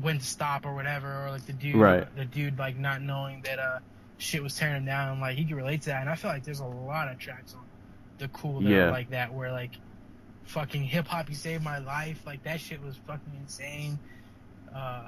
[0.00, 2.16] when to stop or whatever, or like the dude Right.
[2.16, 3.78] the dude like not knowing that uh
[4.18, 5.20] shit was tearing him down.
[5.20, 7.54] Like he could relate to that, and I feel like there's a lot of tracks
[7.54, 7.63] on
[8.18, 8.90] the cool that Yeah.
[8.90, 9.72] like that where like
[10.44, 13.98] fucking hip hop you saved my life like that shit was fucking insane.
[14.74, 15.02] Uh,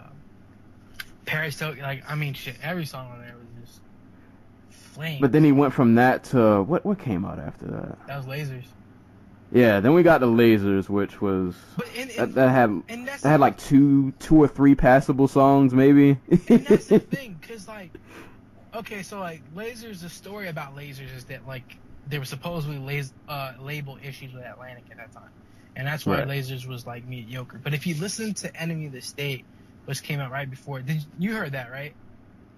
[1.24, 3.80] Paris Hilton, like I mean shit, every song on there was just
[4.70, 5.20] flame.
[5.20, 6.84] But then he went from that to what?
[6.84, 8.06] What came out after that?
[8.06, 8.64] that was lasers.
[9.52, 13.38] Yeah, then we got the Lasers, which was But and, that, that had that had
[13.40, 16.18] like two two or three passable songs maybe.
[16.48, 17.90] and that's the thing, cause like,
[18.74, 20.00] okay, so like lasers.
[20.00, 21.76] The story about lasers is that like
[22.08, 25.30] there were supposedly las- uh, label issues with Atlantic at that time,
[25.74, 26.28] and that's why Right.
[26.28, 27.58] lasers was like mediocre.
[27.62, 29.44] But if you listen to Enemy of the State,
[29.86, 31.94] which came out right before, did you heard that right?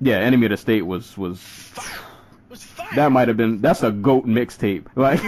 [0.00, 1.98] yeah, Enemy of the State was was Fire,
[2.48, 2.88] was fire.
[2.94, 4.86] that might have been that's a goat mixtape.
[4.94, 5.18] Like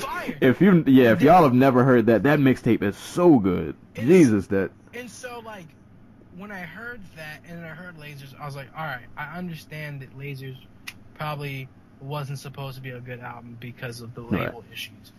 [0.00, 0.36] Fire.
[0.40, 3.74] if you yeah if y'all have never heard that that mixtape is so good.
[3.94, 5.66] It's- Jesus, that And so like
[6.36, 10.00] when I heard that and I heard lasers, I was like, all right, I understand
[10.02, 10.56] that lasers
[11.14, 11.68] probably
[12.00, 14.46] wasn't supposed to be a good album because of the Right.
[14.46, 15.12] label issues.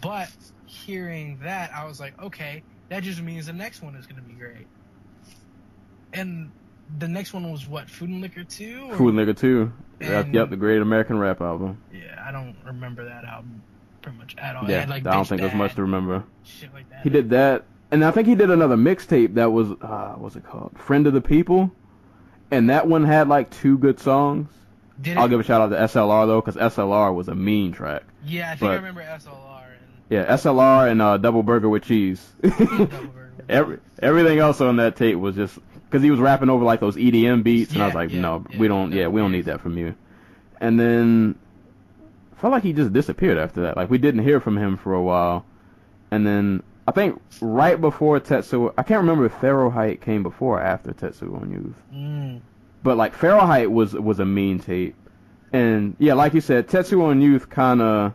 [0.00, 0.30] But
[0.66, 4.26] hearing that, I was like, okay, that just means the next one is going to
[4.28, 4.66] be great.
[6.12, 6.50] And
[6.98, 8.88] the next one was what, Food and Liquor 2?
[8.90, 9.72] Or- Food Liquor Two.
[10.00, 11.78] Yep, And- yep, the Great American Rap album.
[11.92, 13.62] Yeah, I don't remember that album
[14.02, 14.68] pretty much at all.
[14.68, 16.24] Yeah, had, like, I don't think there's much to remember.
[16.42, 17.02] Shit like that.
[17.02, 20.44] He did that, and I think he did another mixtape that was uh, what's it
[20.44, 20.72] called?
[20.78, 21.72] Friend of the People,
[22.50, 24.48] and that one had like two good songs.
[25.00, 25.28] Did I'll it?
[25.30, 28.02] give a shout out to SLR though, because SLR was a mean track.
[28.24, 29.80] Yeah, I think but- I remember SLR and
[30.10, 32.24] Yeah, SLR and uh, Double Burger with Cheese.
[32.40, 33.10] Burger.
[33.48, 35.58] Every everything else on that tape was just
[35.90, 38.46] because he was rapping over like those EDM beats, and I was like, yeah, no,
[38.48, 39.94] yeah, we don't, yeah, we don't need that from you.
[40.60, 41.34] And then
[42.36, 43.76] I felt like he just disappeared after that.
[43.76, 45.44] Like we didn't hear from him for a while,
[46.10, 50.62] and then I think right before Tetsuo, I can't remember if Fahrenheit came before or
[50.62, 51.74] after Tetsuo on Youth.
[51.94, 52.40] Mm.
[52.84, 54.94] But like Height was was a mean tape,
[55.52, 58.12] and yeah, like you said, Tetsuo and Youth kind of.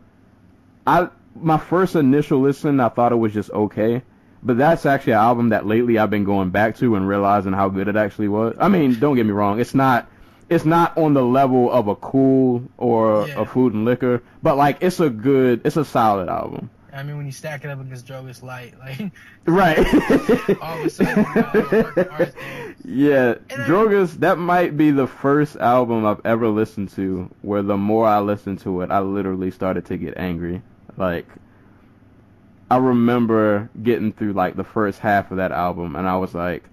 [0.87, 4.03] I my first initial listen, I thought it was just okay,
[4.43, 7.69] But that's actually an album that lately I've been going back to and realizing how
[7.69, 8.55] good it actually was.
[8.59, 10.07] I mean, don't get me wrong, it's not
[10.49, 13.41] it's not on the level of a cool or Yeah.
[13.41, 16.69] a food and liquor, but like it's a good, it's a solid album.
[16.99, 19.11] I mean, when you stack it up against Drogas Light, like
[19.45, 19.77] Right.
[20.61, 22.75] all of a sudden, you got Art- Art there.
[22.85, 24.13] yeah, And I- Drogas.
[24.19, 28.59] That might be the first album I've ever listened to where the more I listened
[28.61, 30.61] to it, I literally started to get angry.
[30.97, 31.25] Like,
[32.71, 36.63] I remember getting through like the first half of that album, and I was like,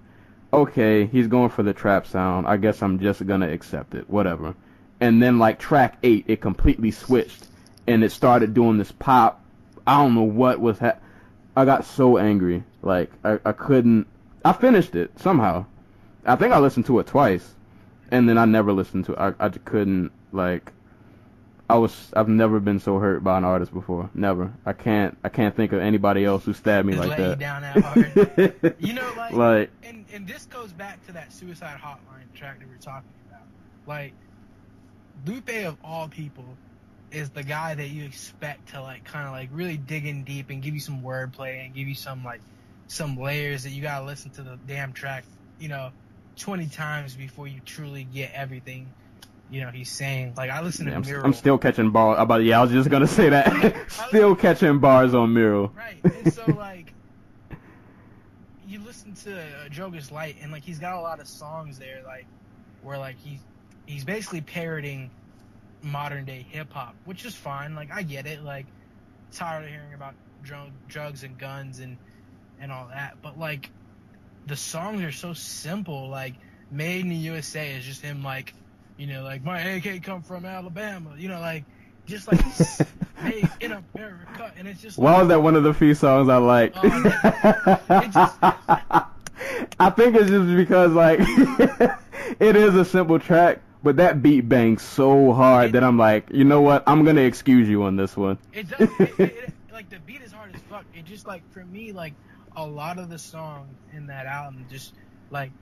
[0.52, 2.46] okay, he's going for the trap sound.
[2.46, 4.54] I guess I'm just gonna accept it, whatever.
[5.00, 7.46] And then like track eight, it completely switched,
[7.86, 9.42] and it started doing this pop.
[9.86, 10.98] I don't know what was ha-
[11.56, 14.06] I got so angry, like I, I couldn't.
[14.44, 15.66] I finished it somehow.
[16.24, 17.54] I think I listened to it twice,
[18.10, 19.18] and then I never listened to it.
[19.18, 20.72] I I just couldn't like.
[21.68, 24.08] I was I've never been so hurt by an artist before.
[24.14, 24.52] Never.
[24.64, 27.38] I can't I can't think of anybody else who stabbed me Just like that.
[27.40, 28.76] down that hard.
[28.78, 32.66] You know, like, like and and this goes back to that suicide hotline track that
[32.68, 33.42] we were talking about.
[33.86, 34.12] Like,
[35.26, 36.44] Lupe of all people
[37.12, 40.50] is the guy that you expect to like kind of like really dig in deep
[40.50, 42.40] and give you some wordplay and give you some like
[42.88, 45.24] some layers that you gotta listen to the damn track,
[45.58, 45.90] you know,
[46.36, 48.88] twenty times before you truly get everything.
[49.50, 51.24] You know, he's saying like I listen to I'm, Mural.
[51.24, 52.16] I'm still catching bars.
[52.20, 53.74] About yeah, I was just gonna say that.
[54.08, 55.72] still catching bars on Mural.
[55.76, 56.00] Right.
[56.02, 56.92] And so like
[58.66, 62.02] you listen to uh, Drogas Light and like he's got a lot of songs there
[62.04, 62.26] like
[62.82, 63.38] where like he's
[63.86, 65.10] he's basically parroting
[65.82, 67.74] modern day hip hop, which is fine.
[67.74, 68.42] Like I get it.
[68.42, 68.66] Like
[69.32, 71.96] tired of hearing about drug, drugs and guns and
[72.60, 73.70] and all that, but like
[74.46, 76.08] the songs are so simple.
[76.08, 76.34] Like
[76.70, 78.52] Made in the USA is just him like
[78.96, 81.10] you know like my AK come from Alabama.
[81.16, 81.64] You know like
[82.06, 82.40] just like
[83.22, 86.28] made in America, and it's just Why like, was that one of the few songs
[86.28, 86.72] I like?
[86.76, 86.82] Oh,
[88.02, 88.36] it just-
[89.78, 91.20] I think it's just because like
[92.40, 96.44] it is a simple track, but that beat bangs so hard that I'm like, you
[96.44, 96.82] know what?
[96.86, 98.38] I'm gonna excuse you on this one.
[98.52, 98.80] It does.
[98.80, 100.84] It, it, it, like the beat is hard as fuck.
[100.94, 102.14] It just like for me, like
[102.56, 104.94] a lot of the songs in that album, just
[105.30, 105.52] like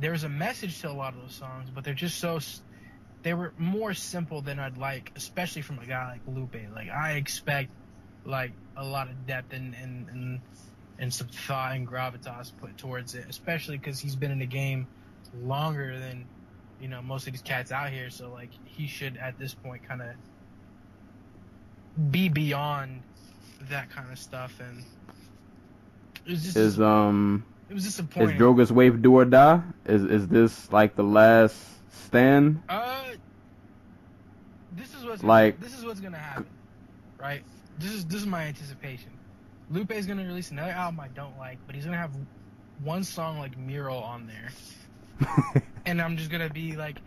[0.00, 2.38] there's a message to a lot of those songs, but they're just so.
[3.22, 6.56] They were more simple than I'd like, especially from a guy like Lupe.
[6.74, 7.70] Like I expect
[8.24, 10.40] like a lot of depth and and and,
[10.98, 14.86] and some thought and gravitas put towards it, especially because he's been in the game
[15.42, 16.24] longer than
[16.80, 18.10] you know most of these cats out here.
[18.10, 20.10] So like he should at this point kind of
[22.10, 23.02] be beyond
[23.70, 24.84] that kind of stuff and
[26.26, 28.36] it was just Is um it was disappointing.
[28.36, 28.40] is.
[28.40, 29.62] Drogas Wave do or die?
[29.86, 31.56] Is is this like the last
[31.90, 32.62] stand?
[32.68, 33.04] uh
[34.76, 36.46] this is what's Like- this is what's gonna happen.
[37.18, 37.42] Right?
[37.78, 39.10] This is this is my anticipation.
[39.70, 42.12] Lupe is gonna release another album I don't like, but he's gonna have
[42.82, 44.50] one song like Mural on there.
[45.86, 46.98] and I'm just gonna be like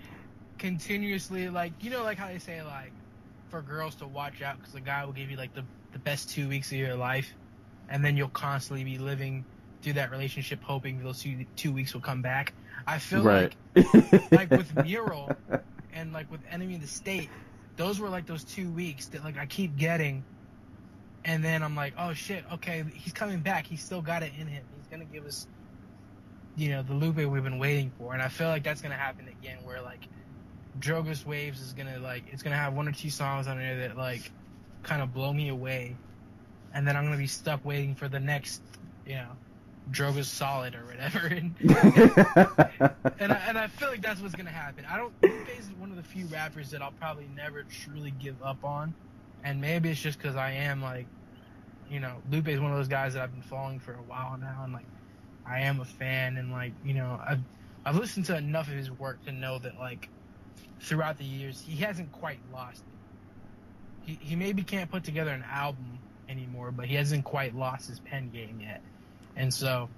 [0.57, 2.91] continuously like you know like how they say like
[3.49, 6.29] for girls to watch out because the guy will give you like the the best
[6.29, 7.33] two weeks of your life,
[7.89, 9.45] and then you'll constantly be living
[9.81, 12.53] through that relationship hoping those two two weeks will come back.
[12.85, 13.53] I feel right.
[13.75, 15.31] like like with Mural
[15.93, 17.29] and like with Enemy of the State,
[17.75, 20.23] those were like those two weeks that like I keep getting,
[21.25, 23.65] and then I'm like, oh shit, okay, he's coming back.
[23.65, 24.63] He's still got it in him.
[24.77, 25.47] He's gonna give us,
[26.59, 29.29] you know, the Lupe we've been waiting for, and I feel like that's gonna happen
[29.29, 30.07] again, where like
[30.79, 33.97] Drogas Waves is gonna like it's gonna have one or two songs on there that
[33.97, 34.29] like
[34.83, 35.95] kind of blow me away,
[36.73, 38.61] and then I'm gonna be stuck waiting for the next,
[39.07, 39.29] you know,
[39.91, 41.55] Drogas Solid or whatever, and
[43.19, 44.85] and I, and I feel like that's what's gonna happen.
[44.89, 45.13] I don't.
[45.23, 48.93] Lupe is one of the few rappers that I'll probably never truly give up on,
[49.45, 51.07] and maybe it's just because I am like,
[51.89, 54.37] you know, Lupe is one of those guys that I've been following for a while
[54.37, 54.85] now, and like,
[55.49, 57.41] I am a fan, and like, you know, I've
[57.85, 60.09] I've listened to enough of his work to know that like,
[60.79, 64.11] throughout the years, he hasn't quite lost it.
[64.11, 67.99] He he maybe can't put together an album anymore, but he hasn't quite lost his
[67.99, 68.81] pen game yet,
[69.35, 69.89] and so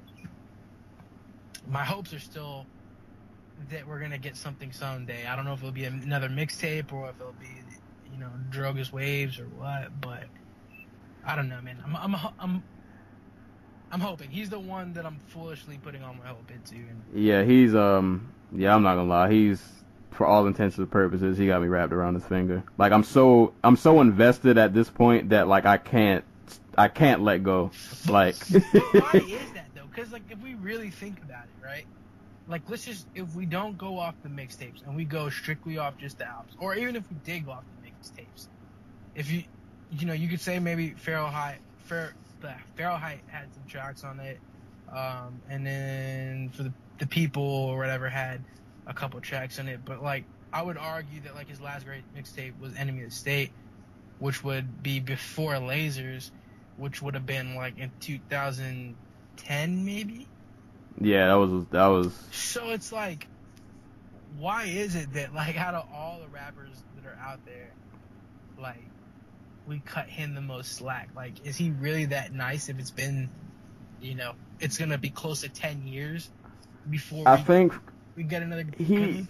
[1.68, 2.66] my hopes are still
[3.70, 5.26] that we're gonna get something someday.
[5.28, 7.48] I don't know if it'll be another mixtape or if it'll be,
[8.12, 10.24] you know, Drogas Waves or what, but
[11.26, 11.78] I don't know, man.
[11.86, 12.64] I'm I'm I'm
[13.92, 16.76] I'm hoping he's the one that I'm foolishly putting all my hope into.
[16.76, 19.62] And yeah, he's um yeah, I'm not gonna lie, he's
[20.12, 22.64] for all intents and purposes, he got me wrapped around his finger.
[22.78, 26.24] Like I'm so I'm so invested at this point that like I can't
[26.78, 27.72] I can't let go.
[28.08, 29.86] Like why is that though?
[29.94, 31.86] Because like if we really think about it, right?
[32.48, 35.98] Like let's just if we don't go off the mixtapes and we go strictly off
[35.98, 38.48] just the albums, or even if we did go off the mixtapes,
[39.16, 39.44] if you
[39.92, 42.12] you know you could say maybe Pharaoh High, Pharaoh,
[42.42, 44.40] the Fahrenheit had some tracks on it,
[44.92, 48.44] um, and then for the the people or whatever had
[48.86, 49.82] a couple tracks on it.
[49.84, 50.24] But like
[50.54, 53.52] I would argue that like his last great mixtape was Enemy of the State,
[54.20, 56.30] which would be before Lasers,
[56.78, 60.28] which would have been like in 2010 maybe.
[61.00, 63.28] Yeah, that was that was So it's like,
[64.38, 67.72] why is it that like out of all the rappers that are out there,
[68.60, 68.84] like
[69.72, 71.10] we cut him the most slack?
[71.16, 72.70] Like, is he really that nice?
[72.70, 73.30] If it's been,
[74.02, 76.30] you know, it's gonna be close to ten years
[76.90, 77.74] before I we, think
[78.16, 79.26] we get another he-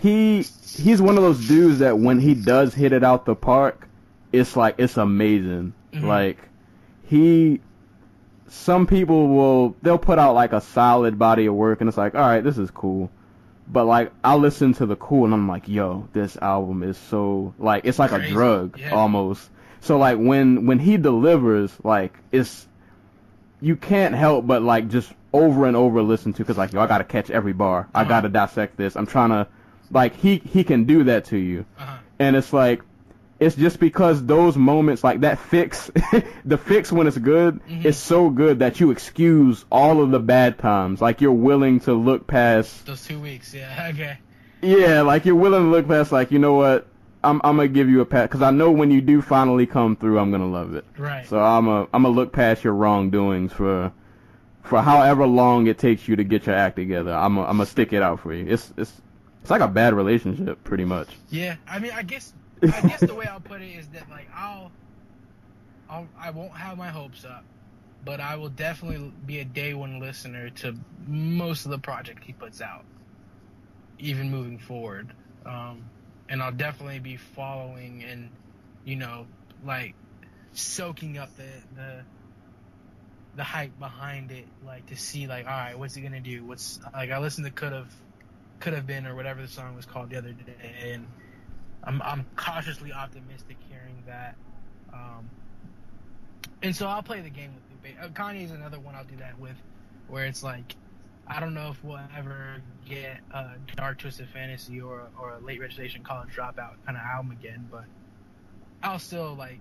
[0.00, 3.88] he he's one of those dudes that when he does hit it out the park,
[4.32, 5.74] it's like it's amazing.
[5.92, 6.02] Mhm.
[6.04, 6.38] Like
[7.04, 7.60] he
[8.48, 12.14] some people will they'll put out like a solid body of work and it's like,
[12.14, 13.10] all right, this is cool.
[13.72, 17.54] But like I listen to the cool and I'm like, yo, this album is so
[17.58, 18.26] like it's like Crazy.
[18.26, 18.90] a drug Yeah.
[18.90, 19.48] almost.
[19.80, 22.68] So like when when he delivers, like it's
[23.60, 26.86] you can't help but like just over and over listen to because like yo, I
[26.86, 27.88] gotta catch every bar.
[27.94, 28.08] I Uh-huh.
[28.08, 28.94] gotta dissect this.
[28.94, 29.46] I'm trying to
[29.90, 31.96] like he he can do that to you, Uh-huh.
[32.18, 32.82] and it's like
[33.42, 35.90] it's just because those moments like that fix
[36.44, 37.84] the fix when it's good Mhm.
[37.84, 41.92] is so good that you excuse all of the bad times like you're willing to
[41.94, 44.18] look past Those two weeks, yeah, okay.
[44.62, 46.86] yeah like you're willing to look past like you know what
[47.24, 49.96] i'm, I'm gonna give you a pat because i know when you do finally come
[49.96, 51.26] through i'm gonna love it Right.
[51.26, 53.92] so i'm a i'm gonna look past your wrongdoings for
[54.62, 57.66] for however long it takes you to get your act together i'm gonna I'm gonna
[57.66, 58.92] stick it out for you it's it's
[59.40, 62.32] it's like a bad relationship pretty much Yeah, I mean, I guess,
[62.62, 64.70] I guess the way I'll put it is that like I'll,
[65.88, 67.44] I'll, I won't have my hopes up,
[68.04, 70.76] but I will definitely be a day one listener to
[71.06, 72.84] most of the project he puts out,
[73.98, 75.12] even moving forward.
[75.44, 75.84] Um,
[76.28, 78.30] and I'll definitely be following and,
[78.84, 79.26] you know,
[79.64, 79.94] like
[80.52, 82.02] soaking up the the
[83.34, 86.44] the hype behind it, like to see like, all right, what's he gonna do?
[86.44, 87.92] What's like I listened to could have
[88.60, 91.06] could have been or whatever the song was called the other day, and
[91.84, 94.36] I'm I'm cautiously optimistic hearing that.
[94.92, 95.28] Um,
[96.62, 97.98] and so I'll play the game with you.
[98.00, 99.56] Uh, Kanye's another one I'll do that with,
[100.08, 100.76] where it's like,
[101.26, 105.60] I don't know if we'll ever get a Dark Twisted Fantasy or or a Late
[105.60, 107.84] Registration College Dropout kind of album again, but
[108.82, 109.60] I'll still like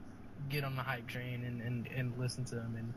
[0.49, 2.93] get on the hype train and, and, and listen to them and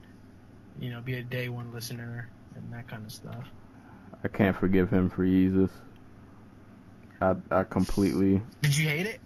[0.83, 3.45] you know be a day one listener and that kind of stuff.
[4.23, 5.71] i can't forgive him for Yeezus
[7.21, 9.21] i i completely Did you hate it?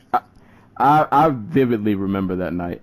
[0.81, 2.83] I, I vividly remember that night.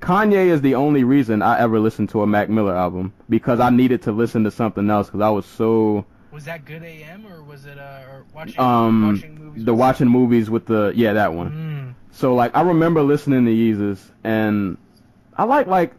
[0.00, 3.70] Kanye is the only reason I ever listened to a Mac Miller album because I
[3.70, 7.42] needed to listen to something else because I was so Was that good AM or
[7.44, 9.64] was it uh or watching um watching movies?
[9.64, 11.50] the watching movies with the yeah that one.
[11.50, 14.76] Mm, So like I remember listening to Yeezus and
[15.36, 15.92] I like like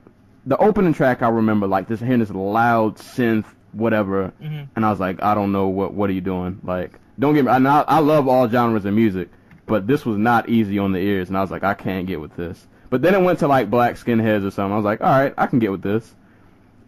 [0.45, 4.67] the opening track I remember like just hearing this loud synth whatever mhm.
[4.75, 7.45] and I was like I don't know what what are you doing like don't get
[7.45, 9.29] me I, I love all genres of music
[9.65, 12.19] but this was not easy on the ears and I was like I can't get
[12.19, 15.01] with this but then it went to like Black Skinheads or something I was like
[15.01, 16.13] all right I can get with this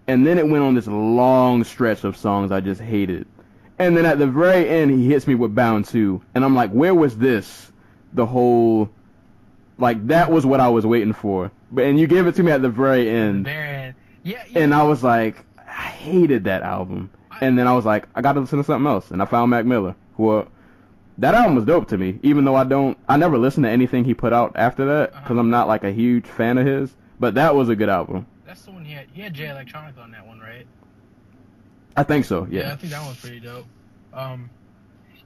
[0.08, 3.28] and then it went on this long stretch of songs I just hated
[3.80, 6.72] and then at the very end he hits me with Bound 2 and I'm like
[6.72, 7.72] where was this
[8.14, 8.90] the whole
[9.78, 12.52] like that was what I was waiting for but and you gave it to me
[12.52, 13.96] at the very end Baron.
[14.28, 14.60] Yeah, yeah.
[14.60, 17.10] and I was like, I hated that album.
[17.40, 19.52] And then I was like, I got to listen to something else, and I found
[19.52, 19.96] Mac Miller.
[20.18, 20.46] Who, uh,
[21.20, 24.04] that album was dope to me, even though I don't, I never listened to anything
[24.06, 25.40] he put out after that because Uh-huh.
[25.40, 26.96] I'm not like a huge fan of his.
[27.20, 28.28] But that was a good album.
[28.46, 29.08] That's the one he had.
[29.12, 30.68] He had Jay Electronica on that one, right?
[31.96, 32.44] I think so.
[32.44, 32.74] I Yeah.
[32.74, 33.66] I think that one's pretty dope.
[34.14, 34.52] Um,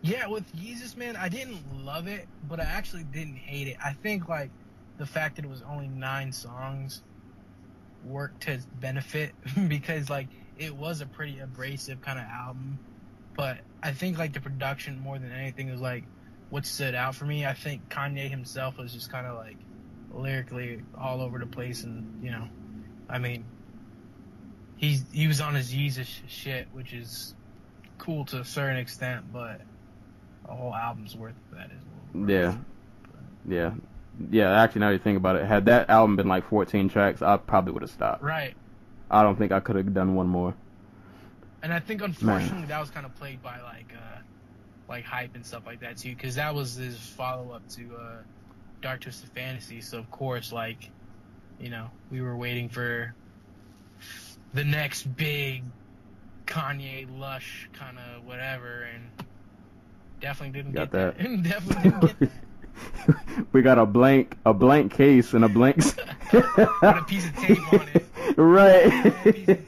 [0.01, 3.77] yeah, with Yeezus, man, I didn't love it, but I actually didn't hate it.
[3.83, 4.51] I think like
[4.97, 7.03] the fact that it was only nine songs
[8.05, 9.33] worked to his benefit
[9.67, 10.27] because like
[10.57, 12.79] it was a pretty abrasive kind of album.
[13.35, 16.03] But I think like the production more than anything is like
[16.49, 17.45] what stood out for me.
[17.45, 19.57] I think Kanye himself was just kind of like
[20.13, 22.47] lyrically all over the place, and you know,
[23.09, 23.45] I mean,
[24.75, 27.35] he's he was on his Yeezus shit, which is
[27.97, 29.61] cool to a certain extent, but
[30.47, 32.45] a whole album's worth of that is Yeah.
[32.45, 32.57] rough.
[33.47, 33.71] Yeah.
[34.29, 34.61] Yeah.
[34.61, 37.73] Actually, now you think about it, had that album been like 14 tracks, I probably
[37.73, 38.23] would have stopped.
[38.23, 38.55] Right.
[39.09, 40.53] I don't think I could have done one more.
[41.63, 44.19] And I think unfortunately that was kind of played by like uh
[44.89, 48.17] like hype and stuff like that too, because that was his follow up to uh
[48.81, 49.81] Dark Twisted Fantasy.
[49.81, 50.89] So of course, like
[51.59, 53.13] you know, we were waiting for
[54.53, 55.63] the next big
[56.47, 59.03] Kanye lush kind of whatever, and
[60.19, 61.43] definitely didn't Got get that.
[61.43, 63.47] definitely didn't get that.
[63.51, 65.77] we got a blank a blank case and a blank.
[66.33, 66.43] With
[66.81, 68.05] a piece of tape on it.
[68.37, 69.61] right.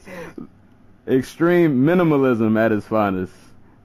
[1.06, 3.32] Extreme minimalism at its finest.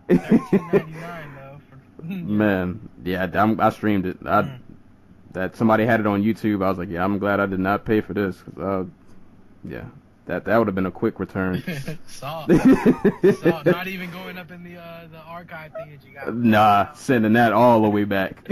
[0.08, 0.30] Thirteen
[0.72, 1.60] ninety nine though.
[1.70, 4.18] For, Man, yeah, I'm, I streamed it.
[4.26, 4.60] I Mm.
[5.34, 6.64] that somebody had it on YouTube.
[6.64, 8.42] I was like, yeah, I'm glad I did not pay for this.
[8.42, 8.84] 'cause, uh,
[9.68, 9.84] yeah,
[10.26, 11.62] that that would have been a quick return.
[12.08, 12.48] Saw.
[12.48, 13.62] Saw.
[13.66, 16.34] Not even going up in the uh, the archive thing that you got.
[16.34, 18.48] nah, sending that all the way back.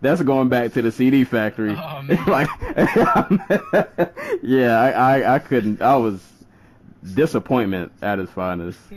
[0.00, 1.70] That's going back to the CD factory.
[1.78, 2.24] Oh, man.
[2.26, 2.48] like,
[4.42, 4.90] yeah, I,
[5.20, 5.80] I I couldn't.
[5.80, 6.20] I was
[7.02, 8.78] disappointment at its finest.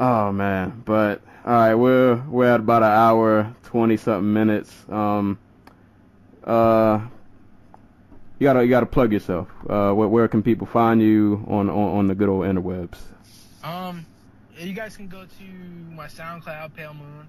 [0.00, 4.72] Oh man, but all right, we're we're at about an hour twenty something minutes.
[4.88, 5.40] Um,
[6.44, 7.00] uh,
[8.38, 9.48] you gotta you gotta plug yourself.
[9.68, 12.96] Uh, where, where can people find you on, on on the good old interwebs?
[13.64, 14.06] Um,
[14.56, 15.44] you guys can go to
[15.92, 17.26] my SoundCloud, Pale Moon.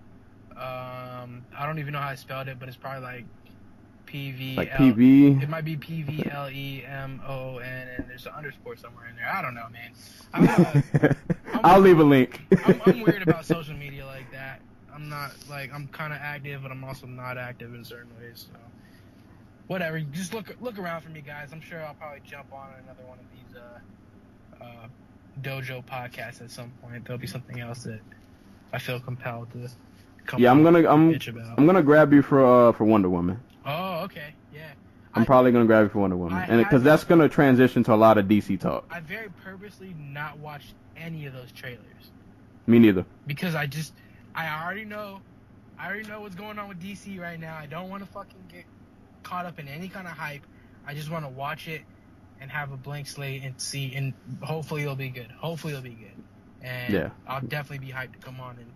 [0.51, 3.25] Um, I don't even know how I spelled it, but it's probably like
[4.09, 4.55] P V.
[4.55, 5.43] Like PV.
[5.43, 9.07] It might be P V L E M O N, and there's an underscore somewhere
[9.07, 9.31] in there.
[9.31, 9.91] I don't know, man.
[10.33, 11.13] I'm, uh,
[11.63, 12.41] I'll leave a link.
[12.65, 14.61] I'm, I'm weird about social media like that.
[14.91, 18.47] I'm not like I'm kind of active, but I'm also not active in certain ways.
[18.51, 18.59] So
[19.67, 19.99] whatever.
[19.99, 21.49] Just look look around for me, guys.
[21.51, 24.87] I'm sure I'll probably jump on another one of these uh, uh,
[25.43, 27.05] dojo podcasts at some point.
[27.05, 27.99] There'll be something else that
[28.73, 29.69] I feel compelled to.
[30.25, 31.59] Come Yeah, I'm gonna I'm and bitch about.
[31.59, 33.39] I'm gonna grab you for uh for Wonder Woman.
[33.69, 34.71] Oh, okay, yeah.
[35.13, 37.83] I'm I- probably gonna grab it for Wonder Woman, I and because that's gonna transition
[37.85, 38.85] to a lot of DC talk.
[38.91, 42.11] I very purposely not watched any of those trailers.
[42.67, 43.05] Me neither.
[43.25, 43.93] because I just
[44.35, 45.21] I already know
[45.79, 47.55] I already know what's going on with DC right now.
[47.57, 48.65] I don't want to fucking get
[49.23, 50.43] caught up in any kind of hype.
[50.85, 51.81] I just want to watch it
[52.41, 55.31] and have a blank slate and see and hopefully it'll be good.
[55.37, 56.23] Hopefully it'll be good.
[56.61, 57.09] And Yeah.
[57.27, 58.71] I'll definitely be hyped to come on and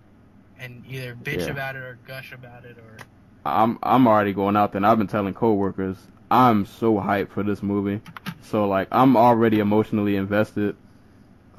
[0.59, 1.51] and either bitch Yeah.
[1.51, 2.97] about it or gush about it or
[3.45, 4.79] I'm I'm already going out there.
[4.79, 5.97] and I've been telling coworkers
[6.31, 8.01] I'm so hyped for this movie.
[8.41, 10.75] So like I'm already emotionally invested.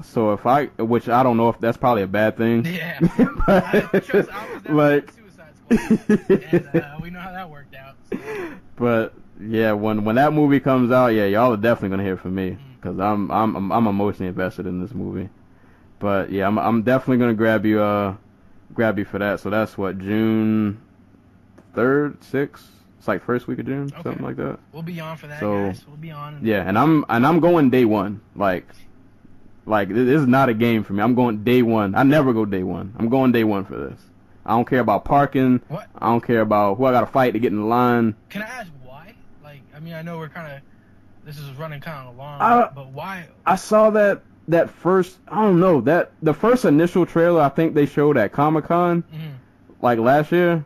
[0.03, 2.65] So if I, which I don't know if that's probably a bad thing.
[2.65, 2.99] yeah.
[3.47, 3.89] But, I,
[4.67, 7.95] I like, Suicide Squad and uh, we know how that worked out.
[8.11, 8.53] So.
[8.75, 12.35] but yeah, when when that movie comes out, yeah, y'all are definitely gonna hear from
[12.35, 15.29] me because I'm, I'm I'm I'm emotionally invested in this movie.
[15.99, 18.15] But yeah, I'm I'm definitely gonna grab you uh
[18.73, 19.39] grab you for that.
[19.39, 20.81] So that's what June
[21.75, 22.69] third, sixth.
[22.97, 24.01] It's like first week of June, Okay.
[24.03, 24.57] something like that.
[24.71, 25.85] We'll be on for that, So, guys.
[25.87, 26.39] We'll be on.
[26.41, 28.21] Yeah, and I'm and I'm going day one.
[28.35, 28.67] Like,
[29.65, 31.01] like this is not a game for me.
[31.03, 31.95] I'm going day one.
[31.95, 32.93] I never go day one.
[32.97, 33.99] I'm going day one for this.
[34.45, 35.61] I don't care about parking.
[35.69, 35.87] What?
[35.97, 38.15] I don't care about who I got to fight to get in the line.
[38.29, 39.13] Can I ask why?
[39.43, 40.61] Like, I mean, I know we're kind of
[41.25, 43.25] this is running kind of long, Uh, but why?
[43.45, 45.17] I saw that that first.
[45.27, 47.41] I don't know that the first initial trailer.
[47.41, 49.31] I think they showed at Comic Con Mhm.
[49.81, 50.63] like last year.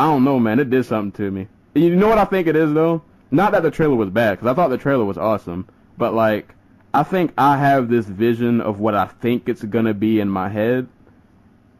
[0.00, 0.58] I don't know, man.
[0.58, 1.46] It did something to me.
[1.74, 3.02] You know what I think it is though?
[3.30, 5.68] Not that the trailer was bad, because I thought the trailer was awesome.
[5.98, 6.54] But like,
[6.94, 10.48] I think I have this vision of what I think it's gonna be in my
[10.48, 10.88] head,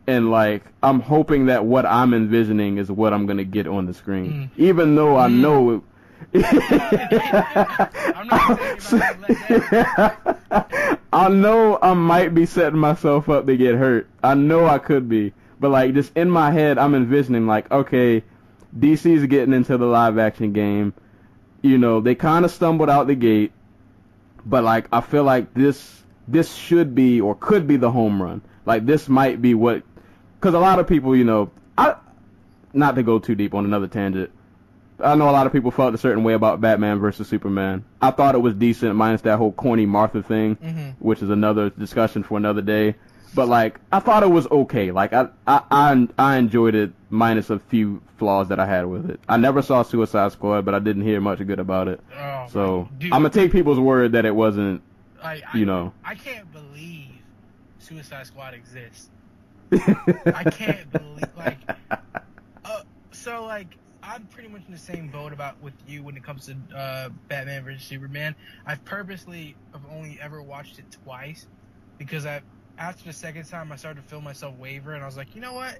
[0.06, 3.94] and like, I'm hoping that what I'm envisioning is what I'm gonna get on the
[3.94, 5.40] screen, even though I Mm.
[5.40, 5.80] know it.
[6.34, 13.46] I'm not saying you're about to let I know I might be setting myself up
[13.46, 14.08] to get hurt.
[14.22, 15.32] I know I could be.
[15.60, 18.22] But like just in my head I'm envisioning like, okay,
[18.76, 20.94] DC's getting into the live action game.
[21.62, 23.52] You know, they kind of stumbled out the gate,
[24.46, 28.40] but like I feel like this this should be or could be the home run.
[28.64, 29.82] Like this might be what
[30.40, 31.96] cuz a lot of people, you know, I
[32.72, 34.30] not to go too deep on another tangent.
[35.02, 37.84] I know a lot of people felt a certain way about Batman versus Superman.
[38.02, 40.94] I thought it was decent, minus that whole corny Martha thing, Mhm.
[40.98, 42.96] which is another discussion for another day.
[43.34, 44.90] But like, I thought it was okay.
[44.90, 49.08] Like, I, I, I, I enjoyed it, minus a few flaws that I had with
[49.08, 49.20] it.
[49.28, 52.00] I never saw Suicide Squad, but I didn't hear much good about it.
[52.16, 54.82] Oh, So dude, I'm gonna take people's word that it wasn't,
[55.22, 55.92] I, I, you know.
[56.04, 57.08] I can't believe
[57.78, 59.10] Suicide Squad exists.
[59.72, 61.58] I can't believe like.
[62.64, 62.82] Uh,
[63.12, 66.46] so like, I'm pretty much in the same boat about with you when it comes
[66.46, 68.34] to uh, Batman versus Superman.
[68.66, 71.46] I've purposely have only ever watched it twice
[71.98, 72.40] because I
[72.80, 75.40] after the second time I started to feel myself waver and I was like, you
[75.40, 75.78] know what?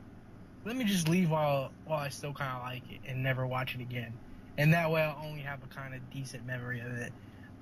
[0.67, 3.75] Let me just leave while while I still kind of like it and never watch
[3.75, 4.13] it again.
[4.59, 7.13] And that way I'll only have a kind of decent memory of it.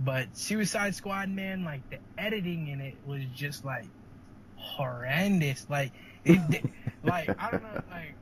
[0.00, 3.86] But Suicide Squad, man, like the editing in it was just like
[4.56, 5.66] horrendous.
[5.70, 5.92] Like,
[6.24, 6.64] it,
[7.04, 8.14] like I don't know, like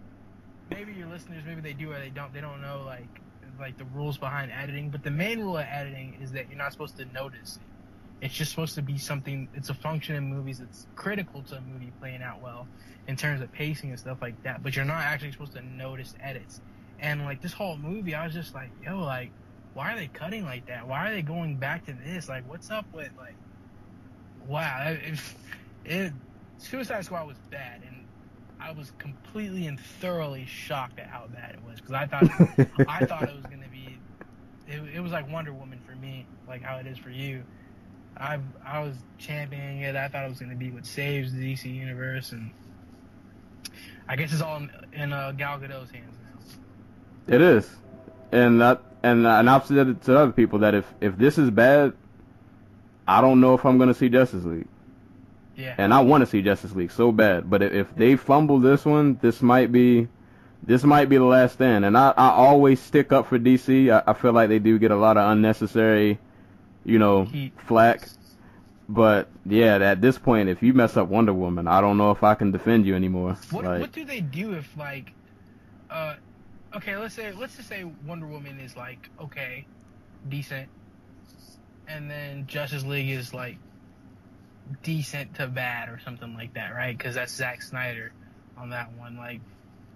[0.71, 2.33] maybe your listeners, maybe they do or they don't.
[2.35, 3.21] They don't know like
[3.59, 4.91] like the rules behind editing.
[4.91, 7.76] But the main rule of editing is that you're not supposed to notice it.
[8.21, 9.49] It's just supposed to be something.
[9.55, 12.67] It's a function in movies that's critical to a movie playing out well
[13.09, 14.63] in terms of pacing and stuff like that.
[14.63, 16.61] But you're not actually supposed to notice edits.
[16.99, 19.31] And like this whole movie, I was just like, yo, like,
[19.75, 20.89] why are they cutting like that?
[20.89, 22.29] Why are they going back to this?
[22.29, 23.35] Like, what's up with like,
[24.49, 25.21] wow, it,
[25.85, 26.13] it
[26.59, 28.07] Suicide Squad was bad, and
[28.59, 32.25] I was completely and thoroughly shocked at how bad it was because I thought
[32.89, 33.99] I thought it was gonna be,
[34.67, 37.45] it, it was like Wonder Woman for me, like how it is for you.
[38.19, 39.97] I I was championing it.
[39.97, 42.51] I thought it was gonna be what saves the DC universe, and
[44.09, 46.17] I guess it's all in, in uh, Gal Gadot's hands
[47.29, 47.35] now.
[47.35, 47.69] It is,
[48.33, 51.51] and that and and I've said it to other people that if if this is
[51.51, 51.93] bad,
[53.07, 54.69] I don't know if I'm gonna see Justice League,
[55.57, 55.75] Yeah.
[55.77, 57.51] and I want to see Justice League so bad.
[57.51, 60.09] But if, if they fumble this one, this might be.
[60.63, 63.93] This might be the last stand, and I, I always stick up for DC.
[63.93, 66.19] I, I feel like they do get a lot of unnecessary,
[66.87, 67.29] you know,
[67.67, 68.09] flack.
[68.89, 72.23] But yeah, at this point, if you mess up Wonder Woman, I don't know if
[72.23, 73.37] I can defend you anymore.
[73.51, 75.13] What like, what do they do if like,
[75.91, 76.15] uh,
[76.77, 79.67] okay, let's say let's just say Wonder Woman is like okay,
[80.29, 80.69] decent,
[81.89, 83.57] and then Justice League is like
[84.85, 86.97] decent to bad or something like that, right?
[86.97, 88.13] Because that's Zack Snyder
[88.57, 89.17] on that one.
[89.17, 89.41] Like,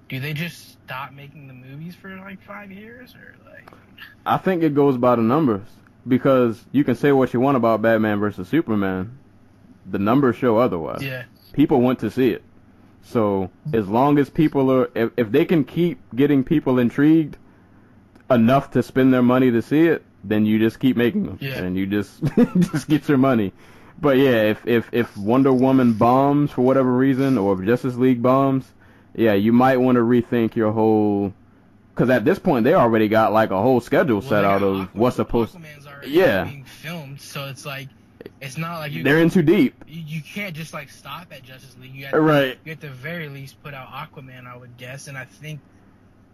[0.09, 3.71] do they just stop making the movies for like five years or like?
[4.27, 5.63] I think it goes by the numbers
[6.07, 9.19] because you can say what you want about Batman versus Superman,
[9.87, 11.03] the numbers show otherwise.
[11.03, 11.25] Yeah.
[11.53, 12.43] People want to see it.
[13.03, 17.37] So as long as people are, if, if they can keep getting people intrigued
[18.31, 21.59] enough to spend their money to see it, then you just keep making them, Yeah.
[21.59, 22.23] and you just
[22.73, 23.53] just get your money.
[24.01, 28.23] But yeah, if if if Wonder Woman bombs for whatever reason, or if Justice League
[28.23, 28.71] bombs,
[29.15, 31.33] yeah, you might want to rethink your whole.
[31.95, 34.95] Because at this point, they already got like a whole schedule Well, set out of
[34.95, 35.55] what's supposed.
[35.55, 36.45] Aquaman's Yeah.
[36.45, 37.89] being filmed, so it's like
[38.41, 41.43] it's not like you They're in too deep, you, you can't just like stop at
[41.43, 41.95] Justice League.
[41.95, 42.59] You have, right?
[42.65, 45.61] you at the very least put out Aquaman, I would guess, and I think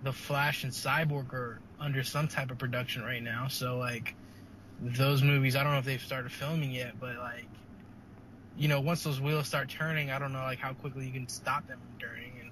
[0.02, 3.48] the Flash and Cyborg are under some type of production right now.
[3.48, 4.14] So like
[4.80, 7.46] those movies, I don't know if they've started filming yet, but like
[8.58, 11.28] you know, once those wheels start turning, I don't know like how quickly you can
[11.28, 12.32] stop them from turning.
[12.40, 12.50] And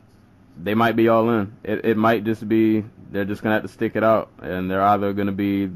[0.65, 1.55] They might be all in.
[1.65, 4.82] It it might just be they're just gonna have to stick it out, and they're
[4.82, 5.70] either gonna be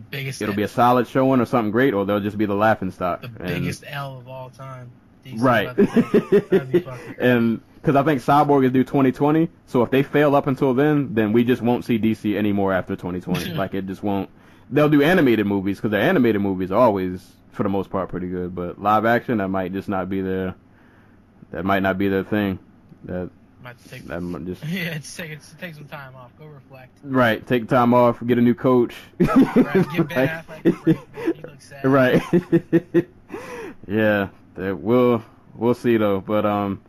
[0.00, 2.54] the biggest, it'll be a solid showing or something great, or they'll just be the
[2.54, 3.22] laughing stock.
[3.22, 4.90] the And- biggest L of all time.
[5.24, 5.68] DC right.
[5.68, 5.86] about to
[6.30, 6.50] take.
[6.50, 6.86] That'd be
[7.18, 11.14] and because I think Cyborg is due 2020, so if they fail up until then,
[11.14, 13.52] then we just won't see DC anymore after 2020.
[13.54, 14.28] like it just won't.
[14.70, 18.28] They'll do animated movies because their animated movies are always, for the most part, pretty
[18.28, 18.54] good.
[18.54, 20.54] But live action, that might just not be their.
[21.50, 22.58] That might not be their thing.
[23.04, 23.30] That
[23.62, 26.30] Might take, that might just yeah, it's take it's take some time off.
[26.38, 26.96] Go reflect.
[27.02, 27.46] right.
[27.46, 28.18] Take time off.
[28.26, 28.94] Get a new coach.
[29.18, 30.96] Right, give Ben Affleck a break.
[31.14, 31.34] man.
[31.34, 31.84] He looks sad.
[31.84, 32.22] Right.
[33.86, 35.22] yeah, that we'll
[35.54, 36.20] we'll see though.
[36.20, 36.80] But um,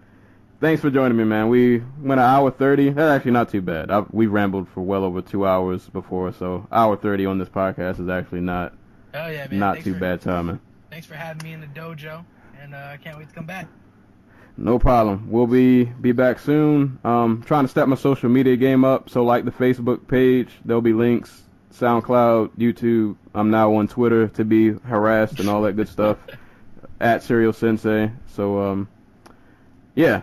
[0.62, 1.50] thanks for joining me, man.
[1.50, 2.90] We went an hour thirty.
[2.90, 3.92] That's actually not too bad.
[3.92, 8.00] I, we rambled for well over two hours before, so hour thirty on this podcast
[8.00, 8.74] is actually not
[9.14, 9.60] Oh yeah, man.
[9.60, 10.60] not thanks too for, bad timing.
[10.90, 12.24] Thanks for having me in the dojo,
[12.62, 13.68] and uh, I can't wait to come back.
[14.58, 15.32] No problem.
[15.32, 17.00] We'll be be back soon.
[17.04, 19.10] Um, trying to step my social media game up.
[19.10, 21.44] So like the Facebook page, there'll be links.
[21.74, 23.16] SoundCloud, YouTube.
[23.34, 26.18] I'm now on Twitter to be harassed and all that good stuff.
[27.00, 28.12] At Serial Sensei.
[28.28, 28.88] So um,
[29.96, 30.22] yeah.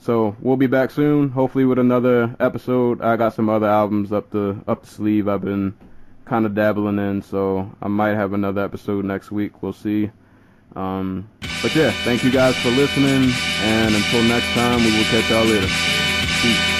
[0.00, 1.28] So we'll be back soon.
[1.28, 3.02] Hopefully with another episode.
[3.02, 5.28] I got some other albums up the up the sleeve.
[5.28, 5.74] I've been
[6.24, 7.22] kind of dabbling in.
[7.22, 9.62] So I might have another episode next week.
[9.62, 10.10] We'll see.
[10.76, 11.28] Um,
[11.62, 13.32] but yeah, thank you guys for listening,
[13.62, 15.66] and until next time, we will catch y'all later.
[16.40, 16.77] Peace.